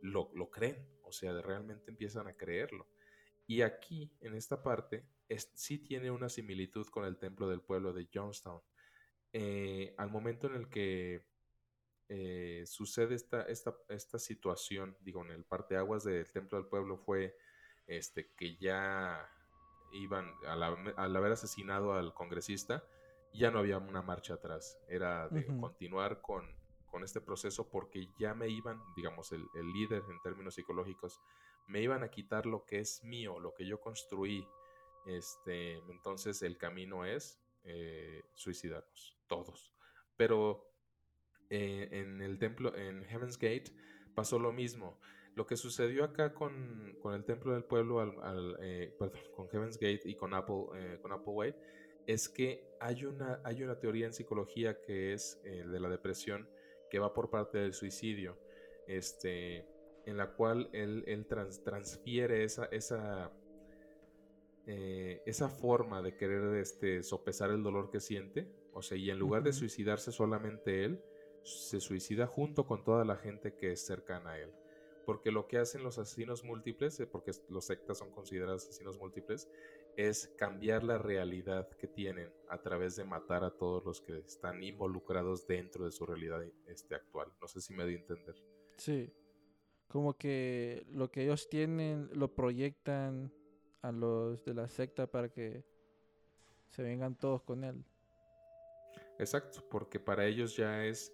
lo, 0.01 0.31
lo 0.35 0.51
creen, 0.51 0.89
o 1.03 1.13
sea, 1.13 1.41
realmente 1.43 1.91
empiezan 1.91 2.29
a 2.29 2.37
creerlo. 2.37 2.87
Y 3.47 3.63
aquí, 3.63 4.13
en 4.21 4.35
esta 4.35 4.63
parte, 4.63 5.05
es, 5.29 5.51
sí 5.55 5.79
tiene 5.79 6.11
una 6.11 6.29
similitud 6.29 6.87
con 6.89 7.05
el 7.05 7.19
templo 7.19 7.49
del 7.49 7.61
pueblo 7.61 7.93
de 7.93 8.09
Johnstown 8.13 8.61
eh, 9.33 9.95
al 9.99 10.11
momento 10.11 10.47
en 10.47 10.55
el 10.55 10.69
que 10.71 11.27
eh, 12.09 12.65
sucede 12.67 13.15
esta, 13.15 13.43
esta, 13.43 13.77
esta, 13.91 14.19
situación, 14.19 14.97
digo, 15.01 15.23
en 15.25 15.33
el 15.33 15.45
parteaguas 15.45 16.05
del 16.05 16.31
Templo 16.33 16.57
del 16.59 16.67
Pueblo 16.67 16.97
fue 16.97 17.37
este, 17.87 18.33
que 18.35 18.57
ya 18.57 19.31
iban, 19.93 20.33
al, 20.47 21.17
haber 21.17 21.33
asesinado 21.33 21.93
al 21.93 22.15
congresista, 22.15 22.85
ya 23.33 23.51
no 23.51 23.59
había 23.59 23.79
una 23.79 24.03
marcha 24.03 24.35
atrás, 24.35 24.79
era 24.89 25.29
de 25.29 25.47
continuar 25.47 26.21
con, 26.21 26.45
con, 26.87 27.05
este 27.05 27.21
proceso 27.21 27.69
porque 27.69 28.09
ya 28.19 28.35
me 28.35 28.49
iban, 28.49 28.81
digamos, 28.97 29.33
el, 29.33 29.45
el, 29.55 29.73
líder 29.73 30.03
en 30.11 30.21
términos 30.23 30.55
psicológicos, 30.55 31.21
me 31.69 31.83
iban 31.83 32.03
a 32.03 32.09
quitar 32.09 32.47
lo 32.47 32.65
que 32.65 32.81
es 32.81 33.05
mío, 33.05 33.39
lo 33.39 33.55
que 33.55 33.67
yo 33.67 33.81
construí. 33.81 34.47
Este, 35.07 35.79
entonces 35.91 36.43
el 36.43 36.59
camino 36.59 37.05
es 37.05 37.41
eh, 37.65 38.25
suicidarnos, 38.35 39.17
todos. 39.27 39.75
Pero 40.17 40.71
eh, 41.51 41.89
en 41.93 42.23
el 42.23 42.39
templo, 42.39 42.75
en 42.75 43.05
Heaven's 43.05 43.39
Gate, 43.39 43.73
pasó 44.15 44.39
lo 44.39 44.53
mismo. 44.53 44.99
Lo 45.35 45.47
que 45.47 45.57
sucedió 45.57 46.05
acá 46.05 46.33
con, 46.35 46.97
el 47.13 47.25
templo 47.25 47.53
del 47.53 47.65
pueblo, 47.65 48.01
al, 48.01 48.57
eh, 48.61 48.97
con 49.37 49.49
Heaven's 49.49 49.77
Gate 49.77 50.01
y 50.05 50.17
con 50.17 50.35
Apple, 50.35 50.99
con 51.01 51.13
Applewhite, 51.13 51.59
es 52.09 52.29
que 52.29 52.67
hay 52.81 53.05
una, 53.05 53.41
hay 53.45 53.63
una 53.63 53.79
teoría 53.79 54.07
en 54.07 54.13
psicología 54.13 54.81
que 54.81 55.13
es 55.13 55.41
de 55.45 55.79
la 55.79 55.89
depresión 55.89 56.49
que 56.91 56.99
va 56.99 57.15
por 57.15 57.31
parte 57.31 57.59
del 57.59 57.73
suicidio, 57.73 58.37
este, 58.89 59.65
en 60.07 60.17
la 60.17 60.33
cual 60.33 60.69
él, 60.73 61.05
él 61.07 61.27
transfiere 61.27 62.43
esa, 62.43 62.65
esa 62.67 63.31
eh, 64.71 65.23
esa 65.25 65.49
forma 65.49 66.03
de 66.03 66.15
querer 66.15 66.57
este, 66.57 67.03
sopesar 67.03 67.51
el 67.51 67.63
dolor 67.63 67.91
que 67.91 68.01
siente, 68.01 68.53
o 68.75 68.83
sea, 68.83 68.99
y 68.99 69.09
en 69.09 69.19
lugar 69.19 69.43
de 69.43 69.55
suicidarse 69.55 70.13
solamente 70.13 70.85
él, 70.85 71.03
se 71.43 71.81
suicida 71.81 72.27
junto 72.27 72.67
con 72.67 72.85
toda 72.85 73.07
la 73.07 73.17
gente 73.17 73.55
que 73.55 73.73
es 73.73 73.87
cercana 73.87 74.33
a 74.33 74.39
él. 74.39 74.53
Porque 75.07 75.31
lo 75.31 75.49
que 75.49 75.57
hacen 75.57 75.83
los 75.83 75.97
asesinos 75.97 76.45
múltiples, 76.45 77.01
eh, 77.01 77.07
porque 77.07 77.33
los 77.49 77.65
sectas 77.65 77.97
son 77.97 78.11
considerados 78.11 78.65
asesinos 78.65 78.99
múltiples, 78.99 79.49
es 79.99 80.29
cambiar 80.39 80.85
la 80.85 80.97
realidad 80.97 81.69
que 81.71 81.89
tienen 81.89 82.33
a 82.49 82.63
través 82.63 82.95
de 82.95 83.03
matar 83.03 83.43
a 83.43 83.51
todos 83.51 83.85
los 83.85 84.01
que 84.01 84.19
están 84.19 84.63
involucrados 84.63 85.45
dentro 85.49 85.85
de 85.85 85.91
su 85.91 86.07
realidad 86.07 86.41
este, 86.69 86.95
actual. 86.95 87.33
No 87.41 87.49
sé 87.49 87.61
si 87.61 87.75
me 87.75 87.85
di 87.85 87.95
a 87.95 87.99
entender. 87.99 88.37
Sí, 88.77 89.13
como 89.89 90.17
que 90.17 90.87
lo 90.91 91.11
que 91.11 91.25
ellos 91.25 91.49
tienen 91.49 92.09
lo 92.13 92.33
proyectan 92.33 93.33
a 93.83 93.91
los 93.91 94.45
de 94.45 94.55
la 94.55 94.69
secta 94.69 95.09
para 95.09 95.31
que 95.31 95.65
se 96.69 96.85
vengan 96.85 97.17
todos 97.17 97.43
con 97.43 97.65
él. 97.65 97.85
Exacto, 99.19 99.65
porque 99.69 99.99
para 99.99 100.27
ellos 100.27 100.57
ya 100.57 100.85
es, 100.85 101.13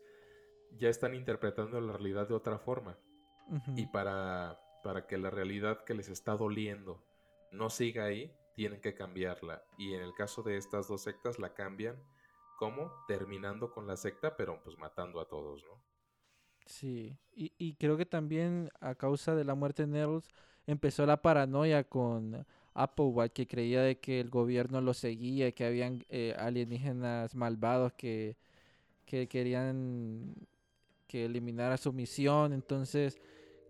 ya 0.76 0.91
están 0.91 1.14
interpretando 1.14 1.80
la 1.80 1.95
realidad 1.95 2.28
de 2.28 2.35
otra 2.35 2.59
forma. 2.59 2.99
Y 3.76 3.87
para, 3.87 4.61
para 4.82 5.07
que 5.07 5.16
la 5.16 5.30
realidad 5.30 5.85
que 5.85 5.95
les 5.95 6.11
está 6.11 6.37
doliendo 6.37 7.03
no 7.51 7.70
siga 7.70 8.05
ahí, 8.05 8.30
tienen 8.55 8.80
que 8.80 8.94
cambiarla. 8.94 9.62
Y 9.78 9.94
en 9.94 10.02
el 10.02 10.14
caso 10.14 10.42
de 10.42 10.57
estas 10.57 10.88
dos 10.88 11.02
sectas 11.02 11.38
la 11.38 11.55
cambian 11.55 12.02
como 12.59 12.92
terminando 13.09 13.70
con 13.72 13.86
la 13.86 13.96
secta, 13.96 14.36
pero 14.36 14.62
pues 14.62 14.78
matando 14.78 15.20
a 15.20 15.28
todos, 15.28 15.64
¿no? 15.64 15.82
Sí, 16.66 17.18
y, 17.34 17.52
y 17.59 17.74
creo 17.74 17.96
que 17.96 18.07
también 18.07 18.70
a 18.80 18.94
causa 18.94 19.34
de 19.34 19.44
la 19.44 19.55
muerte 19.55 19.82
de 19.86 19.88
Nettles 19.88 20.30
empezó 20.66 21.05
la 21.07 21.20
paranoia 21.20 21.84
con 21.84 22.46
Applewhite, 22.74 23.32
que 23.34 23.46
creía 23.46 23.82
de 23.82 24.00
que 24.00 24.20
el 24.20 24.30
gobierno 24.30 24.80
lo 24.80 24.94
seguía, 24.94 25.52
que 25.52 25.64
habían 25.66 26.05
eh, 26.09 26.34
alienígenas 26.38 27.34
malvados 27.34 27.92
que, 27.94 28.36
que 29.07 29.28
querían 29.28 30.34
que 31.09 31.26
eliminara 31.26 31.76
su 31.78 31.92
misión. 31.92 32.52
Entonces, 32.52 33.20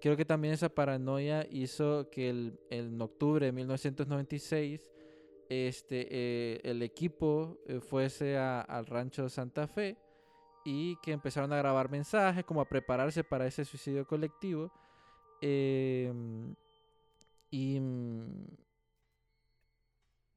creo 0.04 0.18
que 0.18 0.26
también 0.26 0.52
esa 0.52 0.68
paranoia 0.68 1.46
hizo 1.50 2.10
que 2.10 2.28
el, 2.28 2.60
en 2.68 3.00
octubre 3.00 3.46
de 3.46 3.52
1996 3.52 4.90
este, 5.48 6.08
eh, 6.10 6.60
el 6.62 6.82
equipo 6.82 7.58
eh, 7.66 7.80
fuese 7.80 8.36
al 8.36 8.84
rancho 8.84 9.30
Santa 9.30 9.66
Fe 9.66 9.96
y 10.62 10.96
que 10.96 11.12
empezaron 11.12 11.54
a 11.54 11.56
grabar 11.56 11.90
mensajes, 11.90 12.44
como 12.44 12.60
a 12.60 12.68
prepararse 12.68 13.24
para 13.24 13.46
ese 13.46 13.64
suicidio 13.64 14.06
colectivo. 14.06 14.70
Em, 15.40 16.54
y, 17.50 17.80
mm, 17.80 18.46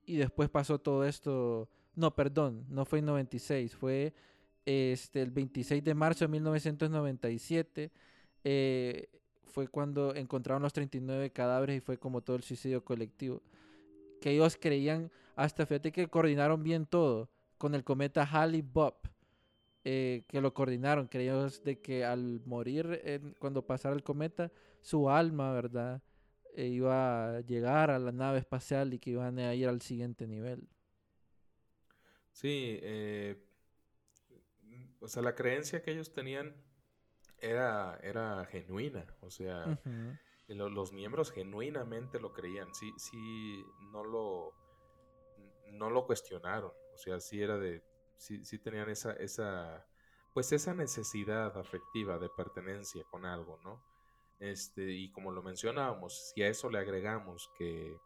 y 0.06 0.16
después 0.16 0.50
pasó 0.50 0.80
todo 0.80 1.04
esto. 1.04 1.68
No, 1.94 2.16
perdón, 2.16 2.66
no 2.70 2.86
fue 2.86 3.00
en 3.00 3.06
96, 3.08 3.76
fue 3.76 4.14
este, 4.66 5.22
el 5.24 5.32
26 5.32 5.84
de 5.84 5.94
marzo 5.94 6.24
de 6.24 6.30
1997. 6.30 7.92
Eh, 8.46 9.10
fue 9.58 9.68
cuando 9.68 10.14
encontraron 10.14 10.62
los 10.62 10.72
39 10.72 11.32
cadáveres 11.32 11.78
y 11.78 11.80
fue 11.80 11.98
como 11.98 12.22
todo 12.22 12.36
el 12.36 12.44
suicidio 12.44 12.86
colectivo. 12.86 13.42
Que 14.22 14.30
ellos 14.30 14.56
creían, 14.56 15.10
hasta 15.36 15.66
fíjate 15.66 15.92
que 15.92 16.08
coordinaron 16.10 16.62
bien 16.62 16.86
todo 16.86 17.28
con 17.58 17.74
el 17.74 17.84
cometa 17.84 18.24
Halley-Bob. 18.24 18.94
Eh, 19.84 20.26
que 20.28 20.42
lo 20.42 20.54
coordinaron, 20.54 21.08
creían 21.08 21.50
de 21.64 21.80
que 21.80 22.06
al 22.06 22.40
morir, 22.46 23.34
cuando 23.40 23.66
pasara 23.66 23.96
el 23.96 24.04
cometa, 24.04 24.52
su 24.82 25.10
alma, 25.10 25.52
¿verdad? 25.54 26.04
E 26.54 26.68
iba 26.68 27.38
a 27.38 27.42
llegar 27.42 27.90
a 27.90 27.98
la 27.98 28.12
nave 28.12 28.38
espacial 28.38 28.94
y 28.94 29.00
que 29.00 29.10
iban 29.10 29.40
a 29.40 29.56
ir 29.56 29.68
al 29.68 29.82
siguiente 29.82 30.28
nivel. 30.28 30.68
Sí, 32.32 32.78
eh, 32.84 33.44
o 35.00 35.08
sea, 35.08 35.24
la 35.24 35.34
creencia 35.34 35.82
que 35.82 35.94
ellos 35.94 36.14
tenían 36.14 36.54
era, 37.40 38.00
era 38.02 38.46
genuina, 38.46 39.06
o 39.22 39.30
sea, 39.30 39.80
los 40.48 40.94
miembros 40.94 41.32
genuinamente 41.32 42.20
lo 42.20 42.34
creían, 42.34 42.74
sí, 42.74 42.94
sí, 42.98 43.64
no 43.92 44.04
lo, 44.04 44.54
no 45.72 45.90
lo 45.90 46.06
cuestionaron, 46.06 46.72
o 46.94 46.98
sea, 46.98 47.20
sí 47.20 47.42
era 47.42 47.58
de, 47.58 47.84
sí, 48.18 48.44
sí 48.46 48.60
tenían 48.60 48.90
esa, 48.90 49.14
esa, 49.14 49.86
pues 50.34 50.52
esa 50.52 50.74
necesidad 50.74 51.58
afectiva 51.58 52.18
de 52.18 52.30
pertenencia 52.30 53.04
con 53.10 53.26
algo, 53.26 53.60
¿no? 53.64 53.84
Este, 54.40 54.92
y 54.92 55.12
como 55.12 55.32
lo 55.32 55.42
mencionábamos, 55.42 56.32
si 56.34 56.44
a 56.44 56.48
eso 56.48 56.70
le 56.70 56.80
agregamos 56.80 57.50
que, 57.58 57.98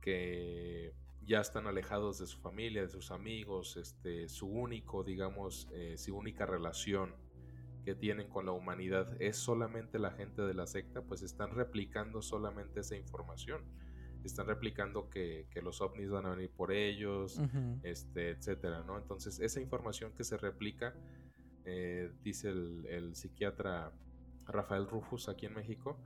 que 0.00 0.94
ya 1.24 1.40
están 1.40 1.66
alejados 1.66 2.18
de 2.18 2.26
su 2.26 2.38
familia, 2.38 2.82
de 2.82 2.88
sus 2.88 3.10
amigos, 3.10 3.76
este, 3.76 4.28
su 4.28 4.46
único, 4.46 5.02
digamos, 5.02 5.68
eh, 5.72 5.96
su 5.98 6.16
única 6.16 6.46
relación 6.46 7.14
que 7.84 7.94
tienen 7.94 8.28
con 8.28 8.46
la 8.46 8.52
humanidad 8.52 9.20
es 9.20 9.36
solamente 9.36 9.98
la 9.98 10.12
gente 10.12 10.42
de 10.42 10.54
la 10.54 10.66
secta, 10.66 11.02
pues 11.02 11.22
están 11.22 11.50
replicando 11.50 12.22
solamente 12.22 12.80
esa 12.80 12.96
información. 12.96 13.62
Están 14.24 14.46
replicando 14.46 15.10
que, 15.10 15.46
los 15.62 15.80
ovnis 15.80 16.08
van 16.10 16.26
a 16.26 16.30
venir 16.30 16.50
por 16.50 16.72
ellos, 16.72 17.40
este, 17.82 18.30
etcétera, 18.30 18.84
¿no? 18.84 18.96
Entonces, 18.96 19.40
esa 19.40 19.60
información 19.60 20.12
que 20.16 20.22
se 20.22 20.36
replica, 20.36 20.94
eh, 21.64 22.12
dice 22.22 22.50
el, 22.50 22.86
el 22.86 23.16
psiquiatra 23.16 23.92
Rafael 24.46 24.86
Rufus 24.86 25.28
aquí 25.28 25.46
en 25.46 25.54
México, 25.54 25.98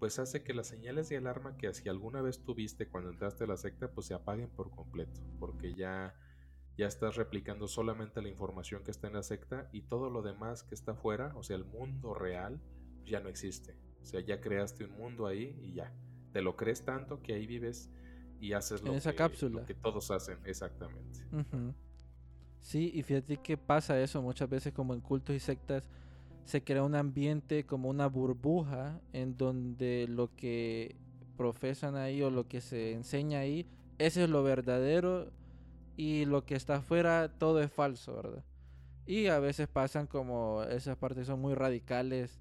pues 0.00 0.18
hace 0.18 0.42
que 0.42 0.54
las 0.54 0.66
señales 0.66 1.10
de 1.10 1.18
alarma 1.18 1.56
que 1.58 1.72
si 1.74 1.88
alguna 1.88 2.22
vez 2.22 2.42
tuviste 2.42 2.88
cuando 2.88 3.10
entraste 3.10 3.44
a 3.44 3.46
la 3.46 3.58
secta, 3.58 3.88
pues 3.88 4.06
se 4.06 4.14
apaguen 4.14 4.48
por 4.48 4.70
completo, 4.70 5.20
porque 5.38 5.74
ya, 5.74 6.14
ya 6.76 6.86
estás 6.86 7.16
replicando 7.16 7.68
solamente 7.68 8.22
la 8.22 8.28
información 8.28 8.82
que 8.84 8.90
está 8.90 9.06
en 9.06 9.14
la 9.14 9.22
secta 9.22 9.68
y 9.72 9.82
todo 9.82 10.10
lo 10.10 10.22
demás 10.22 10.62
que 10.62 10.74
está 10.74 10.92
afuera, 10.92 11.32
o 11.36 11.42
sea, 11.42 11.56
el 11.56 11.64
mundo 11.64 12.14
real, 12.14 12.60
ya 13.04 13.20
no 13.20 13.28
existe. 13.28 13.76
O 14.02 14.06
sea, 14.06 14.20
ya 14.20 14.40
creaste 14.40 14.84
un 14.84 14.92
mundo 14.92 15.26
ahí 15.26 15.56
y 15.60 15.74
ya. 15.74 15.92
Te 16.32 16.42
lo 16.42 16.56
crees 16.56 16.84
tanto 16.84 17.22
que 17.22 17.34
ahí 17.34 17.46
vives 17.46 17.90
y 18.40 18.52
haces 18.54 18.82
lo, 18.82 18.94
esa 18.94 19.10
que, 19.10 19.16
cápsula. 19.16 19.66
que 19.66 19.74
todos 19.74 20.10
hacen, 20.10 20.38
exactamente. 20.44 21.20
Sí, 22.60 22.90
y 22.94 23.02
fíjate 23.02 23.36
que 23.38 23.56
pasa 23.56 24.00
eso 24.00 24.22
muchas 24.22 24.48
veces 24.48 24.72
como 24.72 24.94
en 24.94 25.00
cultos 25.00 25.34
y 25.34 25.40
sectas 25.40 25.88
se 26.44 26.62
crea 26.62 26.82
un 26.82 26.94
ambiente 26.94 27.64
como 27.64 27.88
una 27.88 28.06
burbuja 28.06 29.00
en 29.12 29.36
donde 29.36 30.06
lo 30.08 30.34
que 30.34 30.96
profesan 31.36 31.96
ahí 31.96 32.22
o 32.22 32.30
lo 32.30 32.48
que 32.48 32.60
se 32.60 32.92
enseña 32.92 33.40
ahí, 33.40 33.66
ese 33.98 34.24
es 34.24 34.30
lo 34.30 34.42
verdadero 34.42 35.30
y 36.00 36.24
lo 36.24 36.46
que 36.46 36.54
está 36.54 36.76
afuera 36.76 37.30
todo 37.36 37.60
es 37.60 37.70
falso, 37.70 38.14
¿verdad? 38.16 38.42
Y 39.04 39.26
a 39.26 39.38
veces 39.38 39.68
pasan 39.68 40.06
como 40.06 40.62
esas 40.62 40.96
partes 40.96 41.26
son 41.26 41.42
muy 41.42 41.52
radicales 41.52 42.40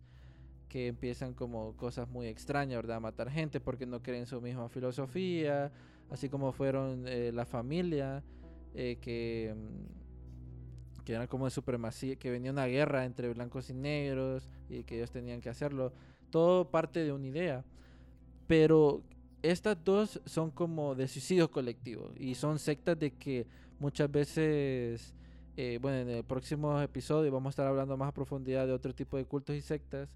que 0.70 0.88
empiezan 0.88 1.34
como 1.34 1.76
cosas 1.76 2.08
muy 2.08 2.28
extrañas, 2.28 2.78
¿verdad? 2.78 3.02
Matar 3.02 3.30
gente 3.30 3.60
porque 3.60 3.86
no 3.86 4.02
creen 4.02 4.28
su 4.28 4.40
misma 4.40 4.70
filosofía, 4.70 5.74
así 6.10 6.30
como 6.30 6.54
fueron 6.54 7.04
eh, 7.06 7.34
la 7.34 7.46
familia, 7.46 8.24
eh, 8.76 8.98
que 9.02 9.54
mm, 9.54 11.04
que 11.04 11.16
eran 11.16 11.28
como 11.28 11.44
de 11.44 11.52
supremacía, 11.52 12.16
que 12.16 12.32
venía 12.32 12.52
una 12.52 12.68
guerra 12.68 13.04
entre 13.04 13.28
blancos 13.34 13.70
y 13.70 13.74
negros 13.74 14.48
y 14.70 14.84
que 14.84 14.96
ellos 14.96 15.12
tenían 15.12 15.42
que 15.42 15.50
hacerlo. 15.50 15.92
Todo 16.30 16.72
parte 16.72 17.04
de 17.04 17.12
una 17.12 17.28
idea. 17.28 17.66
Pero 18.48 19.04
estas 19.42 19.84
dos 19.84 20.22
son 20.26 20.52
como 20.52 20.96
de 20.96 21.08
suicidio 21.08 21.50
colectivo 21.50 22.12
y 22.18 22.36
son 22.36 22.60
sectas 22.60 22.98
de 23.00 23.12
que 23.12 23.48
muchas 23.80 24.12
veces, 24.12 25.14
eh, 25.58 25.80
bueno, 25.82 25.98
en 26.00 26.10
el 26.10 26.24
próximo 26.24 26.80
episodio 26.82 27.32
vamos 27.32 27.52
a 27.52 27.52
estar 27.52 27.68
hablando 27.68 27.98
más 27.98 28.10
a 28.10 28.14
profundidad 28.14 28.68
de 28.68 28.74
otro 28.74 28.94
tipo 28.94 29.18
de 29.18 29.26
cultos 29.26 29.56
y 29.56 29.62
sectas, 29.62 30.10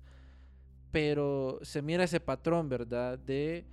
pero 0.91 1.59
se 1.61 1.81
mira 1.81 2.03
ese 2.03 2.19
patrón, 2.19 2.69
¿verdad? 2.69 3.17
De 3.17 3.65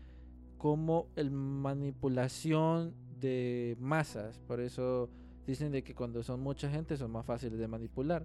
cómo 0.58 1.08
el 1.16 1.30
manipulación 1.30 2.94
de 3.18 3.76
masas, 3.78 4.38
por 4.46 4.60
eso 4.60 5.10
Dicen 5.50 5.72
de 5.72 5.82
que 5.82 5.96
cuando 5.96 6.22
son 6.22 6.40
mucha 6.40 6.70
gente 6.70 6.96
son 6.96 7.10
más 7.10 7.26
fáciles 7.26 7.58
de 7.58 7.66
manipular. 7.66 8.24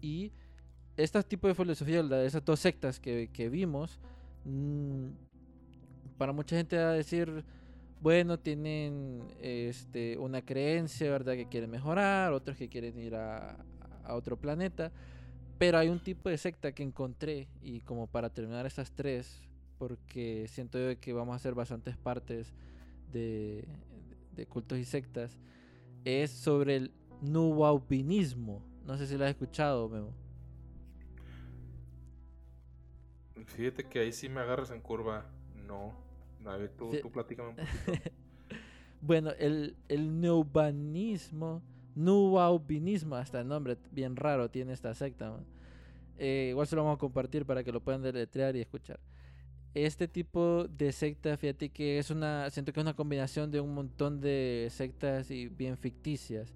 Y 0.00 0.32
este 0.96 1.22
tipo 1.24 1.46
de 1.46 1.54
filosofía, 1.54 2.00
esas 2.24 2.42
dos 2.42 2.58
sectas 2.58 2.98
que, 2.98 3.48
vimos, 3.50 4.00
mm, 4.46 5.08
para 6.18 6.32
mucha 6.32 6.56
gente 6.56 6.76
va 6.76 6.90
a 6.90 6.94
decir, 6.94 7.44
bueno, 8.00 8.38
tienen 8.38 9.22
este, 9.40 10.18
una 10.18 10.42
creencia, 10.42 11.10
¿verdad? 11.10 11.34
Que 11.34 11.48
quieren 11.48 11.70
mejorar, 11.70 12.32
otros 12.32 12.56
que 12.56 12.68
quieren 12.68 12.98
ir 12.98 13.14
a, 13.14 13.56
otro 14.08 14.36
planeta. 14.36 14.92
Pero 15.58 15.78
hay 15.78 15.88
un 15.88 16.00
tipo 16.00 16.28
de 16.28 16.36
secta 16.36 16.72
que 16.72 16.82
encontré, 16.82 17.48
y 17.62 17.80
como 17.80 18.06
para 18.06 18.28
terminar 18.28 18.66
estas 18.66 18.92
tres, 18.92 19.40
porque 19.78 20.46
siento 20.48 20.78
yo 20.78 20.98
que 21.00 21.12
vamos 21.12 21.32
a 21.32 21.36
hacer 21.36 21.54
bastantes 21.54 21.96
partes 21.96 22.52
de, 23.12 23.64
de 24.34 24.46
cultos 24.46 24.78
y 24.78 24.84
sectas, 24.84 25.38
es 26.04 26.30
sobre 26.30 26.76
el 26.76 26.92
nuwaubinismo. 27.22 28.62
No 28.84 28.98
sé 28.98 29.06
si 29.06 29.16
lo 29.16 29.24
has 29.24 29.30
escuchado, 29.30 29.88
Memo. 29.88 30.12
Fíjate 33.46 33.84
que 33.84 34.00
ahí 34.00 34.12
sí 34.12 34.28
me 34.28 34.40
agarras 34.40 34.70
en 34.70 34.80
curva. 34.80 35.24
No. 35.66 36.03
A 36.44 36.56
ver, 36.56 36.70
tú, 36.70 36.90
platícame 37.12 37.50
un 37.50 37.56
poquito. 37.56 38.10
bueno, 39.00 39.30
el, 39.38 39.76
el 39.88 40.20
nubanismo, 40.20 41.62
nuwaubinismo, 41.94 43.16
hasta 43.16 43.40
el 43.40 43.48
nombre 43.48 43.76
bien 43.90 44.16
raro 44.16 44.50
tiene 44.50 44.72
esta 44.72 44.94
secta. 44.94 45.36
Eh, 46.18 46.48
igual 46.50 46.66
se 46.66 46.76
lo 46.76 46.84
vamos 46.84 46.96
a 46.96 47.00
compartir 47.00 47.44
para 47.44 47.64
que 47.64 47.72
lo 47.72 47.80
puedan 47.80 48.02
deletrear 48.02 48.54
y 48.56 48.60
escuchar 48.60 49.00
este 49.74 50.06
tipo 50.06 50.66
de 50.68 50.92
secta, 50.92 51.36
fíjate 51.36 51.70
que 51.70 51.98
es 51.98 52.10
una, 52.10 52.48
siento 52.50 52.72
que 52.72 52.80
es 52.80 52.84
una 52.84 52.94
combinación 52.94 53.50
de 53.50 53.60
un 53.60 53.74
montón 53.74 54.20
de 54.20 54.68
sectas 54.70 55.30
y 55.30 55.48
bien 55.48 55.76
ficticias. 55.76 56.54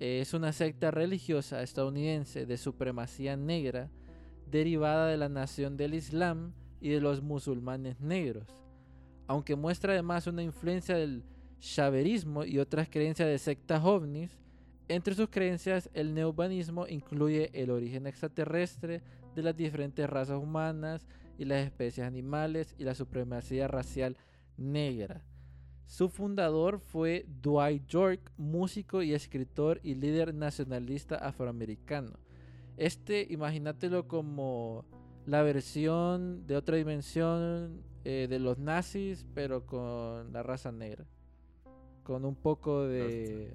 Es 0.00 0.34
una 0.34 0.52
secta 0.52 0.90
religiosa 0.90 1.62
estadounidense 1.62 2.46
de 2.46 2.56
supremacía 2.56 3.36
negra 3.36 3.90
derivada 4.50 5.06
de 5.06 5.16
la 5.16 5.28
nación 5.28 5.76
del 5.76 5.94
Islam 5.94 6.52
y 6.80 6.88
de 6.88 7.00
los 7.00 7.22
musulmanes 7.22 8.00
negros. 8.00 8.59
Aunque 9.30 9.54
muestra 9.54 9.92
además 9.92 10.26
una 10.26 10.42
influencia 10.42 10.96
del 10.96 11.22
shaverismo 11.60 12.44
y 12.44 12.58
otras 12.58 12.88
creencias 12.88 13.28
de 13.28 13.38
sectas 13.38 13.84
ovnis, 13.84 14.36
entre 14.88 15.14
sus 15.14 15.28
creencias 15.28 15.88
el 15.94 16.14
neobanismo 16.14 16.88
incluye 16.88 17.48
el 17.54 17.70
origen 17.70 18.08
extraterrestre 18.08 19.02
de 19.36 19.42
las 19.44 19.56
diferentes 19.56 20.10
razas 20.10 20.36
humanas, 20.36 21.06
y 21.38 21.44
las 21.44 21.64
especies 21.64 22.04
animales 22.04 22.74
y 22.76 22.82
la 22.82 22.96
supremacía 22.96 23.66
racial 23.66 24.18
negra. 24.58 25.24
Su 25.86 26.08
fundador 26.10 26.80
fue 26.80 27.24
Dwight 27.40 27.86
York, 27.86 28.32
músico 28.36 29.00
y 29.00 29.14
escritor 29.14 29.80
y 29.84 29.94
líder 29.94 30.34
nacionalista 30.34 31.14
afroamericano. 31.14 32.18
Este, 32.76 33.28
imagínatelo 33.30 34.08
como 34.08 34.84
la 35.24 35.42
versión 35.42 36.46
de 36.48 36.56
otra 36.56 36.76
dimensión 36.76 37.84
eh, 38.04 38.26
de 38.28 38.38
los 38.38 38.58
nazis, 38.58 39.26
pero 39.34 39.66
con 39.66 40.32
la 40.32 40.42
raza 40.42 40.72
negra. 40.72 41.04
Con 42.02 42.24
un 42.24 42.34
poco 42.34 42.86
de, 42.86 43.52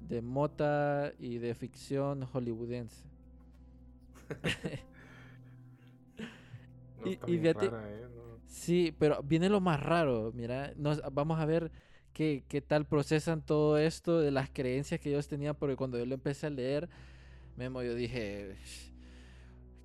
de 0.00 0.22
mota 0.22 1.12
y 1.18 1.38
de 1.38 1.54
ficción 1.54 2.24
hollywoodense. 2.26 3.04
y, 7.04 7.16
fíjate, 7.16 7.66
¿eh? 7.66 8.06
Sí, 8.46 8.94
pero 8.98 9.22
viene 9.22 9.48
lo 9.48 9.60
más 9.60 9.80
raro. 9.80 10.32
Mira, 10.34 10.72
nos, 10.76 11.00
vamos 11.12 11.38
a 11.38 11.46
ver 11.46 11.70
qué, 12.12 12.44
qué, 12.48 12.60
tal 12.60 12.86
procesan 12.86 13.42
todo 13.42 13.78
esto 13.78 14.20
de 14.20 14.30
las 14.30 14.50
creencias 14.50 15.00
que 15.00 15.10
ellos 15.10 15.28
tenían, 15.28 15.54
porque 15.54 15.76
cuando 15.76 15.98
yo 15.98 16.06
lo 16.06 16.14
empecé 16.14 16.46
a 16.46 16.50
leer, 16.50 16.88
Memo, 17.56 17.82
yo 17.82 17.94
dije, 17.94 18.56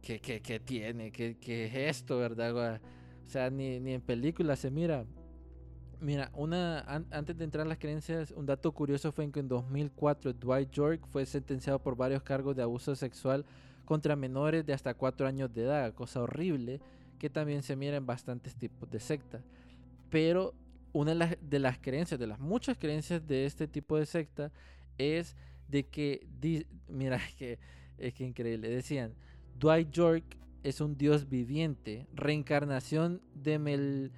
¿qué, 0.02 0.20
qué, 0.20 0.42
qué 0.42 0.60
tiene? 0.60 1.12
¿Qué, 1.12 1.38
¿Qué, 1.40 1.66
es 1.66 1.98
esto, 1.98 2.18
verdad? 2.18 2.82
O 3.26 3.30
sea, 3.30 3.50
ni, 3.50 3.80
ni 3.80 3.94
en 3.94 4.02
películas 4.02 4.60
se 4.60 4.72
mira. 4.72 5.06
Mira, 6.00 6.32
una, 6.34 6.80
antes 7.12 7.38
de 7.38 7.46
entrar 7.46 7.64
en 7.64 7.70
las 7.70 7.78
creencias, 7.78 8.32
un 8.32 8.46
dato 8.46 8.72
curioso 8.74 9.14
fue 9.14 9.32
que 9.32 9.40
en 9.40 9.48
2004 9.48 10.34
Dwight 10.34 10.70
York 10.72 11.08
fue 11.10 11.26
sentenciado 11.26 11.80
por 11.80 11.96
varios 11.96 12.24
cargos 12.24 12.58
de 12.58 12.64
abuso 12.64 12.94
sexual 12.96 13.46
contra 13.86 14.18
menores 14.18 14.66
de 14.66 14.74
hasta 14.74 14.94
4 14.94 15.26
años 15.26 15.54
de 15.54 15.64
edad, 15.64 15.94
cosa 15.94 16.22
horrible 16.22 16.82
que 17.24 17.30
también 17.30 17.64
se 17.64 17.78
mira 17.78 17.96
en 17.96 18.06
bastantes 18.06 18.54
tipos 18.54 18.90
de 18.92 19.00
sectas. 19.00 19.42
Pero 20.10 20.54
una 20.92 21.16
de 21.16 21.60
las, 21.60 21.80
creencias, 21.80 22.20
de 22.20 22.28
las 22.28 22.38
muchas 22.38 22.78
creencias 22.78 23.26
de 23.26 23.46
este 23.46 23.66
tipo 23.66 23.98
de 23.98 24.06
secta, 24.06 24.52
es 24.98 25.38
de 25.70 25.86
que, 25.88 26.28
mira, 26.90 27.22
que 27.38 27.60
es 27.98 28.14
que 28.14 28.26
increíble, 28.26 28.70
decían, 28.70 29.14
Dwight 29.58 29.90
York 29.92 30.24
es 30.64 30.82
un 30.82 30.98
dios 30.98 31.30
viviente, 31.30 32.08
reencarnación 32.14 33.22
de 33.36 33.60
Mel, 33.60 34.12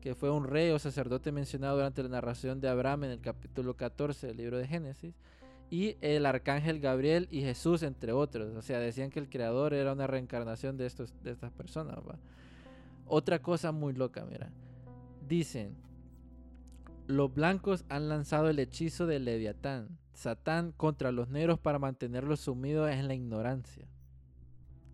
que 0.00 0.14
fue 0.14 0.30
un 0.30 0.44
rey 0.44 0.70
o 0.70 0.78
sacerdote 0.78 1.32
mencionado 1.32 1.76
durante 1.76 2.02
la 2.02 2.10
narración 2.10 2.60
de 2.60 2.68
Abraham 2.68 3.04
en 3.04 3.10
el 3.12 3.20
capítulo 3.20 3.74
14 3.74 4.28
del 4.28 4.36
libro 4.36 4.58
de 4.58 4.66
Génesis, 4.66 5.14
y 5.70 5.96
el 6.00 6.26
arcángel 6.26 6.80
Gabriel 6.80 7.28
y 7.30 7.42
Jesús, 7.42 7.82
entre 7.82 8.12
otros. 8.12 8.54
O 8.56 8.62
sea, 8.62 8.80
decían 8.80 9.10
que 9.10 9.20
el 9.20 9.30
creador 9.30 9.72
era 9.72 9.92
una 9.92 10.06
reencarnación 10.06 10.76
de, 10.76 10.86
estos, 10.86 11.14
de 11.22 11.30
estas 11.30 11.52
personas. 11.52 11.96
Otra 13.06 13.40
cosa 13.40 13.70
muy 13.70 13.92
loca, 13.92 14.24
mira. 14.24 14.50
Dicen, 15.28 15.76
los 17.06 17.32
blancos 17.32 17.84
han 17.88 18.08
lanzado 18.08 18.50
el 18.50 18.58
hechizo 18.58 19.06
de 19.06 19.20
Leviatán, 19.20 19.96
Satán, 20.12 20.72
contra 20.72 21.12
los 21.12 21.28
negros 21.28 21.58
para 21.58 21.78
mantenerlos 21.78 22.40
sumidos 22.40 22.90
en 22.90 23.06
la 23.06 23.14
ignorancia. 23.14 23.86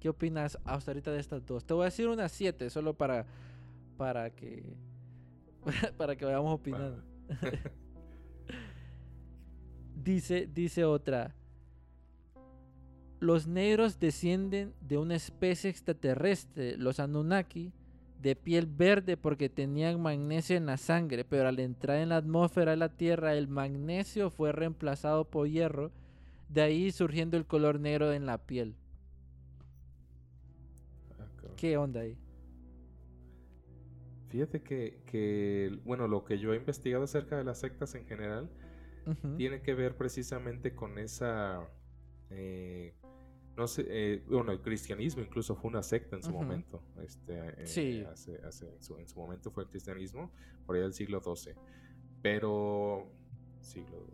¿Qué 0.06 0.10
opinas 0.10 0.56
hasta 0.64 0.92
ahorita 0.92 1.10
de 1.10 1.18
estas 1.18 1.44
dos? 1.44 1.64
Te 1.64 1.74
voy 1.74 1.82
a 1.82 1.84
decir 1.86 2.06
unas 2.06 2.30
siete, 2.30 2.70
solo 2.70 2.94
para, 2.94 3.26
para 3.96 4.30
que 4.30 4.62
para 5.98 6.14
que 6.14 6.24
vayamos 6.24 6.54
opinando. 6.54 7.02
dice, 10.04 10.48
dice 10.54 10.84
otra. 10.84 11.34
Los 13.18 13.48
negros 13.48 13.98
descienden 13.98 14.74
de 14.80 14.96
una 14.96 15.16
especie 15.16 15.70
extraterrestre, 15.70 16.76
los 16.76 17.00
Anunnaki, 17.00 17.72
de 18.22 18.36
piel 18.36 18.66
verde 18.66 19.16
porque 19.16 19.48
tenían 19.48 20.00
magnesio 20.00 20.56
en 20.56 20.66
la 20.66 20.76
sangre, 20.76 21.24
pero 21.24 21.48
al 21.48 21.58
entrar 21.58 21.96
en 21.96 22.10
la 22.10 22.18
atmósfera 22.18 22.70
de 22.70 22.76
la 22.76 22.90
Tierra 22.90 23.34
el 23.34 23.48
magnesio 23.48 24.30
fue 24.30 24.52
reemplazado 24.52 25.24
por 25.24 25.48
hierro, 25.48 25.90
de 26.48 26.62
ahí 26.62 26.92
surgiendo 26.92 27.36
el 27.36 27.44
color 27.44 27.80
negro 27.80 28.12
en 28.12 28.24
la 28.24 28.38
piel. 28.38 28.76
¿Qué 31.56 31.76
onda 31.76 32.00
ahí? 32.00 32.18
Fíjate 34.28 34.60
que, 34.62 35.80
bueno, 35.84 36.08
lo 36.08 36.24
que 36.24 36.38
yo 36.38 36.52
he 36.52 36.56
investigado 36.56 37.04
acerca 37.04 37.38
de 37.38 37.44
las 37.44 37.60
sectas 37.60 37.94
en 37.94 38.06
general 38.06 38.50
tiene 39.36 39.62
que 39.62 39.74
ver 39.74 39.96
precisamente 39.96 40.74
con 40.74 40.98
esa... 40.98 41.66
Eh, 42.30 42.92
no 43.56 43.66
sé, 43.68 43.86
eh, 43.88 44.24
bueno, 44.28 44.52
el 44.52 44.60
cristianismo 44.60 45.22
incluso 45.22 45.54
fue 45.54 45.70
una 45.70 45.82
secta 45.82 46.16
en 46.16 46.22
su 46.22 46.30
momento. 46.30 46.82
Este, 47.02 47.62
eh, 47.62 47.66
sí. 47.66 48.04
Hace, 48.04 48.34
en, 48.34 49.08
su, 49.08 49.18
momento 49.18 49.50
fue 49.50 49.62
el 49.62 49.70
cristianismo, 49.70 50.30
por 50.66 50.76
ahí 50.76 50.82
del 50.82 50.92
siglo 50.92 51.22
XII. 51.22 51.54
Pero... 52.20 53.10
Siglo 53.60 54.06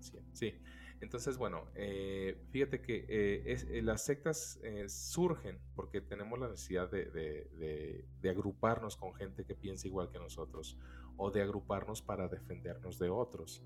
XII, 0.00 0.20
sí. 0.32 0.54
Entonces, 1.00 1.36
bueno, 1.36 1.66
eh, 1.74 2.38
fíjate 2.50 2.80
que 2.80 3.04
eh, 3.08 3.82
las 3.82 4.04
sectas 4.04 4.60
surgen 4.86 5.58
porque 5.74 6.00
tenemos 6.00 6.38
la 6.38 6.48
necesidad 6.48 6.90
de, 6.90 8.06
agruparnos 8.28 8.96
con 8.96 9.14
gente 9.14 9.44
que 9.44 9.54
piensa 9.54 9.86
igual 9.86 10.10
que 10.10 10.18
nosotros 10.18 10.78
o 11.16 11.30
de 11.30 11.42
agruparnos 11.42 12.00
para 12.02 12.28
defendernos 12.28 12.98
de 12.98 13.10
otros. 13.10 13.62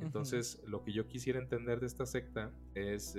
Entonces, 0.00 0.62
lo 0.66 0.82
que 0.82 0.92
yo 0.92 1.06
quisiera 1.08 1.38
entender 1.38 1.80
de 1.80 1.86
esta 1.86 2.06
secta 2.06 2.52
es 2.74 3.16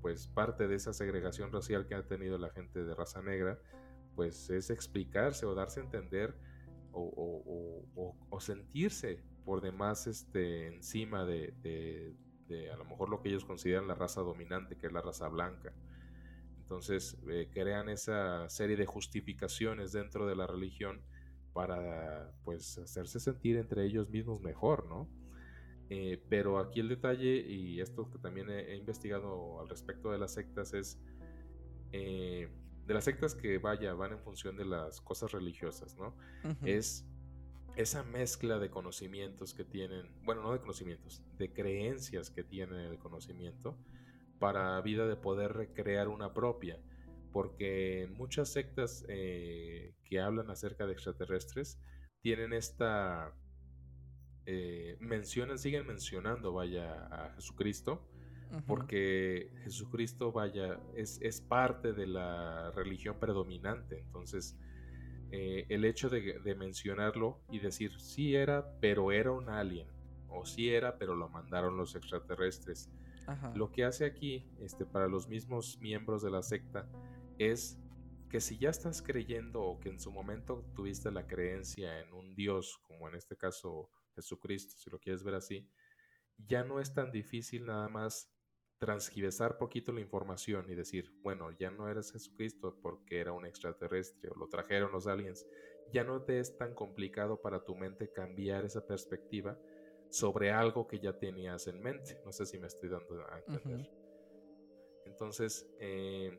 pues 0.00 0.28
parte 0.28 0.68
de 0.68 0.76
esa 0.76 0.92
segregación 0.92 1.52
racial 1.52 1.86
que 1.86 1.94
ha 1.94 2.06
tenido 2.06 2.38
la 2.38 2.50
gente 2.50 2.84
de 2.84 2.94
raza 2.94 3.20
negra, 3.22 3.58
pues 4.14 4.50
es 4.50 4.70
explicarse 4.70 5.46
o 5.46 5.54
darse 5.54 5.80
a 5.80 5.84
entender 5.84 6.34
o, 6.92 8.38
sentirse 8.40 9.22
por 9.44 9.60
demás 9.60 10.06
este, 10.06 10.66
encima 10.66 11.24
de, 11.24 12.14
a 12.72 12.76
lo 12.76 12.84
mejor 12.84 13.08
lo 13.08 13.20
que 13.20 13.28
ellos 13.28 13.44
consideran 13.44 13.86
la 13.86 13.94
raza 13.94 14.20
dominante, 14.22 14.76
que 14.76 14.86
es 14.86 14.92
la 14.92 15.00
raza 15.00 15.28
blanca. 15.28 15.72
Entonces 16.60 17.18
eh, 17.28 17.48
crean 17.52 17.88
esa 17.88 18.48
serie 18.48 18.76
de 18.76 18.86
justificaciones 18.86 19.92
dentro 19.92 20.26
de 20.26 20.36
la 20.36 20.46
religión 20.46 21.00
para 21.52 22.30
pues 22.44 22.78
hacerse 22.78 23.20
sentir 23.20 23.56
entre 23.56 23.84
ellos 23.84 24.10
mismos 24.10 24.40
mejor, 24.42 24.86
¿no? 24.86 25.08
Eh, 25.90 26.22
pero 26.28 26.58
aquí 26.58 26.80
el 26.80 26.88
detalle, 26.88 27.36
y 27.40 27.80
esto 27.80 28.10
que 28.10 28.18
también 28.18 28.50
he, 28.50 28.76
investigado 28.76 29.60
al 29.60 29.68
respecto 29.68 30.10
de 30.10 30.18
las 30.18 30.34
sectas, 30.34 30.74
es 30.74 31.00
eh, 31.92 32.50
de 32.86 32.94
las 32.94 33.04
sectas 33.04 33.34
que 33.34 33.56
vaya, 33.58 33.94
van 33.94 34.12
en 34.12 34.20
función 34.20 34.56
de 34.56 34.66
las 34.66 35.00
cosas 35.00 35.32
religiosas, 35.32 35.96
¿no? 35.96 36.14
Es 36.62 37.06
esa 37.78 38.02
mezcla 38.02 38.58
de 38.58 38.70
conocimientos 38.70 39.54
que 39.54 39.64
tienen, 39.64 40.10
bueno, 40.24 40.42
no 40.42 40.52
de 40.52 40.58
conocimientos, 40.58 41.22
de 41.38 41.52
creencias 41.52 42.28
que 42.28 42.42
tienen 42.42 42.80
el 42.80 42.98
conocimiento 42.98 43.78
para 44.40 44.80
vida 44.80 45.06
de 45.06 45.14
poder 45.14 45.52
recrear 45.52 46.08
una 46.08 46.34
propia. 46.34 46.80
Porque 47.32 48.10
muchas 48.16 48.48
sectas 48.48 49.04
eh, 49.08 49.94
que 50.04 50.18
hablan 50.18 50.50
acerca 50.50 50.86
de 50.86 50.92
extraterrestres 50.92 51.78
tienen 52.20 52.52
esta 52.52 53.32
eh, 54.46 54.96
mencionan, 54.98 55.56
siguen 55.56 55.86
mencionando, 55.86 56.52
vaya, 56.52 57.06
a 57.06 57.34
Jesucristo, 57.34 58.08
porque 58.66 59.52
Jesucristo, 59.62 60.32
vaya, 60.32 60.80
es, 60.96 61.20
es, 61.20 61.42
parte 61.42 61.92
de 61.92 62.06
la 62.06 62.72
religión 62.72 63.20
predominante. 63.20 63.98
Entonces, 63.98 64.56
eh, 65.30 65.66
el 65.68 65.84
hecho 65.84 66.08
de, 66.08 66.54
mencionarlo 66.54 67.40
y 67.50 67.58
decir, 67.58 67.98
sí 68.00 68.34
era, 68.34 68.78
pero 68.80 69.12
era 69.12 69.32
un 69.32 69.48
alien, 69.48 69.88
o 70.28 70.44
sí 70.44 70.70
era, 70.70 70.98
pero 70.98 71.14
lo 71.14 71.28
mandaron 71.28 71.76
los 71.76 71.94
extraterrestres. 71.94 72.90
Lo 73.54 73.70
que 73.70 73.84
hace 73.84 74.06
aquí, 74.06 74.46
este, 74.58 74.86
para 74.86 75.06
los 75.06 75.28
mismos 75.28 75.78
miembros 75.80 76.22
de 76.22 76.30
la 76.30 76.42
secta, 76.42 76.88
es 77.38 77.78
que 78.30 78.40
si 78.40 78.56
ya 78.56 78.70
estás 78.70 79.02
creyendo 79.02 79.62
o 79.62 79.80
que 79.80 79.90
en 79.90 80.00
su 80.00 80.10
momento 80.10 80.64
tuviste 80.74 81.10
la 81.10 81.26
creencia 81.26 82.00
en 82.00 82.12
un 82.14 82.34
Dios, 82.34 82.78
como 82.82 83.06
en 83.08 83.14
este 83.14 83.36
caso 83.36 83.90
Jesucristo, 84.14 84.76
si 84.78 84.90
lo 84.90 84.98
quieres 84.98 85.22
ver 85.22 85.34
así, 85.34 85.68
ya 86.38 86.64
no 86.64 86.80
es 86.80 86.94
tan 86.94 87.10
difícil 87.10 87.66
nada 87.66 87.88
más 87.88 88.30
transgiversar 88.78 89.58
poquito 89.58 89.92
la 89.92 90.00
información 90.00 90.66
y 90.70 90.74
decir, 90.74 91.12
bueno, 91.22 91.50
ya 91.58 91.70
no 91.70 91.88
eres 91.88 92.12
Jesucristo 92.12 92.78
porque 92.80 93.20
era 93.20 93.32
un 93.32 93.44
extraterrestre 93.44 94.30
o 94.30 94.34
lo 94.34 94.48
trajeron 94.48 94.92
los 94.92 95.06
aliens. 95.06 95.46
Ya 95.92 96.04
no 96.04 96.22
te 96.22 96.38
es 96.38 96.56
tan 96.56 96.74
complicado 96.74 97.40
para 97.40 97.64
tu 97.64 97.74
mente 97.74 98.12
cambiar 98.12 98.64
esa 98.64 98.86
perspectiva 98.86 99.58
sobre 100.10 100.52
algo 100.52 100.86
que 100.86 101.00
ya 101.00 101.18
tenías 101.18 101.66
en 101.66 101.80
mente. 101.80 102.20
No 102.24 102.32
sé 102.32 102.46
si 102.46 102.58
me 102.58 102.66
estoy 102.66 102.88
dando 102.88 103.20
a 103.28 103.38
entender. 103.38 103.90
Entonces, 105.06 105.68
eh, 105.80 106.38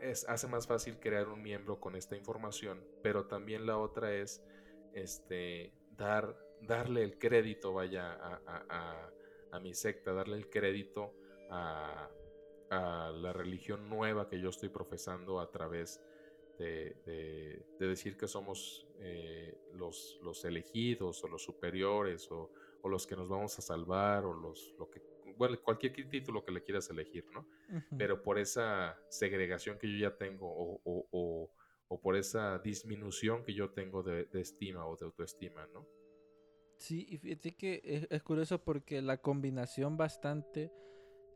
es, 0.00 0.26
hace 0.28 0.46
más 0.46 0.66
fácil 0.66 0.98
crear 0.98 1.28
un 1.28 1.42
miembro 1.42 1.78
con 1.78 1.96
esta 1.96 2.16
información, 2.16 2.82
pero 3.02 3.26
también 3.26 3.66
la 3.66 3.76
otra 3.78 4.14
es 4.14 4.42
este, 4.94 5.72
dar 5.96 6.46
darle 6.60 7.02
el 7.02 7.18
crédito, 7.18 7.72
vaya, 7.72 8.18
a, 8.20 9.60
mi 9.60 9.74
secta, 9.74 10.12
darle 10.12 10.36
el 10.36 10.50
crédito 10.50 11.14
a, 11.50 12.10
la 12.68 13.32
religión 13.32 13.88
nueva 13.88 14.28
que 14.28 14.40
yo 14.40 14.50
estoy 14.50 14.68
profesando 14.68 15.38
a 15.38 15.50
través 15.50 16.02
de, 16.58 17.64
decir 17.78 18.16
que 18.16 18.26
somos 18.26 18.88
eh, 18.98 19.56
los, 19.74 20.18
los, 20.22 20.44
elegidos 20.44 21.22
o 21.22 21.28
los 21.28 21.42
superiores 21.42 22.28
o, 22.32 22.50
los 22.84 23.06
que 23.06 23.16
nos 23.16 23.28
vamos 23.28 23.58
a 23.58 23.62
salvar 23.62 24.24
o 24.24 24.32
los 24.32 24.74
lo 24.78 24.88
que 24.88 25.02
bueno, 25.36 25.60
cualquier 25.60 25.92
título 26.08 26.44
que 26.44 26.52
le 26.52 26.62
quieras 26.62 26.88
elegir, 26.88 27.26
¿no? 27.32 27.46
Pero 27.98 28.22
por 28.22 28.38
esa 28.38 28.96
segregación 29.08 29.76
que 29.78 29.90
yo 29.90 29.98
ya 29.98 30.16
tengo 30.16 30.46
o, 30.48 31.50
por 32.02 32.16
esa 32.16 32.58
disminución 32.58 33.44
que 33.44 33.52
yo 33.52 33.70
tengo 33.70 34.02
de, 34.02 34.24
de 34.24 34.40
estima 34.40 34.86
o 34.86 34.96
de 34.96 35.04
autoestima, 35.04 35.66
¿no? 35.74 35.86
Sí, 36.78 37.06
y 37.08 37.18
fíjate 37.18 37.56
que 37.56 38.06
es, 38.10 38.22
curioso 38.22 38.62
porque 38.62 39.00
la 39.00 39.18
combinación 39.18 39.96
bastante 39.96 40.70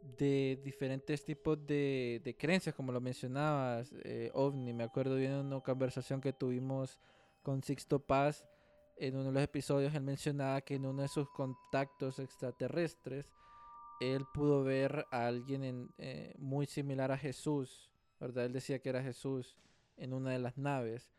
de 0.03 0.61
diferentes 0.65 1.25
tipos 1.25 1.67
de, 1.67 2.21
de 2.25 2.37
creencias, 2.37 2.75
como 2.75 2.93
lo 2.93 3.01
mencionabas, 3.01 3.95
eh, 4.05 4.31
OVNI, 4.35 4.73
me 4.73 4.85
acuerdo 4.85 5.17
bien 5.17 5.33
una 5.33 5.61
conversación 5.61 6.21
que 6.21 6.33
tuvimos 6.33 6.99
con 7.43 7.63
Sixto 7.63 7.99
Paz, 7.99 8.45
en 9.01 9.17
uno 9.17 9.27
de 9.27 9.33
los 9.33 9.43
episodios 9.43 9.95
él 9.95 10.03
mencionaba 10.03 10.61
que 10.61 10.75
en 10.75 10.85
uno 10.85 11.03
de 11.03 11.09
sus 11.09 11.29
contactos 11.31 12.19
extraterrestres, 12.19 13.27
él 14.01 14.25
pudo 14.33 14.63
ver 14.63 15.07
a 15.11 15.27
alguien 15.27 15.65
en, 15.65 15.89
eh, 15.99 16.35
muy 16.39 16.67
similar 16.67 17.11
a 17.11 17.19
Jesús, 17.19 17.91
¿verdad? 18.19 18.45
Él 18.45 18.53
decía 18.53 18.79
que 18.79 18.91
era 18.91 19.03
Jesús 19.03 19.57
en 19.97 20.13
una 20.13 20.31
de 20.31 20.39
las 20.39 20.57
naves, 20.59 21.11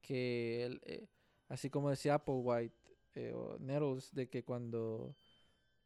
que 0.00 0.64
él, 0.64 0.80
eh, 0.84 1.08
así 1.48 1.70
como 1.70 1.90
decía 1.90 2.14
Applewhite, 2.14 2.74
eh, 3.14 3.34
Nettles 3.60 4.12
de 4.12 4.28
que 4.28 4.44
cuando 4.44 5.16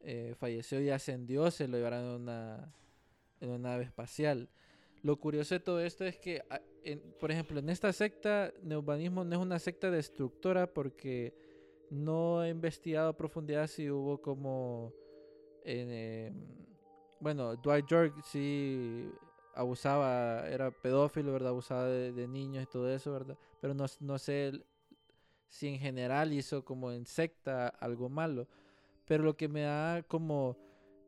eh, 0.01 0.35
falleció 0.37 0.81
y 0.81 0.89
ascendió 0.89 1.49
se 1.51 1.67
lo 1.67 1.77
llevaron 1.77 1.99
en 1.99 2.21
una, 2.21 2.73
en 3.39 3.49
una 3.49 3.69
nave 3.69 3.83
espacial. 3.83 4.49
lo 5.03 5.17
curioso 5.19 5.55
de 5.55 5.59
todo 5.59 5.81
esto 5.81 6.05
es 6.05 6.17
que, 6.17 6.43
ah, 6.49 6.61
por 7.19 7.31
ejemplo, 7.31 7.59
en 7.59 7.69
esta 7.69 7.91
secta, 7.93 8.51
neubanismo 8.63 9.23
no 9.23 9.35
es 9.35 9.41
una 9.41 9.59
secta 9.59 9.91
destructora 9.91 10.67
porque 10.67 11.33
no 11.89 12.43
he 12.43 12.49
investigado 12.49 13.09
a 13.09 13.17
profundidad 13.17 13.67
si 13.67 13.89
hubo 13.89 14.21
como... 14.21 14.93
Em, 15.63 16.33
bueno, 17.19 17.55
Dwight 17.55 17.87
York 17.87 18.21
sí 18.23 19.09
abusaba, 19.55 20.47
era 20.49 20.69
pedófilo, 20.69 21.31
¿verdad? 21.31 21.49
Abusaba 21.49 21.85
de, 21.87 22.27
niños 22.27 22.63
y 22.63 22.67
todo 22.67 22.93
eso, 22.93 23.11
¿verdad? 23.11 23.37
Pero 23.61 23.73
no, 23.73 23.85
no 24.01 24.19
sé 24.19 24.63
si 25.47 25.69
en 25.69 25.79
general 25.79 26.33
hizo 26.33 26.63
como 26.63 26.91
en 26.91 27.05
secta 27.05 27.69
algo 27.69 28.09
malo. 28.09 28.47
Pero 29.05 29.23
lo 29.23 29.37
que 29.37 29.47
me 29.47 29.61
da 29.61 30.03
como 30.03 30.57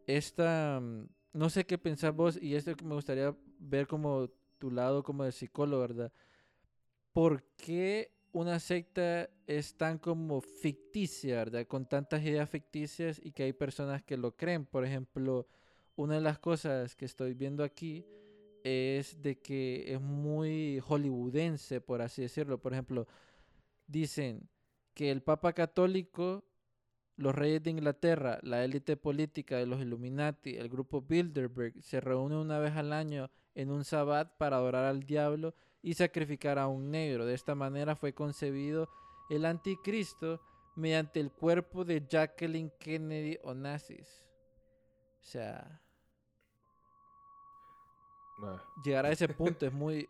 esta... 0.05 0.79
Mm, 0.81 1.07
no 1.33 1.49
sé 1.49 1.65
qué 1.65 1.77
pensás 1.77 2.15
vos 2.15 2.41
y 2.41 2.55
esto 2.55 2.71
me 2.83 2.95
gustaría 2.95 3.35
ver 3.59 3.87
como 3.87 4.29
tu 4.57 4.71
lado 4.71 5.03
como 5.03 5.23
de 5.23 5.31
psicólogo, 5.31 5.81
¿verdad? 5.81 6.11
¿Por 7.13 7.43
qué 7.57 8.11
una 8.31 8.59
secta 8.59 9.29
es 9.45 9.75
tan 9.75 9.97
como 9.97 10.41
ficticia, 10.41 11.37
¿verdad? 11.37 11.67
Con 11.67 11.85
tantas 11.85 12.23
ideas 12.23 12.49
ficticias 12.49 13.19
y 13.23 13.31
que 13.31 13.43
hay 13.43 13.53
personas 13.53 14.03
que 14.03 14.17
lo 14.17 14.35
creen. 14.35 14.65
Por 14.65 14.85
ejemplo, 14.85 15.47
una 15.95 16.15
de 16.15 16.21
las 16.21 16.39
cosas 16.39 16.95
que 16.95 17.05
estoy 17.05 17.33
viendo 17.33 17.63
aquí 17.63 18.05
es 18.63 19.21
de 19.21 19.39
que 19.39 19.93
es 19.93 20.01
muy 20.01 20.79
hollywoodense, 20.79 21.81
por 21.81 22.01
así 22.01 22.21
decirlo. 22.21 22.59
Por 22.59 22.73
ejemplo, 22.73 23.07
dicen 23.87 24.49
que 24.93 25.09
el 25.11 25.21
Papa 25.21 25.53
Católico, 25.53 26.43
los 27.17 27.35
reyes 27.35 27.61
de 27.63 27.71
Inglaterra, 27.71 28.39
la 28.43 28.63
élite 28.63 28.95
política 28.95 29.57
de 29.57 29.65
los 29.65 29.81
Illuminati, 29.81 30.55
el 30.55 30.69
grupo 30.69 31.01
Bilderberg, 31.01 31.81
se 31.81 31.99
reúnen 31.99 32.37
una 32.37 32.59
vez 32.59 32.75
al 32.75 32.93
año 32.93 33.29
en 33.55 33.71
un 33.71 33.83
sabbat 33.83 34.37
para 34.37 34.57
adorar 34.57 34.85
al 34.85 35.03
diablo 35.03 35.53
y 35.81 35.95
sacrificar 35.95 36.59
a 36.59 36.67
un 36.67 36.91
negro. 36.91 37.25
De 37.25 37.33
esta 37.33 37.55
manera 37.55 37.95
fue 37.95 38.13
concebido 38.13 38.89
el 39.29 39.45
anticristo 39.45 40.41
mediante 40.75 41.19
el 41.19 41.31
cuerpo 41.31 41.83
de 41.83 42.05
Jacqueline 42.07 42.71
Kennedy 42.79 43.37
Onassis. 43.43 44.25
O 45.21 45.25
sea, 45.25 45.81
Llegar 48.83 49.05
a 49.05 49.11
ese 49.11 49.27
punto 49.27 49.65
es 49.65 49.73
muy. 49.73 50.09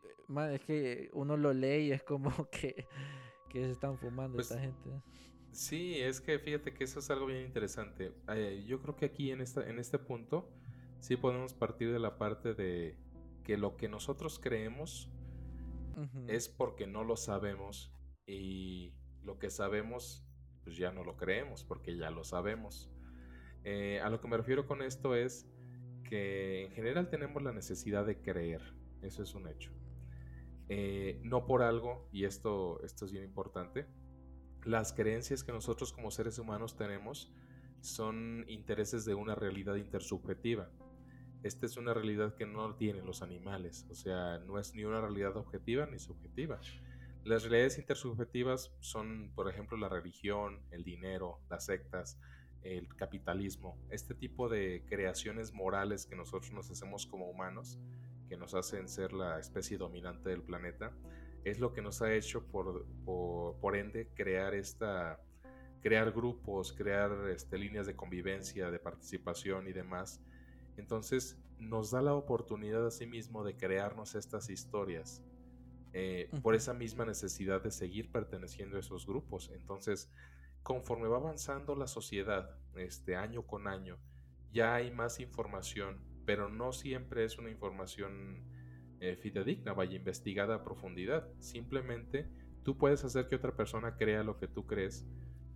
es 0.51 0.61
que 0.61 1.09
uno 1.13 1.37
lo 1.37 1.53
lee 1.53 1.87
y 1.87 1.91
es 1.91 2.03
como 2.03 2.31
que, 2.51 2.87
que 3.49 3.65
se 3.65 3.71
están 3.71 3.97
fumando 3.97 4.35
pues, 4.35 4.51
esta 4.51 4.61
gente. 4.61 5.01
Sí, 5.57 5.99
es 5.99 6.21
que 6.21 6.37
fíjate 6.37 6.71
que 6.71 6.83
eso 6.83 6.99
es 6.99 7.09
algo 7.09 7.25
bien 7.25 7.41
interesante. 7.41 8.13
yo 8.67 8.79
creo 8.79 8.95
que 8.95 9.05
aquí 9.05 9.31
en, 9.31 9.41
esta, 9.41 9.67
en 9.67 9.79
este 9.79 9.97
punto 9.97 10.47
sí 10.99 11.17
podemos 11.17 11.55
partir 11.55 11.91
de 11.91 11.97
la 11.97 12.19
parte 12.19 12.53
de 12.53 12.95
que 13.43 13.57
lo 13.57 13.75
que 13.75 13.89
nosotros 13.89 14.37
creemos 14.37 15.09
es 16.27 16.47
porque 16.47 16.85
no 16.85 17.03
lo 17.03 17.17
sabemos 17.17 17.91
y 18.27 18.93
lo 19.23 19.39
que 19.39 19.49
sabemos 19.49 20.23
pues 20.63 20.77
ya 20.77 20.91
no 20.91 21.03
lo 21.03 21.17
creemos 21.17 21.63
porque 21.63 21.97
ya 21.97 22.11
lo 22.11 22.23
sabemos. 22.23 22.91
Eh, 23.63 23.99
a 23.99 24.11
lo 24.11 24.21
que 24.21 24.27
me 24.27 24.37
refiero 24.37 24.67
con 24.67 24.83
esto 24.83 25.15
es 25.15 25.49
que 26.03 26.65
en 26.65 26.71
general 26.73 27.09
tenemos 27.09 27.41
la 27.41 27.51
necesidad 27.51 28.05
de 28.05 28.21
creer, 28.21 28.61
eso 29.01 29.23
es 29.23 29.33
un 29.33 29.47
hecho. 29.47 29.71
Eh, 30.69 31.19
no 31.23 31.47
por 31.47 31.63
algo, 31.63 32.07
y 32.11 32.25
esto, 32.25 32.79
esto 32.83 33.05
es 33.05 33.11
bien 33.11 33.23
importante, 33.23 33.87
las 34.67 34.91
creencias 34.91 35.45
que 35.45 35.53
nosotros 35.53 35.93
como 35.93 36.11
seres 36.11 36.39
humanos 36.39 36.75
tenemos 36.75 37.31
son 37.79 38.43
intereses 38.49 39.05
de 39.05 39.15
una 39.15 39.33
realidad 39.33 39.75
intersubjetiva. 39.75 40.69
Esta 41.41 41.65
es 41.65 41.77
una 41.77 41.93
realidad 41.93 42.35
que 42.35 42.45
no 42.45 42.75
tienen 42.75 43.05
los 43.05 43.21
animales, 43.21 43.87
o 43.89 43.95
sea, 43.95 44.39
no 44.39 44.59
es 44.59 44.75
ni 44.75 44.83
una 44.83 44.99
realidad 44.99 45.37
objetiva 45.37 45.85
ni 45.85 45.99
subjetiva. 45.99 46.59
Las 47.23 47.43
realidades 47.43 47.77
intersubjetivas 47.77 48.73
son, 48.81 49.31
por 49.35 49.49
ejemplo, 49.49 49.77
la 49.77 49.87
religión, 49.87 50.59
el 50.71 50.83
dinero, 50.83 51.39
las 51.49 51.65
sectas, 51.65 52.19
el 52.61 52.93
capitalismo, 52.93 53.77
este 53.89 54.15
tipo 54.15 54.49
de 54.49 54.83
creaciones 54.89 55.53
morales 55.53 56.05
que 56.05 56.17
nosotros 56.17 56.51
nos 56.51 56.69
hacemos 56.69 57.05
como 57.05 57.29
humanos, 57.29 57.79
que 58.27 58.35
nos 58.35 58.53
hacen 58.53 58.89
ser 58.89 59.13
la 59.13 59.39
especie 59.39 59.77
dominante 59.77 60.29
del 60.29 60.41
planeta, 60.41 60.91
es 61.49 61.59
lo 61.59 61.73
que 61.73 61.81
nos 61.81 62.01
ha 62.01 62.13
hecho 62.13 62.45
por, 62.45 62.85
por, 63.05 63.75
ende 63.75 64.09
crear 64.13 64.53
esta 64.53 65.21
crear 65.81 66.11
grupos, 66.11 66.73
crear 66.73 67.11
este, 67.29 67.57
líneas 67.57 67.87
de 67.87 67.95
convivencia, 67.95 68.69
de 68.71 68.79
participación 68.79 69.67
y 69.67 69.73
demás. 69.73 70.21
Entonces 70.75 71.37
nos 71.59 71.91
da 71.91 72.01
la 72.01 72.13
oportunidad 72.13 72.85
a 72.85 72.91
sí 72.91 73.07
mismo 73.07 73.43
de 73.43 73.55
crearnos 73.55 74.15
estas 74.15 74.49
historias 74.49 75.23
eh, 75.93 76.29
por 76.43 76.53
esa 76.53 76.73
misma 76.73 77.05
necesidad 77.05 77.63
de 77.63 77.71
seguir 77.71 78.11
perteneciendo 78.11 78.77
a 78.77 78.81
esos 78.81 79.07
grupos. 79.07 79.49
Entonces, 79.53 80.11
conforme 80.61 81.07
va 81.07 81.17
avanzando 81.17 81.75
la 81.75 81.87
sociedad, 81.87 82.57
este 82.75 83.15
año 83.15 83.47
con 83.47 83.67
año, 83.67 83.97
ya 84.51 84.75
hay 84.75 84.91
más 84.91 85.19
información, 85.19 85.99
pero 86.25 86.49
no 86.49 86.73
siempre 86.73 87.23
es 87.23 87.37
una 87.37 87.49
información 87.49 88.43
eh, 88.99 89.15
fidedigna, 89.15 89.73
vaya 89.73 89.95
investigada 89.95 90.55
a 90.55 90.63
profundidad. 90.63 91.27
Simplemente 91.39 92.27
tú 92.63 92.77
puedes 92.77 93.03
hacer 93.03 93.27
que 93.27 93.35
otra 93.35 93.55
persona 93.55 93.95
crea 93.95 94.23
lo 94.23 94.39
que 94.39 94.47
tú 94.47 94.65
crees, 94.65 95.05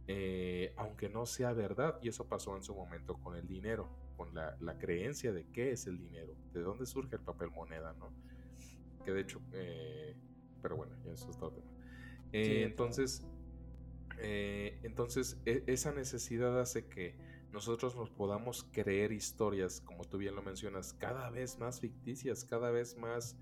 eh, 0.07 0.73
aunque 0.77 1.09
no 1.09 1.25
sea 1.25 1.53
verdad. 1.53 1.97
Y 2.01 2.09
eso 2.09 2.27
pasó 2.27 2.55
en 2.55 2.63
su 2.63 2.75
momento 2.75 3.17
con 3.17 3.35
el 3.35 3.47
dinero, 3.47 3.89
con 4.15 4.33
la, 4.33 4.77
creencia 4.79 5.33
de 5.33 5.47
qué 5.47 5.71
es 5.71 5.87
el 5.87 5.97
dinero, 5.97 6.35
de 6.53 6.61
dónde 6.61 6.85
surge 6.85 7.15
el 7.15 7.21
papel 7.21 7.49
moneda, 7.49 7.93
¿no? 7.93 8.13
Que 9.03 9.11
de 9.11 9.21
hecho, 9.21 9.41
eh, 9.53 10.15
pero 10.61 10.75
bueno, 10.75 10.93
eso 11.11 11.31
es 11.31 11.37
todo 11.37 11.51
tema. 11.51 11.71
entonces, 12.31 13.25
entonces, 14.19 15.41
e, 15.45 15.63
esa 15.65 15.91
necesidad 15.91 16.59
hace 16.59 16.85
que 16.85 17.15
nosotros 17.51 17.95
nos 17.95 18.09
podamos 18.09 18.67
creer 18.71 19.11
historias, 19.11 19.81
como 19.81 20.03
tú 20.05 20.17
bien 20.17 20.35
lo 20.35 20.41
mencionas, 20.41 20.93
cada 20.93 21.29
vez 21.29 21.59
más 21.59 21.79
ficticias, 21.79 22.45
cada 22.45 22.71
vez 22.71 22.97
más 22.97 23.37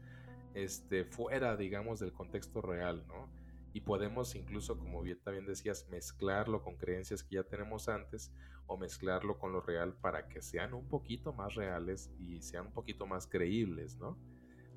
este, 0.54 1.06
fuera, 1.06 1.56
digamos, 1.58 2.00
del 2.00 2.14
contexto 2.14 2.62
real, 2.62 3.06
¿no? 3.08 3.30
Y 3.72 3.82
podemos 3.82 4.34
incluso, 4.36 4.78
como 4.78 5.02
bien 5.04 5.20
también 5.22 5.46
decías, 5.46 5.88
mezclarlo 5.90 6.64
con 6.64 6.76
creencias 6.78 7.24
que 7.24 7.36
ya 7.36 7.44
tenemos 7.44 7.88
antes 7.88 8.32
o 8.66 8.78
mezclarlo 8.78 9.38
con 9.38 9.52
lo 9.52 9.62
real 9.62 9.94
para 9.94 10.28
que 10.28 10.42
sean 10.42 10.74
un 10.74 10.88
poquito 10.88 11.34
más 11.34 11.56
reales 11.56 12.12
y 12.18 12.42
sean 12.42 12.68
un 12.68 12.74
poquito 12.74 13.06
más 13.06 13.28
creíbles, 13.28 13.98
¿no? 13.98 14.18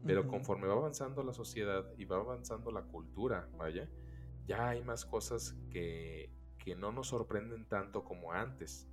Pero 0.04 0.26
conforme 0.26 0.66
va 0.66 0.74
avanzando 0.74 1.22
la 1.22 1.32
sociedad 1.32 1.86
y 1.96 2.04
va 2.04 2.16
avanzando 2.16 2.72
la 2.72 2.82
cultura, 2.82 3.48
vaya, 3.56 3.88
ya 4.46 4.68
hay 4.68 4.82
más 4.82 5.04
cosas 5.04 5.54
que, 5.70 6.30
no 6.76 6.92
nos 6.92 7.08
sorprenden 7.08 7.66
tanto 7.66 8.02
como 8.04 8.32
antes. 8.32 8.88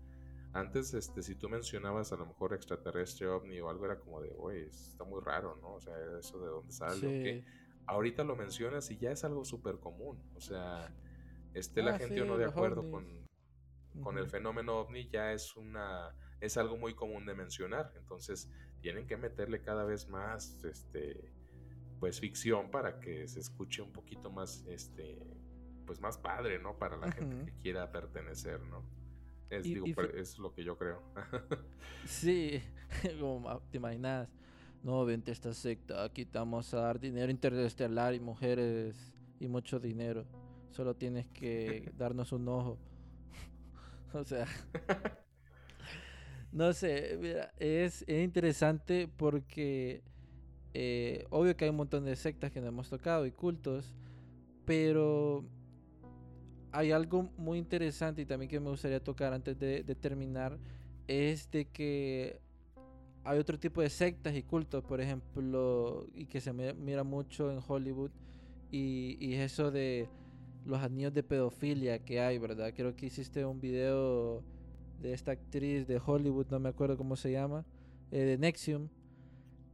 Antes, 0.54 0.93
este, 0.93 1.22
si 1.22 1.36
tú 1.36 1.47
mencionabas 1.47 2.12
a 2.12 2.18
lo 2.18 2.26
mejor 2.26 2.54
extraterrestre, 2.54 3.28
ovni 3.28 3.60
o 3.60 3.70
algo, 3.70 3.86
era 3.86 4.00
como 4.00 4.20
de, 4.22 4.34
oye, 4.38 4.68
está 4.68 5.04
muy 5.04 5.22
raro, 5.22 5.58
¿no? 5.62 5.76
O 5.76 5.82
sea, 5.82 5.93
eso 6.20 6.39
de 6.39 6.47
dónde 6.47 6.72
sale, 6.72 7.45
Ahorita 7.86 8.24
lo 8.24 8.36
mencionas 8.36 8.91
y 8.91 8.97
ya 8.97 9.12
es 9.12 9.24
algo 9.24 9.43
súper 9.43 9.80
común. 9.80 10.22
O 10.36 10.41
sea, 10.41 10.93
esté 11.56 11.82
la 11.82 11.95
ah, 11.95 11.97
gente 11.97 12.22
o 12.22 12.26
no 12.26 12.38
de 12.38 12.45
acuerdo 12.45 12.89
con, 12.91 13.28
con 14.04 14.20
el 14.20 14.28
fenómeno 14.28 14.78
ovni, 14.78 15.10
ya 15.10 15.34
es 15.34 15.56
una 15.56 16.16
es 16.39 16.58
algo 16.58 16.78
muy 16.78 16.93
común 16.93 17.26
de 17.26 17.34
mencionar. 17.34 17.91
Entonces, 17.95 18.47
tienen 18.82 19.08
que 19.08 19.18
meterle 19.18 19.62
cada 19.62 19.86
vez 19.86 20.08
más 20.08 20.64
este 20.64 21.34
pues 22.00 22.20
ficción 22.20 22.70
para 22.70 23.00
que 23.00 23.28
se 23.28 23.39
escuche 23.39 23.82
un 23.82 23.91
poquito 23.91 24.30
más 24.30 24.64
este 24.68 25.20
pues 25.88 26.00
más 26.00 26.20
padre, 26.20 26.60
¿no? 26.60 26.78
Para 26.78 26.95
la 26.95 27.12
gente 27.12 27.43
que 27.43 27.58
quiera 27.58 27.91
pertenecer, 27.91 28.62
¿no? 28.62 28.86
Es, 29.50 29.64
digo, 29.64 29.86
es 30.16 30.38
lo 30.38 30.54
que 30.54 30.64
yo 30.64 30.78
creo. 30.78 31.02
sí, 32.06 32.62
como 33.20 33.62
te 33.72 33.78
imaginas, 33.78 34.30
no, 34.84 35.04
vente 35.06 35.32
a 35.32 35.34
esta 35.34 35.54
secta, 35.54 36.04
aquí 36.04 36.26
te 36.26 36.38
vamos 36.38 36.74
a 36.74 36.82
dar 36.82 37.00
dinero 37.00 37.32
interestelar 37.32 38.14
y 38.14 38.20
mujeres 38.20 38.95
y 39.39 39.47
mucho 39.47 39.80
dinero. 39.80 40.26
Solo 40.70 40.95
tienes 40.95 41.28
que 41.28 41.91
darnos 41.97 42.32
un 42.32 42.47
ojo. 42.47 42.78
o 44.14 44.24
sea, 44.24 44.45
no 46.52 46.72
sé, 46.74 47.18
mira, 47.20 47.52
es, 47.58 48.04
es 48.08 48.24
interesante 48.24 49.08
porque 49.08 50.04
eh, 50.74 51.26
obvio 51.32 51.58
que 51.58 51.66
hay 51.66 51.72
un 51.72 51.78
montón 51.78 52.06
de 52.06 52.16
sectas 52.16 52.52
que 52.52 52.62
no 52.62 52.68
hemos 52.68 52.89
tocado 52.89 53.26
y 53.26 53.32
cultos, 53.32 53.93
pero 54.66 55.43
hay 56.72 56.92
algo 56.92 57.30
muy 57.38 57.58
interesante 57.58 58.22
y 58.22 58.26
también 58.26 58.50
que 58.50 58.60
me 58.60 58.70
gustaría 58.70 59.04
tocar 59.04 59.34
antes 59.34 59.58
de, 59.60 59.84
terminar, 59.96 60.58
es 61.08 61.50
de 61.52 61.66
que 61.66 62.40
hay 63.24 63.40
otro 63.40 63.60
tipo 63.60 63.82
de 63.82 63.90
sectas 63.90 64.36
y 64.36 64.44
cultos, 64.44 64.84
por 64.84 65.02
ejemplo, 65.02 66.08
y 66.14 66.26
que 66.26 66.42
se 66.42 66.54
mira 66.54 67.04
mucho 67.04 67.52
en 67.52 67.60
Hollywood, 67.66 68.12
y, 68.72 69.18
y 69.20 69.34
eso 69.34 69.72
de 69.72 70.08
los 70.66 70.80
anillos 70.82 71.14
de 71.14 71.24
pedofilia 71.24 72.00
que 72.00 72.22
hay, 72.22 72.38
¿verdad? 72.38 72.74
Creo 72.76 72.96
que 72.96 73.08
hiciste 73.08 73.46
un 73.46 73.60
video 73.60 74.44
de 75.02 75.14
esta 75.14 75.32
actriz 75.32 75.88
de 75.88 76.02
Hollywood, 76.04 76.48
no 76.50 76.60
me 76.60 76.70
acuerdo 76.70 76.98
cómo 76.98 77.16
se 77.16 77.32
llama, 77.32 77.66
eh, 78.12 78.20
de 78.20 78.38
Nexium, 78.38 78.90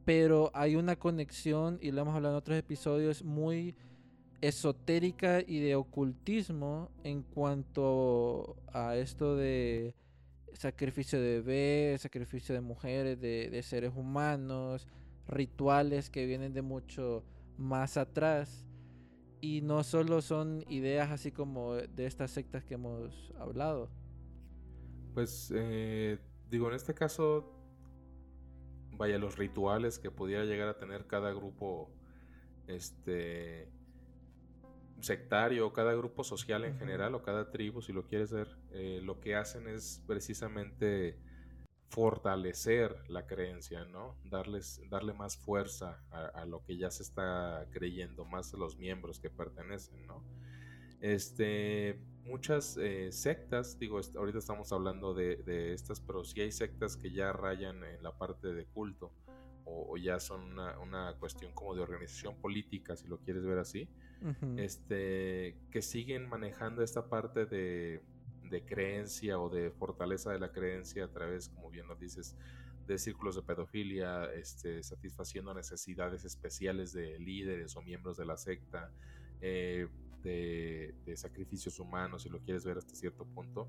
pero 0.04 0.50
hay 0.54 0.76
una 0.76 0.96
conexión, 0.96 1.78
y 1.82 1.90
lo 1.90 2.02
hemos 2.02 2.14
hablado 2.14 2.34
en 2.34 2.38
otros 2.38 2.58
episodios, 2.58 3.24
muy 3.24 3.74
esotérica 4.40 5.40
y 5.40 5.60
de 5.60 5.74
ocultismo 5.76 6.90
en 7.04 7.22
cuanto 7.22 8.56
a 8.72 8.96
esto 8.96 9.36
de 9.36 9.94
sacrificio 10.52 11.20
de 11.20 11.40
bebés, 11.40 12.02
sacrificio 12.02 12.54
de 12.54 12.60
mujeres, 12.60 13.20
de, 13.20 13.62
seres 13.62 13.92
humanos, 13.94 14.86
rituales 15.28 16.10
que 16.10 16.26
vienen 16.26 16.52
de 16.52 16.62
mucho 16.62 17.24
más 17.56 17.96
atrás. 17.96 18.64
Y 19.40 19.60
no 19.60 19.84
solo 19.84 20.22
son 20.22 20.64
ideas 20.68 21.10
así 21.10 21.30
como 21.30 21.74
de 21.74 22.06
estas 22.06 22.30
sectas 22.30 22.64
que 22.64 22.74
hemos 22.74 23.32
hablado. 23.38 23.90
Pues 25.14 25.52
eh, 25.54 26.18
digo, 26.50 26.68
en 26.68 26.74
este 26.74 26.94
caso, 26.94 27.52
vaya, 28.92 29.18
los 29.18 29.36
rituales 29.36 29.98
que 29.98 30.10
pudiera 30.10 30.44
llegar 30.44 30.68
a 30.68 30.78
tener 30.78 31.06
cada 31.06 31.32
grupo 31.32 31.90
este, 32.66 33.68
sectario, 35.00 35.72
cada 35.72 35.94
grupo 35.94 36.24
social 36.24 36.64
en 36.64 36.78
general 36.78 37.14
o 37.14 37.22
cada 37.22 37.50
tribu, 37.50 37.82
si 37.82 37.92
lo 37.92 38.06
quieres 38.06 38.32
ver, 38.32 38.48
eh, 38.72 39.00
lo 39.02 39.20
que 39.20 39.36
hacen 39.36 39.68
es 39.68 40.02
precisamente 40.06 41.18
fortalecer 41.88 42.96
la 43.08 43.26
creencia, 43.26 43.84
¿no? 43.84 44.16
Darles, 44.24 44.80
darle 44.90 45.12
más 45.12 45.36
fuerza 45.36 46.02
a, 46.10 46.44
lo 46.44 46.64
que 46.64 46.76
ya 46.76 46.90
se 46.90 47.02
está 47.02 47.66
creyendo, 47.70 48.24
más 48.24 48.52
a 48.54 48.56
los 48.56 48.76
miembros 48.76 49.20
que 49.20 49.30
pertenecen, 49.30 50.06
¿no? 50.06 50.22
Este, 51.00 52.00
muchas 52.24 52.76
eh, 52.78 53.12
sectas, 53.12 53.78
digo, 53.78 54.00
ahorita 54.16 54.38
estamos 54.38 54.72
hablando 54.72 55.14
de, 55.14 55.36
de, 55.36 55.74
estas, 55.74 56.00
pero 56.00 56.24
sí 56.24 56.40
hay 56.40 56.50
sectas 56.50 56.96
que 56.96 57.12
ya 57.12 57.32
rayan 57.32 57.84
en 57.84 58.02
la 58.02 58.16
parte 58.18 58.52
de 58.52 58.66
culto 58.66 59.12
o, 59.66 59.96
ya 59.96 60.20
son 60.20 60.42
una, 60.52 60.78
una, 60.78 61.14
cuestión 61.18 61.52
como 61.52 61.74
de 61.74 61.82
organización 61.82 62.36
política, 62.36 62.96
si 62.96 63.08
lo 63.08 63.18
quieres 63.18 63.44
ver 63.44 63.58
así, 63.58 63.88
este, 64.56 65.56
que 65.70 65.82
siguen 65.82 66.28
manejando 66.28 66.82
esta 66.82 67.08
parte 67.08 67.46
de, 67.46 68.02
de, 68.50 68.64
creencia 68.64 69.38
o 69.38 69.48
de 69.48 69.70
fortaleza 69.70 70.32
de 70.32 70.38
la 70.38 70.52
creencia 70.52 71.04
a 71.04 71.08
través, 71.08 71.48
como 71.48 71.70
bien 71.70 71.86
lo 71.86 71.96
dices, 71.96 72.36
de 72.86 72.98
círculos 72.98 73.36
de 73.36 73.42
pedofilia, 73.42 74.24
este, 74.32 74.82
satisfaciendo 74.82 75.52
necesidades 75.54 76.24
especiales 76.24 76.92
de 76.92 77.18
líderes 77.18 77.76
o 77.76 77.82
miembros 77.82 78.16
de 78.16 78.24
la 78.24 78.36
secta, 78.36 78.90
eh, 79.40 79.88
de, 80.22 80.94
de, 81.04 81.16
sacrificios 81.16 81.78
humanos, 81.78 82.22
si 82.22 82.28
lo 82.28 82.40
quieres 82.40 82.64
ver 82.64 82.78
hasta 82.78 82.94
cierto 82.94 83.24
punto 83.26 83.68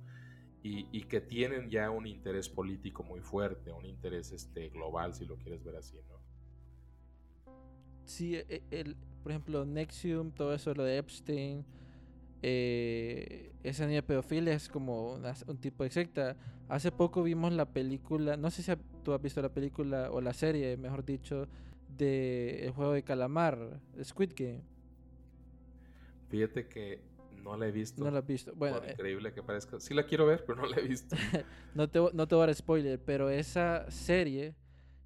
y, 0.64 1.04
que 1.04 1.22
tienen 1.22 1.70
ya 1.70 1.90
un 1.90 2.08
interés 2.08 2.50
político 2.50 3.04
muy 3.04 3.22
fuerte, 3.22 3.72
un 3.72 3.86
interés 3.86 4.32
este, 4.32 4.70
global, 4.70 5.14
si 5.14 5.26
lo 5.26 5.38
quieres 5.38 5.64
ver 5.64 5.76
así, 5.78 5.98
¿no? 6.10 6.18
Sí, 8.06 8.36
e, 8.36 8.64
el, 8.72 8.98
por 9.28 9.34
ejemplo, 9.34 9.66
Nexium, 9.66 10.32
todo 10.32 10.54
eso, 10.54 10.74
lo 10.74 10.86
de 10.86 11.00
Epstein, 11.00 11.66
eh, 12.42 13.52
esa 13.62 13.86
niña 13.86 14.02
pedofilia 14.02 14.54
es 14.54 14.70
como 14.70 15.16
un 15.48 15.58
tipo 15.58 15.84
de 15.84 15.90
secta. 15.90 16.38
Hace 16.70 16.94
poco 16.94 17.24
vimos 17.24 17.52
la 17.52 17.66
película, 17.66 18.38
no 18.38 18.50
sé 18.50 18.64
si 18.64 18.72
tú 19.04 19.12
has 19.12 19.22
visto 19.22 19.42
la 19.42 19.50
película 19.50 20.12
o 20.12 20.22
la 20.22 20.32
serie, 20.32 20.78
mejor 20.78 21.04
dicho, 21.04 21.50
de 21.98 22.68
El 22.68 22.72
juego 22.72 22.94
de 22.94 23.04
calamar, 23.04 23.82
Squid 24.02 24.32
Game. 24.34 24.62
Fíjate 26.30 26.70
que 26.70 27.02
no 27.44 27.58
la 27.58 27.68
he 27.68 27.72
visto. 27.74 28.02
No 28.02 28.10
la 28.10 28.20
he 28.20 28.22
visto. 28.22 28.54
Bueno, 28.56 28.78
eh, 28.78 28.92
increíble 28.94 29.34
que 29.34 29.44
parezca. 29.44 29.78
Sí 29.82 29.94
la 29.94 30.06
quiero 30.06 30.26
ver, 30.26 30.46
pero 30.46 30.62
no 30.62 30.68
la 30.68 30.78
he 30.78 30.88
visto. 30.88 31.18
no, 31.76 31.90
te, 31.90 32.00
no 32.00 32.28
te 32.30 32.36
voy 32.36 32.44
a 32.44 32.46
dar 32.46 32.56
spoiler, 32.56 32.98
pero 32.98 33.30
esa 33.30 33.92
serie 33.92 34.56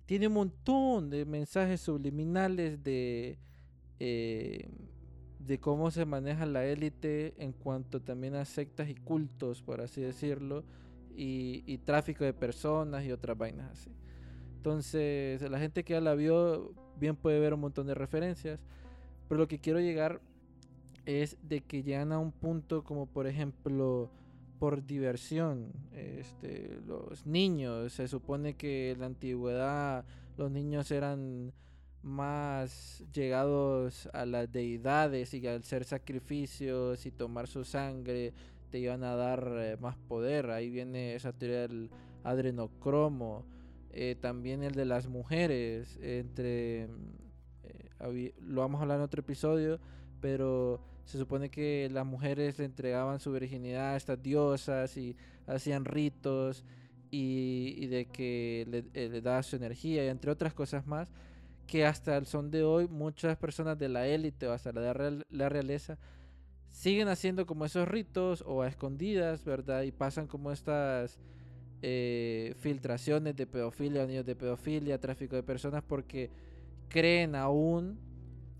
tiene 0.06 0.28
un 0.28 0.34
montón 0.34 1.10
de 1.10 1.26
mensajes 1.26 1.82
subliminales 1.82 2.84
de, 2.84 3.40
eh, 4.04 4.68
de 5.38 5.60
cómo 5.60 5.92
se 5.92 6.06
maneja 6.06 6.48
la 6.48 6.66
élite 6.66 7.36
en 7.38 7.52
cuanto 7.52 8.02
también 8.02 8.34
a 8.34 8.46
sectas 8.46 8.90
y 8.90 8.96
cultos, 8.96 9.62
por 9.62 9.80
así 9.80 10.02
decirlo, 10.02 10.64
y, 11.16 11.64
y 11.68 11.78
tráfico 11.78 12.24
de 12.24 12.34
personas 12.34 13.06
y 13.06 13.12
otras 13.12 13.38
vainas 13.38 13.70
así. 13.74 13.92
Entonces, 14.58 15.48
la 15.48 15.60
gente 15.60 15.84
que 15.84 15.94
ya 15.94 16.02
la 16.02 16.16
vio 16.16 16.74
bien 17.00 17.16
puede 17.16 17.40
ver 17.40 17.54
un 17.54 17.60
montón 17.60 17.86
de 17.86 17.94
referencias, 17.94 18.60
pero 19.28 19.38
lo 19.38 19.48
que 19.48 19.60
quiero 19.60 19.80
llegar 19.80 20.20
es 21.06 21.38
de 21.44 21.62
que 21.62 21.84
llegan 21.84 22.12
a 22.12 22.18
un 22.18 22.32
punto 22.32 22.84
como 22.84 23.06
por 23.06 23.28
ejemplo 23.28 24.10
por 24.58 24.84
diversión. 24.84 25.74
Este, 25.94 26.80
los 26.88 27.28
niños, 27.28 27.94
se 27.94 28.08
supone 28.08 28.56
que 28.56 28.92
en 28.92 29.02
la 29.02 29.06
antigüedad 29.06 30.06
los 30.38 30.50
niños 30.50 30.90
eran 30.90 31.54
más 32.04 33.04
llegados 33.14 34.10
a 34.14 34.26
las 34.26 34.52
deidades 34.52 35.34
y 35.34 35.46
al 35.48 35.64
ser 35.64 35.84
sacrificios 35.84 37.06
y 37.06 37.12
tomar 37.12 37.48
su 37.48 37.64
sangre 37.64 38.34
te 38.72 38.80
iban 38.80 39.04
a 39.04 39.16
dar 39.16 39.52
eh, 39.58 39.78
más 39.80 39.98
poder. 39.98 40.50
Ahí 40.50 40.70
viene 40.70 41.16
esa 41.16 41.34
teoría 41.34 41.68
del 41.68 41.92
adrenocromo. 42.24 43.46
Eh, 43.92 44.16
también 44.20 44.64
el 44.64 44.74
de 44.74 44.86
las 44.86 45.08
mujeres. 45.08 46.00
Entre 46.02 46.84
eh, 46.84 48.34
lo 48.40 48.62
vamos 48.62 48.80
a 48.80 48.84
hablar 48.84 48.98
en 48.98 49.04
otro 49.04 49.20
episodio. 49.20 49.80
Pero 50.22 50.82
se 51.04 51.18
supone 51.18 51.50
que 51.50 51.90
las 51.92 52.06
mujeres 52.06 52.58
le 52.58 52.66
entregaban 52.66 53.20
su 53.20 53.32
virginidad 53.32 53.94
a 53.94 53.98
estas 53.98 54.24
diosas 54.24 54.96
y 54.98 55.18
hacían 55.48 55.84
ritos 55.84 56.64
y, 57.10 57.88
de 57.88 58.06
que 58.06 58.66
le, 58.94 59.10
le 59.10 59.22
daba 59.22 59.44
su 59.44 59.58
energía 59.58 60.06
y 60.06 60.08
entre 60.08 60.32
otras 60.32 60.54
cosas 60.54 60.88
más 60.88 61.12
que 61.72 61.86
hasta 61.86 62.18
el 62.18 62.26
son 62.26 62.52
de 62.52 62.64
hoy 62.64 62.90
muchas 62.90 63.38
personas 63.38 63.80
de 63.80 63.88
la 63.88 64.06
élite 64.06 64.46
o 64.46 64.52
hasta 64.52 64.74
la, 64.74 65.24
la 65.30 65.48
realeza 65.48 65.98
siguen 66.70 67.08
haciendo 67.08 67.46
como 67.46 67.64
esos 67.64 67.88
ritos 67.88 68.44
o 68.46 68.62
a 68.62 68.68
escondidas, 68.68 69.46
¿verdad? 69.46 69.84
Y 69.84 69.94
pasan 69.94 70.28
como 70.28 70.52
estas 70.52 71.18
eh, 71.82 72.56
filtraciones 72.60 73.38
de 73.38 73.48
pedofilia, 73.48 74.06
niños 74.06 74.26
de 74.26 74.36
pedofilia, 74.36 75.00
tráfico 75.00 75.38
de 75.38 75.44
personas, 75.44 75.82
porque 75.82 76.30
creen 76.90 77.36
aún 77.36 77.98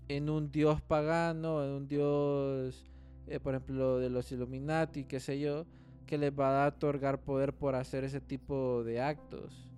en 0.08 0.30
un 0.30 0.50
dios 0.50 0.80
pagano, 0.80 1.62
en 1.62 1.70
un 1.70 1.88
dios, 1.88 2.82
eh, 3.26 3.38
por 3.40 3.54
ejemplo, 3.54 3.98
de 3.98 4.08
los 4.08 4.32
Illuminati, 4.32 5.04
qué 5.04 5.20
sé 5.20 5.38
yo, 5.38 5.66
que 6.06 6.16
les 6.16 6.32
va 6.32 6.64
a 6.64 6.68
otorgar 6.68 7.20
poder 7.20 7.52
por 7.52 7.74
hacer 7.74 8.04
ese 8.04 8.22
tipo 8.22 8.82
de 8.84 9.02
actos. 9.02 9.68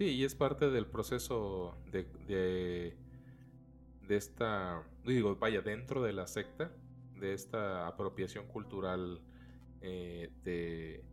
Sí, 0.00 0.06
y 0.06 0.24
es 0.24 0.34
parte 0.34 0.70
del 0.70 0.86
proceso 0.86 1.76
de, 1.92 2.06
de, 4.08 4.16
esta, 4.16 4.82
digo, 5.04 5.36
vaya, 5.36 5.60
dentro 5.60 6.02
de 6.02 6.14
la 6.14 6.26
secta, 6.26 6.72
de 7.18 7.34
esta 7.34 7.86
apropiación 7.86 8.46
cultural 8.46 9.20
eh, 9.82 10.30
de, 10.42 11.04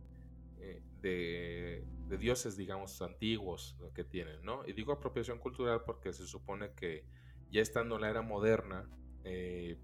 eh, 0.58 0.80
de 1.02 1.84
de 2.08 2.16
dioses, 2.16 2.56
digamos, 2.56 3.02
antiguos 3.02 3.76
que 3.94 4.04
tienen, 4.04 4.42
¿no? 4.42 4.66
Y 4.66 4.72
digo 4.72 4.92
apropiación 4.92 5.38
cultural 5.38 5.82
porque 5.84 6.12
se 6.14 6.26
supone 6.26 6.72
que 6.72 7.04
ya 7.50 7.60
estando 7.60 7.96
en 7.96 8.00
la 8.00 8.08
era 8.08 8.22
moderna, 8.22 8.88
eh, 9.24 9.76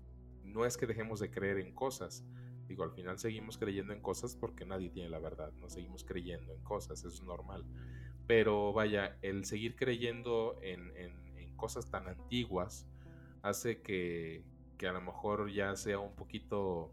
no 0.42 0.64
es 0.64 0.78
que 0.78 0.86
dejemos 0.86 1.20
de 1.20 1.30
creer 1.30 1.58
en 1.58 1.74
cosas. 1.74 2.24
Digo, 2.66 2.82
al 2.82 2.92
final 2.92 3.18
seguimos 3.18 3.58
creyendo 3.58 3.92
en 3.92 4.00
cosas 4.00 4.34
porque 4.34 4.64
nadie 4.64 4.88
tiene 4.88 5.10
la 5.10 5.18
verdad, 5.18 5.52
no 5.60 5.68
seguimos 5.68 6.02
creyendo 6.04 6.54
en 6.54 6.62
cosas, 6.62 7.04
es 7.04 7.22
normal. 7.22 7.66
Pero 8.26 8.72
vaya, 8.72 9.18
el 9.22 9.44
seguir 9.44 9.76
creyendo 9.76 10.58
en, 10.62 10.92
cosas 11.56 11.88
tan 11.90 12.08
antiguas 12.08 12.86
hace 13.42 13.80
que, 13.80 14.44
que, 14.76 14.88
a 14.88 14.92
lo 14.92 15.00
mejor 15.00 15.50
ya 15.50 15.76
sea 15.76 15.98
un 15.98 16.14
poquito 16.14 16.92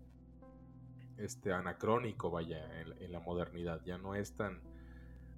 este, 1.17 1.51
anacrónico, 1.51 2.29
vaya, 2.29 2.81
en 2.81 3.11
la 3.11 3.19
modernidad, 3.19 3.81
ya 3.83 3.97
no 3.97 4.15
es 4.15 4.35
tan 4.35 4.61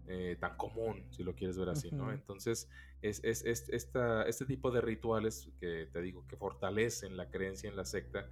eh, 0.06 0.36
tan 0.38 0.58
común, 0.58 1.02
si 1.12 1.24
lo 1.24 1.34
quieres 1.34 1.58
ver 1.58 1.70
así, 1.70 1.90
¿no? 1.90 2.12
Entonces, 2.12 2.70
es, 3.02 3.24
es, 3.24 3.46
esta, 3.46 4.24
este 4.24 4.46
tipo 4.46 4.70
de 4.70 4.82
rituales 4.82 5.50
que 5.62 5.88
te 5.94 6.02
digo 6.02 6.28
que 6.28 6.36
fortalecen 6.36 7.16
la 7.16 7.30
creencia 7.30 7.70
en 7.70 7.78
la 7.78 7.86
secta, 7.86 8.28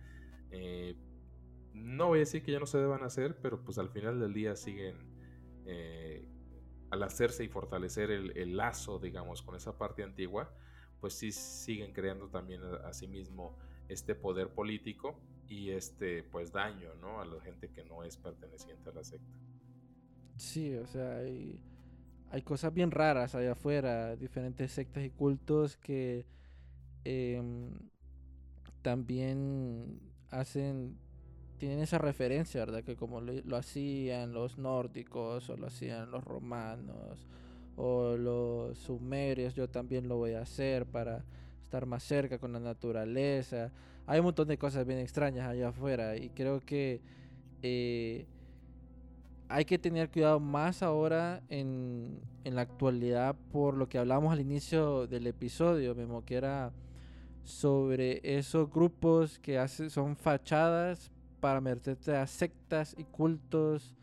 eh, 0.51 0.97
no 1.73 2.07
voy 2.07 2.17
a 2.17 2.19
decir 2.19 2.43
que 2.43 2.51
ya 2.51 2.59
no 2.59 2.65
se 2.65 2.77
deban 2.77 3.03
hacer, 3.03 3.37
pero 3.41 3.63
pues 3.63 3.77
al 3.77 3.89
final 3.89 4.19
del 4.19 4.33
día 4.33 4.57
siguen, 4.57 4.97
eh, 5.65 6.27
al 6.91 7.03
hacerse 7.03 7.43
y 7.43 7.47
fortalecer 7.47 8.11
el, 8.11 8.57
lazo, 8.57 8.99
digamos, 8.99 9.41
con 9.41 9.55
esa 9.55 9.77
parte 9.77 10.03
antigua, 10.03 10.53
pues 10.99 11.13
sí 11.13 11.31
siguen 11.31 11.93
creando 11.93 12.27
también 12.27 12.61
a, 12.85 12.93
sí 12.93 13.07
mismo 13.07 13.57
este 13.89 14.13
poder 14.13 14.49
político 14.49 15.19
y 15.47 15.71
este 15.71 16.23
pues 16.23 16.51
daño, 16.51 16.93
¿no? 17.01 17.19
A 17.19 17.25
la 17.25 17.41
gente 17.41 17.69
que 17.69 17.83
no 17.85 18.03
es 18.03 18.17
perteneciente 18.17 18.89
a 18.89 18.93
la 18.93 19.03
secta. 19.03 19.33
Sí, 20.35 20.75
o 20.75 20.85
sea, 20.85 21.17
hay, 21.17 21.59
hay 22.29 22.41
cosas 22.41 22.73
bien 22.73 22.91
raras 22.91 23.35
allá 23.35 23.53
afuera, 23.53 24.15
diferentes 24.15 24.71
sectas 24.71 25.03
y 25.03 25.09
cultos 25.09 25.77
que 25.77 26.25
em, 27.03 27.71
también 28.81 29.99
hacen, 30.29 30.97
tienen 31.61 31.79
esa 31.81 31.99
referencia, 31.99 32.61
¿verdad? 32.61 32.83
Que 32.83 32.95
como 32.95 33.21
lo, 33.21 33.55
hacían 33.55 34.33
los 34.33 34.57
nórdicos 34.57 35.47
o 35.47 35.55
lo 35.55 35.67
hacían 35.67 36.09
los 36.09 36.23
romanos 36.23 37.27
o 37.75 38.17
los 38.17 38.79
sumerios, 38.79 39.53
yo 39.53 39.69
también 39.69 40.07
lo 40.07 40.17
voy 40.17 40.33
a 40.33 40.41
hacer 40.41 40.87
para 40.87 41.23
estar 41.61 41.85
más 41.85 42.01
cerca 42.01 42.39
con 42.39 42.51
la 42.51 42.59
naturaleza. 42.59 43.71
Hay 44.07 44.17
un 44.17 44.25
montón 44.25 44.47
de 44.47 44.57
cosas 44.57 44.87
bien 44.87 44.97
extrañas 44.97 45.47
allá 45.47 45.67
afuera 45.67 46.17
y 46.17 46.31
creo 46.31 46.61
que 46.61 46.99
eh, 47.61 48.25
hay 49.47 49.63
que 49.63 49.77
tener 49.77 50.09
cuidado 50.09 50.39
más 50.39 50.81
ahora 50.81 51.43
en, 51.47 52.21
en, 52.43 52.55
la 52.55 52.61
actualidad 52.61 53.35
por 53.51 53.77
lo 53.77 53.87
que 53.87 53.99
hablamos 53.99 54.33
al 54.33 54.39
inicio 54.39 55.05
del 55.05 55.27
episodio, 55.27 55.93
Memo, 55.93 56.25
que 56.25 56.37
era 56.37 56.71
sobre 57.43 58.19
esos 58.23 58.67
grupos 58.71 59.37
que 59.37 59.59
hace, 59.59 59.91
son 59.91 60.15
fachadas 60.15 61.11
para 61.41 61.59
meterte 61.59 62.15
a 62.15 62.25
sectas 62.27 62.95
y 62.97 63.03
cultos 63.03 63.95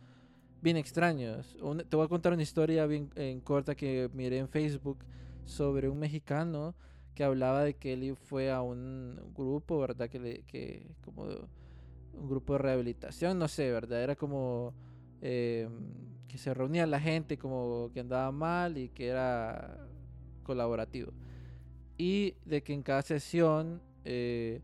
bien 0.60 0.76
extraños. 0.76 1.56
te 1.88 1.96
voy 1.96 2.04
a 2.04 2.08
contar 2.08 2.32
una 2.32 2.42
historia 2.42 2.84
bien 2.86 3.10
en 3.14 3.40
corta 3.40 3.74
que 3.74 4.10
miré 4.12 4.38
en 4.38 4.48
Facebook 4.48 4.98
sobre 5.44 5.88
un 5.88 5.98
mexicano 5.98 6.74
que 7.14 7.24
hablaba 7.24 7.64
de 7.64 7.74
que 7.74 7.94
él 7.94 8.16
fue 8.16 8.50
a 8.50 8.60
un 8.60 9.32
grupo, 9.34 9.78
¿verdad? 9.78 10.08
Que, 10.10 10.18
le, 10.18 10.42
que 10.42 10.86
como 11.04 11.24
un 11.24 12.28
grupo 12.28 12.54
de 12.54 12.58
rehabilitación, 12.58 13.38
no 13.38 13.48
sé, 13.48 13.70
¿verdad? 13.70 14.02
Era 14.02 14.16
como 14.16 14.74
em, 15.20 15.70
que 16.28 16.38
se 16.38 16.52
reunía 16.52 16.86
la 16.86 17.00
gente 17.00 17.38
como 17.38 17.90
que 17.94 18.00
andaba 18.00 18.30
mal 18.32 18.76
y 18.78 18.88
que 18.90 19.08
era 19.08 19.78
colaborativo. 20.42 21.12
Y 21.96 22.34
de 22.44 22.62
que 22.62 22.72
en 22.72 22.82
cada 22.82 23.02
sesión 23.02 23.80
eh, 24.04 24.60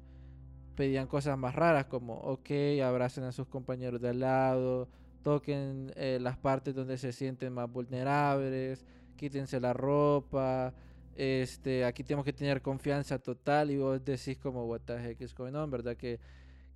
pedían 0.75 1.07
cosas 1.07 1.39
más 1.39 1.55
raras 1.55 1.87
como, 1.87 2.15
ok, 2.15 2.51
abracen 2.85 3.25
a 3.25 3.33
sus 3.33 3.47
compañeros 3.47 4.01
de 4.01 4.11
al 4.11 4.21
lado, 4.21 4.89
toquen 5.23 5.93
eh, 5.97 6.19
las 6.21 6.37
partes 6.37 6.75
donde 6.75 6.99
se 6.99 7.13
sienten 7.13 7.53
más 7.53 7.71
vulnerables, 7.71 8.85
quítense 9.17 9.61
la 9.61 9.73
ropa, 9.73 10.75
este, 11.17 11.85
aquí 11.85 12.03
tenemos 12.03 12.25
que 12.25 12.33
tener 12.33 12.61
confianza 12.61 13.19
total 13.19 13.71
y 13.71 13.77
vos 13.77 14.05
decís 14.05 14.37
como, 14.39 14.67
what 14.67 14.81
the 14.85 14.95
heck 14.95 15.21
is 15.21 15.35
going 15.35 15.55
on, 15.55 15.71
¿verdad? 15.71 15.97
¿Qué, 15.97 16.19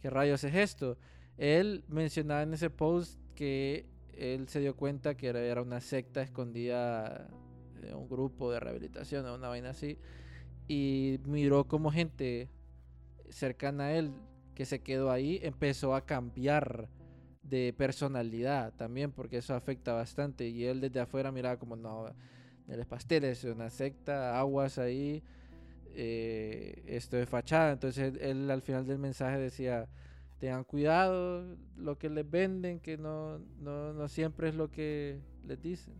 qué 0.00 0.10
rayos 0.10 0.44
es 0.44 0.54
esto? 0.54 0.96
Él 1.36 1.84
mencionaba 1.88 2.42
en 2.42 2.54
ese 2.54 2.70
post 2.70 3.18
que 3.34 3.86
él 4.12 4.48
se 4.48 4.60
dio 4.60 4.76
cuenta 4.76 5.16
que 5.16 5.28
era, 5.28 5.62
una 5.62 5.80
secta 5.80 6.22
escondida, 6.22 7.28
un 7.94 8.08
grupo 8.08 8.50
de 8.50 8.60
rehabilitación 8.60 9.26
o 9.26 9.34
una 9.34 9.48
vaina 9.48 9.70
así, 9.70 9.98
y 10.66 11.20
miró 11.24 11.64
como 11.66 11.90
gente 11.90 12.48
cercana 13.30 13.84
a 13.84 13.94
él 13.94 14.12
que 14.58 14.64
se 14.64 14.80
quedó 14.80 15.12
ahí 15.12 15.38
empezó 15.44 15.94
a 15.94 16.04
cambiar 16.04 16.88
de 17.42 17.72
personalidad 17.78 18.74
también, 18.74 19.12
porque 19.12 19.38
eso 19.38 19.54
afecta 19.54 19.92
bastante. 19.92 20.48
Y 20.48 20.64
él 20.64 20.80
desde 20.80 20.98
afuera 20.98 21.30
miraba 21.30 21.58
como, 21.58 21.76
no, 21.76 22.06
el 22.66 22.84
pastel 22.86 23.22
es 23.22 23.44
una 23.44 23.70
secta, 23.70 24.38
aguas 24.38 24.78
ahí, 24.78 25.22
eh, 25.94 26.82
esto 26.86 27.16
es 27.18 27.28
fachada. 27.28 27.72
Entonces 27.72 28.14
él, 28.20 28.50
al 28.50 28.62
final 28.62 28.84
del 28.84 28.98
mensaje 28.98 29.38
decía, 29.38 29.88
tengan 30.38 30.64
cuidado 30.64 31.56
lo 31.76 31.96
que 31.96 32.10
les 32.10 32.28
venden, 32.28 32.80
que 32.80 32.98
no, 32.98 33.38
no, 33.60 33.92
no 33.92 34.08
siempre 34.08 34.48
es 34.48 34.56
lo 34.56 34.72
que 34.72 35.20
les 35.44 35.62
dicen. 35.62 35.94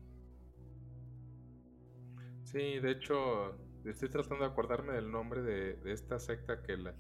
Sí, 2.42 2.80
de 2.80 2.90
hecho, 2.90 3.56
estoy 3.84 4.08
tratando 4.08 4.44
de 4.44 4.50
acordarme 4.50 4.94
del 4.94 5.10
nombre 5.10 5.42
de, 5.42 5.76
de 5.76 5.92
esta 5.92 6.18
secta 6.18 6.62
que 6.62 6.76
la, 6.76 6.94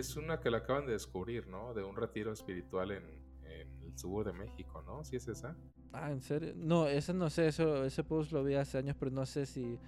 es 0.00 0.16
una 0.16 0.40
que 0.40 0.50
la 0.50 0.58
acaban 0.58 0.86
de 0.86 0.92
descubrir, 0.92 1.46
¿no? 1.46 1.74
De 1.74 1.82
un 1.84 1.96
retiro 1.96 2.32
espiritual 2.32 2.90
en, 2.90 3.24
el 3.44 3.98
sur 3.98 4.26
de 4.26 4.32
México, 4.32 4.82
¿no? 4.82 5.04
¿Sí 5.04 5.16
es 5.16 5.28
esa? 5.28 5.56
Ah, 5.92 6.10
¿en 6.10 6.20
serio? 6.20 6.52
No, 6.56 6.88
esa 6.88 7.12
no 7.12 7.30
sé, 7.30 7.48
eso, 7.48 7.84
ese 7.84 8.02
post 8.02 8.32
lo 8.32 8.42
vi 8.42 8.54
hace 8.54 8.78
años, 8.78 8.96
pero 8.98 9.10
no 9.10 9.24
sé 9.26 9.46
si... 9.46 9.78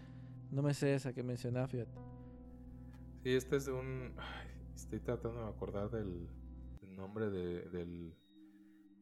No 0.52 0.62
me 0.62 0.74
sé 0.74 0.94
esa 0.94 1.12
que 1.12 1.24
mencionaba, 1.24 1.66
fíjate. 1.66 1.90
Sí, 3.24 3.34
este 3.34 3.56
es 3.56 3.66
de 3.66 3.72
un... 3.72 4.14
estoy 4.74 5.00
tratando 5.00 5.42
de 5.42 5.48
acordar 5.48 5.90
del, 5.90 6.28
nombre 6.82 7.28
del, 7.28 8.14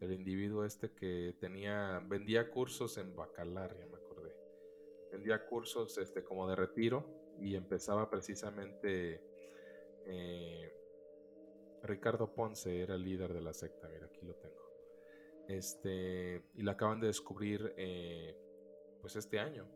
del 0.00 0.12
individuo 0.12 0.64
este 0.64 0.92
que 0.92 1.36
tenía... 1.38 1.98
Vendía 2.08 2.50
cursos 2.50 2.96
en 2.96 3.14
Bacalar, 3.14 3.76
ya 3.78 3.86
me 3.86 3.96
acordé. 3.96 4.34
Vendía 5.12 5.44
cursos 5.46 5.98
este, 5.98 6.24
como 6.24 6.48
de 6.48 6.56
retiro 6.56 7.34
y 7.38 7.54
empezaba 7.56 8.08
precisamente... 8.08 9.20
Eh, 10.06 10.83
Ricardo 11.84 12.32
Ponce 12.32 12.80
era 12.82 12.94
el 12.94 13.04
líder 13.04 13.32
de 13.32 13.40
la 13.40 13.52
secta, 13.52 13.88
mira, 13.88 14.06
aquí 14.06 14.24
lo 14.24 14.34
tengo. 14.34 14.64
Este, 15.48 16.42
y 16.54 16.62
la 16.62 16.72
acaban 16.72 17.00
de 17.00 17.08
descubrir 17.08 17.74
eh, 17.76 18.36
pues 19.00 19.16
este 19.16 19.38
año. 19.38 19.68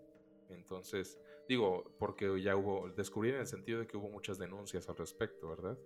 Entonces, 0.49 1.21
digo, 1.47 1.95
porque 1.99 2.41
ya 2.41 2.57
hubo, 2.57 2.89
descubrir 2.91 3.35
en 3.35 3.41
el 3.41 3.47
sentido 3.47 3.81
de 3.81 3.87
que 3.87 3.99
hubo 3.99 4.09
muchas 4.09 4.39
denuncias 4.39 4.89
al 4.89 4.97
respecto, 4.97 5.49
¿verdad? 5.49 5.79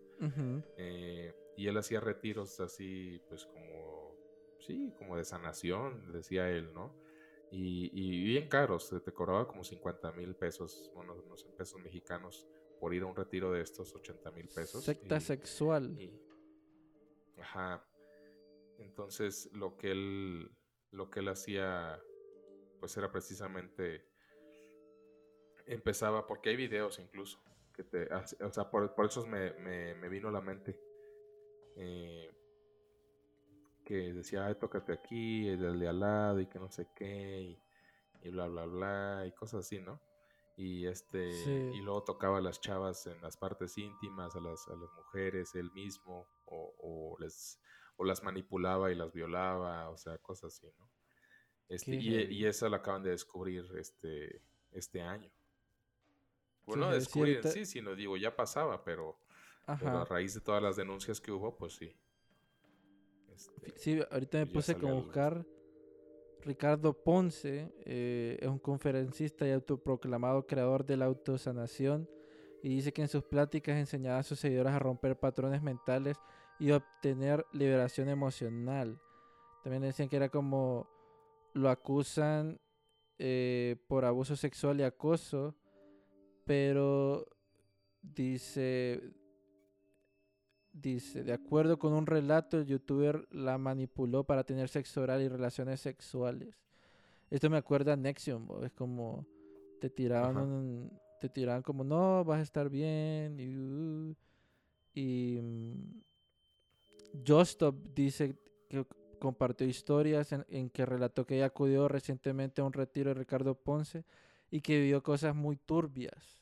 Eh, 0.77 1.35
y 1.57 1.67
él 1.67 1.77
hacía 1.77 1.99
retiros 2.01 2.61
así, 2.61 3.21
pues 3.29 3.45
como, 3.47 4.15
sí, 4.61 4.95
como 4.97 5.17
de 5.17 5.25
sanación, 5.25 6.13
decía 6.13 6.49
él, 6.49 6.73
¿no? 6.73 6.95
Y, 7.51 7.91
y 7.93 8.25
bien 8.25 8.49
caros, 8.49 8.89
te 9.05 9.13
cobraba 9.13 9.49
como 9.49 9.65
50 9.65 10.13
mil 10.13 10.37
pesos, 10.37 10.91
bueno, 10.95 11.17
no 11.29 11.37
sé, 11.37 11.49
pesos 11.51 11.83
mexicanos 11.83 12.47
por 12.83 12.93
ir 12.93 13.05
a 13.05 13.07
un 13.07 13.15
retiro 13.15 13.53
de 13.53 13.61
estos 13.61 13.95
80 13.95 14.33
mil 14.33 14.49
pesos. 14.49 14.83
Secta 14.83 15.21
sexual. 15.21 15.97
ajá. 17.41 17.87
Entonces 18.79 19.49
lo 19.53 19.77
que 19.77 19.93
él 19.93 20.51
lo 20.91 21.09
que 21.09 21.21
él 21.21 21.29
hacía 21.29 22.03
pues 22.81 22.97
era 22.97 23.13
precisamente 23.13 24.05
empezaba 25.65 26.27
porque 26.27 26.49
hay 26.49 26.57
videos 26.57 26.99
incluso 26.99 27.41
que 27.73 27.85
te 27.85 28.09
o 28.13 28.53
sea 28.53 28.69
por, 28.69 28.93
eso 29.07 29.25
me, 29.29 29.53
me, 29.61 30.09
vino 30.09 30.31
a 30.31 30.33
la 30.33 30.41
mente 30.41 30.77
eh, 31.77 32.35
que 33.85 34.13
decía 34.13 34.47
ay 34.47 34.57
tócate 34.57 34.93
aquí 34.93 35.47
el 35.47 35.79
de 35.79 35.87
al 35.87 36.01
lado 36.01 36.41
y 36.41 36.49
que 36.49 36.59
no 36.59 36.69
sé 36.69 36.89
qué 36.97 37.43
y, 37.43 37.63
y 38.23 38.31
bla 38.31 38.49
bla 38.49 38.65
bla 38.65 39.25
y 39.25 39.31
cosas 39.31 39.61
así 39.61 39.79
no 39.79 40.01
y 40.63 40.87
este 40.87 41.29
y 41.75 41.81
luego 41.81 42.05
tocaba 42.05 42.39
a 42.39 42.41
las 42.41 42.61
chavas 42.61 43.09
en 43.09 43.21
las 43.21 43.37
partes 43.37 43.77
íntimas 43.79 44.37
a 44.37 44.41
las, 44.41 44.69
a 44.69 44.77
las 44.77 44.93
mujeres 44.95 45.57
él 45.57 45.73
mismo 45.73 46.25
o, 46.47 46.75
o, 46.79 47.17
les 47.19 47.61
o 47.97 48.05
las 48.05 48.23
manipulaba 48.23 48.93
y 48.93 48.95
las 48.95 49.13
violaba 49.13 49.91
o 49.91 49.97
sea 49.97 50.19
cosas 50.19 50.55
así 50.55 50.69
no 50.79 50.89
este 51.69 51.97
y, 51.97 52.15
y, 52.33 52.47
eso 52.47 52.69
lo 52.69 52.77
acaban 52.77 53.03
de 53.03 53.11
descubrir 53.11 53.65
este 53.77 54.41
este 54.73 55.01
año. 55.01 55.31
Bueno 56.65 56.87
no 56.87 56.93
descubrir 56.93 57.43
sí 57.49 57.67
sino 57.67 57.97
digo 57.97 58.17
ya 58.17 58.37
pasaba 58.37 58.85
pero, 58.85 59.19
a 59.67 60.05
raíz 60.05 60.35
de 60.35 60.41
todas 60.43 60.63
las 60.63 60.77
denuncias 60.77 61.21
que 61.21 61.33
hubo 61.33 61.57
pues 61.57 61.75
sí. 61.75 61.97
Este, 63.35 63.79
sí 63.79 64.01
ahorita 64.11 64.39
me 64.39 64.47
puse 64.47 64.73
a 64.73 64.77
buscar 64.77 65.45
Ricardo 66.45 66.93
Ponce 66.93 67.73
eh, 67.85 68.39
es 68.41 68.49
un 68.49 68.59
conferencista 68.59 69.47
y 69.47 69.53
autoproclamado 69.53 70.47
creador 70.47 70.85
de 70.85 70.97
la 70.97 71.05
autosanación 71.05 72.09
y 72.63 72.69
dice 72.69 72.93
que 72.93 73.03
en 73.03 73.09
sus 73.09 73.25
pláticas 73.25 73.77
enseñaba 73.77 74.19
a 74.19 74.23
sus 74.23 74.41
seguidores 74.41 74.73
a 74.73 74.79
romper 74.79 75.19
patrones 75.19 75.63
mentales 75.63 76.17
y 76.59 76.71
obtener 76.71 77.45
liberación 77.53 78.09
emocional. 78.09 79.01
También 79.63 79.83
decían 79.83 80.09
que 80.09 80.17
era 80.17 80.29
como 80.29 80.89
lo 81.55 81.71
acusan 81.71 82.61
eh, 83.19 83.77
por 83.89 84.05
abuso 84.05 84.37
sexual 84.37 84.81
y 84.81 84.85
acoso, 84.85 85.55
pero 86.45 87.27
dice 88.01 89.01
Dice, 90.73 91.23
de 91.23 91.35
acuerdo 91.35 91.79
con 91.79 91.93
un 91.93 92.07
relato, 92.07 92.59
el 92.59 92.67
youtuber 92.67 93.29
la 93.31 93.59
manipuló 93.59 94.25
para 94.25 94.45
tener 94.45 94.69
sexo 94.69 95.03
oral 95.03 95.21
y 95.21 95.29
relaciones 95.29 95.81
sexuales. 95.81 96.57
Esto 97.31 97.51
me 97.51 97.59
acuerda 97.59 97.93
a 97.93 97.97
Nexium, 97.97 98.49
es 98.65 98.73
como 98.73 99.27
te 99.81 99.91
tiraban 99.91 100.91
te 101.23 101.29
tiraban 101.29 101.63
como 101.63 101.85
no, 101.85 102.25
vas 102.25 102.41
a 102.41 102.43
estar 102.43 102.69
bien 102.69 103.39
y, 103.39 103.57
uh, 103.57 104.15
y 104.93 105.39
mm, 105.41 106.03
Justop 107.25 107.77
dice 107.95 108.37
que 108.69 108.85
compartió 109.21 109.65
historias 109.65 110.33
en, 110.33 110.45
en, 110.49 110.69
que 110.69 110.85
relató 110.85 111.25
que 111.25 111.37
ella 111.37 111.47
acudió 111.47 111.87
recientemente 111.87 112.61
a 112.61 112.65
un 112.65 112.73
retiro 112.73 113.11
de 113.11 113.15
Ricardo 113.15 113.55
Ponce 113.55 114.05
y 114.51 114.63
que 114.63 114.81
vivió 114.81 115.01
cosas 115.05 115.37
muy 115.37 115.57
turbias. 115.57 116.42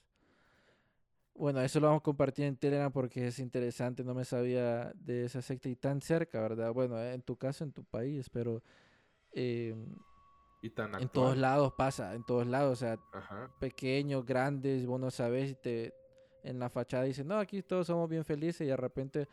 Bueno, 1.40 1.62
eso 1.62 1.80
lo 1.80 1.86
vamos 1.86 2.00
a 2.00 2.04
compartir 2.04 2.44
en 2.44 2.54
Telegram 2.54 2.92
porque 2.92 3.28
es 3.28 3.38
interesante, 3.38 4.04
no 4.04 4.12
me 4.12 4.26
sabía 4.26 4.92
de 4.94 5.24
esa 5.24 5.40
secta 5.40 5.70
y 5.70 5.74
tan 5.74 6.02
cerca, 6.02 6.38
¿verdad? 6.38 6.70
Bueno, 6.74 7.02
en 7.02 7.22
tu 7.22 7.34
caso, 7.34 7.64
en 7.64 7.72
tu 7.72 7.82
país, 7.82 8.28
pero 8.28 8.62
em, 9.32 9.96
en 10.62 11.08
todos 11.08 11.38
lados 11.38 11.72
pasa, 11.72 12.14
en 12.14 12.24
todos 12.24 12.46
lados, 12.46 12.74
o 12.74 12.76
sea, 12.76 12.98
pequeños, 13.58 14.26
grandes, 14.26 14.84
vos 14.84 15.00
no 15.00 15.10
sabes, 15.10 15.52
y 15.52 15.54
te, 15.54 15.94
en 16.42 16.58
la 16.58 16.68
fachada 16.68 17.04
dicen, 17.04 17.26
no, 17.26 17.38
aquí 17.38 17.62
todos 17.62 17.86
somos 17.86 18.06
bien 18.06 18.26
felices 18.26 18.60
y 18.60 18.66
de 18.66 18.76
repente 18.76 19.26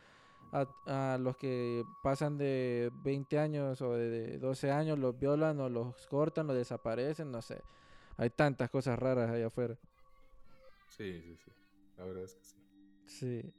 a, 0.50 1.18
los 1.20 1.36
que 1.36 1.84
pasan 2.02 2.38
de 2.38 2.90
20 3.04 3.38
años 3.38 3.82
o 3.82 3.92
de 3.92 4.38
12 4.38 4.70
años 4.70 4.98
los 4.98 5.18
violan 5.18 5.60
o 5.60 5.68
los 5.68 6.06
cortan, 6.06 6.46
los 6.46 6.56
desaparecen, 6.56 7.30
no 7.30 7.42
sé. 7.42 7.60
hay 8.16 8.30
tantas 8.30 8.70
cosas 8.70 8.98
raras 8.98 9.28
allá 9.28 9.48
afuera. 9.48 9.76
Sí, 10.88 11.20
sí, 11.20 11.36
sí. 11.44 11.67
La 11.98 12.04
verdad 12.04 12.24
es 12.24 12.34
que 12.34 12.44
sí. 12.44 12.56
Sí. 13.06 13.52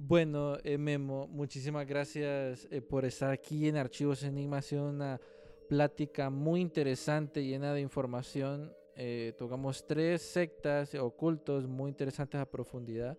Bueno, 0.00 0.56
eh, 0.62 0.78
Memo, 0.78 1.26
muchísimas 1.26 1.86
gracias 1.86 2.68
eh, 2.70 2.80
por 2.80 3.04
estar 3.04 3.30
aquí 3.30 3.68
en 3.68 3.76
Archivos 3.76 4.22
Enigma. 4.22 4.58
Ha 4.58 4.62
sido 4.62 4.88
una 4.88 5.20
plática 5.68 6.30
muy 6.30 6.60
interesante, 6.60 7.44
llena 7.44 7.74
de 7.74 7.80
información. 7.80 8.72
Eh, 8.94 9.34
tocamos 9.36 9.86
tres 9.86 10.22
sectas 10.22 10.94
ocultos 10.94 11.66
muy 11.66 11.90
interesantes 11.90 12.40
a 12.40 12.48
profundidad. 12.48 13.18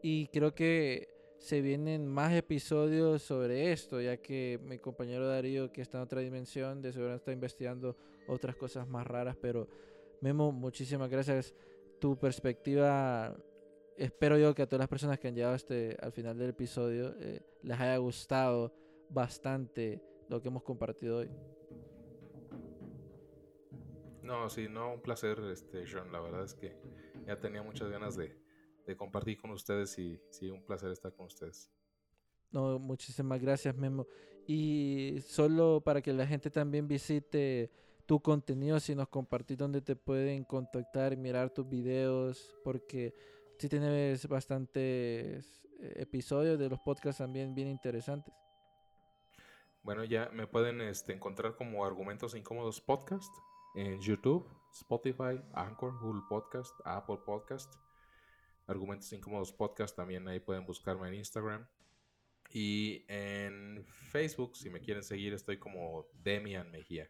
Y 0.00 0.28
creo 0.28 0.54
que 0.54 1.08
se 1.38 1.60
vienen 1.60 2.06
más 2.06 2.32
episodios 2.32 3.22
sobre 3.22 3.72
esto, 3.72 4.00
ya 4.00 4.16
que 4.16 4.60
mi 4.62 4.78
compañero 4.78 5.26
Darío, 5.26 5.72
que 5.72 5.82
está 5.82 5.98
en 5.98 6.04
otra 6.04 6.20
dimensión, 6.20 6.80
de 6.80 6.92
seguro 6.92 7.16
está 7.16 7.32
investigando 7.32 7.96
otras 8.28 8.54
cosas 8.54 8.86
más 8.88 9.06
raras. 9.06 9.36
Pero, 9.42 9.68
Memo, 10.20 10.52
muchísimas 10.52 11.10
gracias. 11.10 11.52
Tu 11.98 12.16
perspectiva 12.16 13.36
espero 13.96 14.38
yo 14.38 14.54
que 14.54 14.62
a 14.62 14.66
todas 14.66 14.80
las 14.80 14.88
personas 14.88 15.18
que 15.18 15.28
han 15.28 15.34
llegado 15.34 15.54
este, 15.54 15.96
al 16.00 16.12
final 16.12 16.38
del 16.38 16.50
episodio 16.50 17.14
eh, 17.18 17.42
les 17.62 17.78
haya 17.78 17.96
gustado 17.96 18.74
bastante 19.08 20.02
lo 20.28 20.40
que 20.40 20.48
hemos 20.48 20.62
compartido 20.62 21.18
hoy. 21.18 21.30
No, 24.22 24.48
sí, 24.48 24.68
no, 24.68 24.94
un 24.94 25.00
placer, 25.02 25.38
este, 25.52 25.86
Sean. 25.86 26.12
La 26.12 26.20
verdad 26.20 26.44
es 26.44 26.54
que 26.54 26.76
ya 27.26 27.38
tenía 27.38 27.62
muchas 27.62 27.90
ganas 27.90 28.16
de, 28.16 28.36
de 28.86 28.96
compartir 28.96 29.40
con 29.40 29.50
ustedes 29.50 29.98
y 29.98 30.20
sí, 30.30 30.48
un 30.48 30.64
placer 30.64 30.90
estar 30.90 31.12
con 31.12 31.26
ustedes. 31.26 31.70
No, 32.50 32.78
muchísimas 32.78 33.40
gracias, 33.40 33.74
Memo. 33.76 34.06
Y 34.46 35.18
solo 35.26 35.80
para 35.84 36.02
que 36.02 36.12
la 36.12 36.26
gente 36.26 36.50
también 36.50 36.86
visite 36.86 37.70
tu 38.06 38.20
contenido, 38.20 38.78
si 38.80 38.94
nos 38.94 39.08
compartís 39.08 39.56
dónde 39.56 39.80
te 39.80 39.96
pueden 39.96 40.44
contactar 40.44 41.16
mirar 41.16 41.50
tus 41.50 41.68
videos, 41.68 42.56
porque 42.64 43.14
sí 43.62 43.68
tienes 43.68 44.26
bastantes 44.26 45.62
eh, 45.78 45.92
episodios 45.98 46.58
de 46.58 46.68
los 46.68 46.80
podcasts 46.80 47.18
también 47.18 47.54
bien 47.54 47.68
interesantes. 47.68 48.34
Bueno, 49.84 50.02
ya 50.02 50.30
me 50.32 50.48
pueden 50.48 50.80
este, 50.80 51.12
encontrar 51.12 51.54
como 51.54 51.84
Argumentos 51.84 52.34
Incómodos 52.34 52.80
Podcast 52.80 53.32
en 53.76 54.00
YouTube, 54.00 54.48
Spotify, 54.72 55.40
Anchor, 55.54 55.96
Google 56.00 56.22
Podcast, 56.28 56.74
Apple 56.84 57.18
Podcast. 57.24 57.72
Argumentos 58.66 59.12
Incómodos 59.12 59.52
Podcast 59.52 59.94
también 59.94 60.26
ahí 60.26 60.40
pueden 60.40 60.66
buscarme 60.66 61.06
en 61.06 61.14
Instagram. 61.14 61.64
Y 62.50 63.04
en 63.06 63.84
Facebook, 63.86 64.56
si 64.56 64.70
me 64.70 64.80
quieren 64.80 65.04
seguir, 65.04 65.34
estoy 65.34 65.60
como 65.60 66.08
Demian 66.14 66.68
Mejía. 66.72 67.08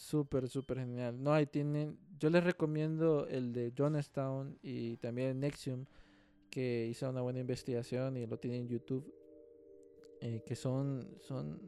Súper, 0.00 0.48
súper 0.48 0.78
genial. 0.78 1.22
No, 1.22 1.30
ahí 1.34 1.44
tienen. 1.44 1.98
Yo 2.18 2.30
les 2.30 2.42
recomiendo 2.42 3.26
el 3.26 3.52
de 3.52 3.70
Jonestown 3.76 4.58
y 4.62 4.96
también 4.96 5.38
Nexium, 5.38 5.84
que 6.48 6.86
hizo 6.86 7.10
una 7.10 7.20
buena 7.20 7.40
investigación 7.40 8.16
y 8.16 8.26
lo 8.26 8.38
tienen 8.38 8.62
en 8.62 8.68
YouTube. 8.68 9.14
Eh, 10.22 10.42
que 10.46 10.56
son, 10.56 11.06
son, 11.20 11.60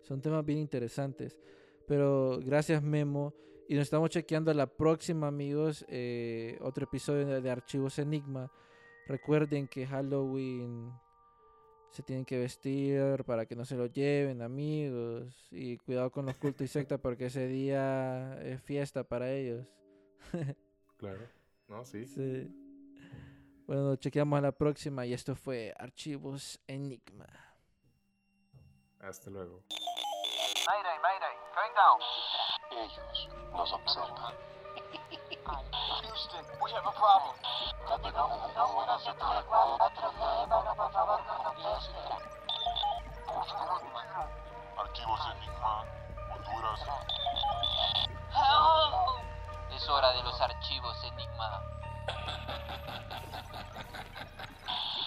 son 0.00 0.20
temas 0.22 0.46
bien 0.46 0.60
interesantes. 0.60 1.40
Pero 1.88 2.38
gracias, 2.44 2.80
Memo. 2.84 3.34
Y 3.68 3.74
nos 3.74 3.82
estamos 3.82 4.10
chequeando 4.10 4.54
la 4.54 4.68
próxima, 4.68 5.26
amigos. 5.26 5.84
Eh, 5.88 6.58
otro 6.60 6.84
episodio 6.84 7.42
de 7.42 7.50
Archivos 7.50 7.98
Enigma. 7.98 8.48
Recuerden 9.08 9.66
que 9.66 9.88
Halloween 9.88 10.92
se 11.92 12.02
tienen 12.02 12.24
que 12.24 12.38
vestir 12.38 13.22
para 13.24 13.44
que 13.44 13.54
no 13.54 13.64
se 13.64 13.76
lo 13.76 13.86
lleven, 13.86 14.40
amigos. 14.42 15.46
Y 15.50 15.76
cuidado 15.78 16.10
con 16.10 16.26
los 16.26 16.36
cultos 16.36 16.64
y 16.64 16.68
sectas 16.68 16.98
porque 17.02 17.26
ese 17.26 17.46
día 17.46 18.38
es 18.42 18.60
fiesta 18.62 19.04
para 19.04 19.30
ellos. 19.30 19.66
claro, 20.96 21.20
¿no? 21.68 21.84
Sí. 21.84 22.06
sí. 22.06 22.50
Bueno, 23.66 23.96
chequeamos 23.96 24.38
a 24.38 24.42
la 24.42 24.52
próxima 24.52 25.06
y 25.06 25.12
esto 25.12 25.36
fue 25.36 25.74
Archivos 25.78 26.60
Enigma. 26.66 27.26
Hasta 28.98 29.30
luego. 29.30 29.62
Mayday, 30.66 30.98
mayday, 31.02 31.36
going 31.54 31.74
down. 31.74 32.00
Ellos 32.84 33.28
nos 33.52 33.72
observan. 33.72 34.51
Houston, 35.44 36.44
we 36.62 36.70
have 36.70 36.86
a 36.86 36.92
problem. 36.92 37.34
Archivos 44.78 45.20
Enigma, 45.34 45.84
Honduras. 46.30 46.80
Es 49.74 49.88
hora 49.88 50.12
de 50.12 50.22
los 50.22 50.40
archivos 50.40 50.96
Enigma. 51.04 51.60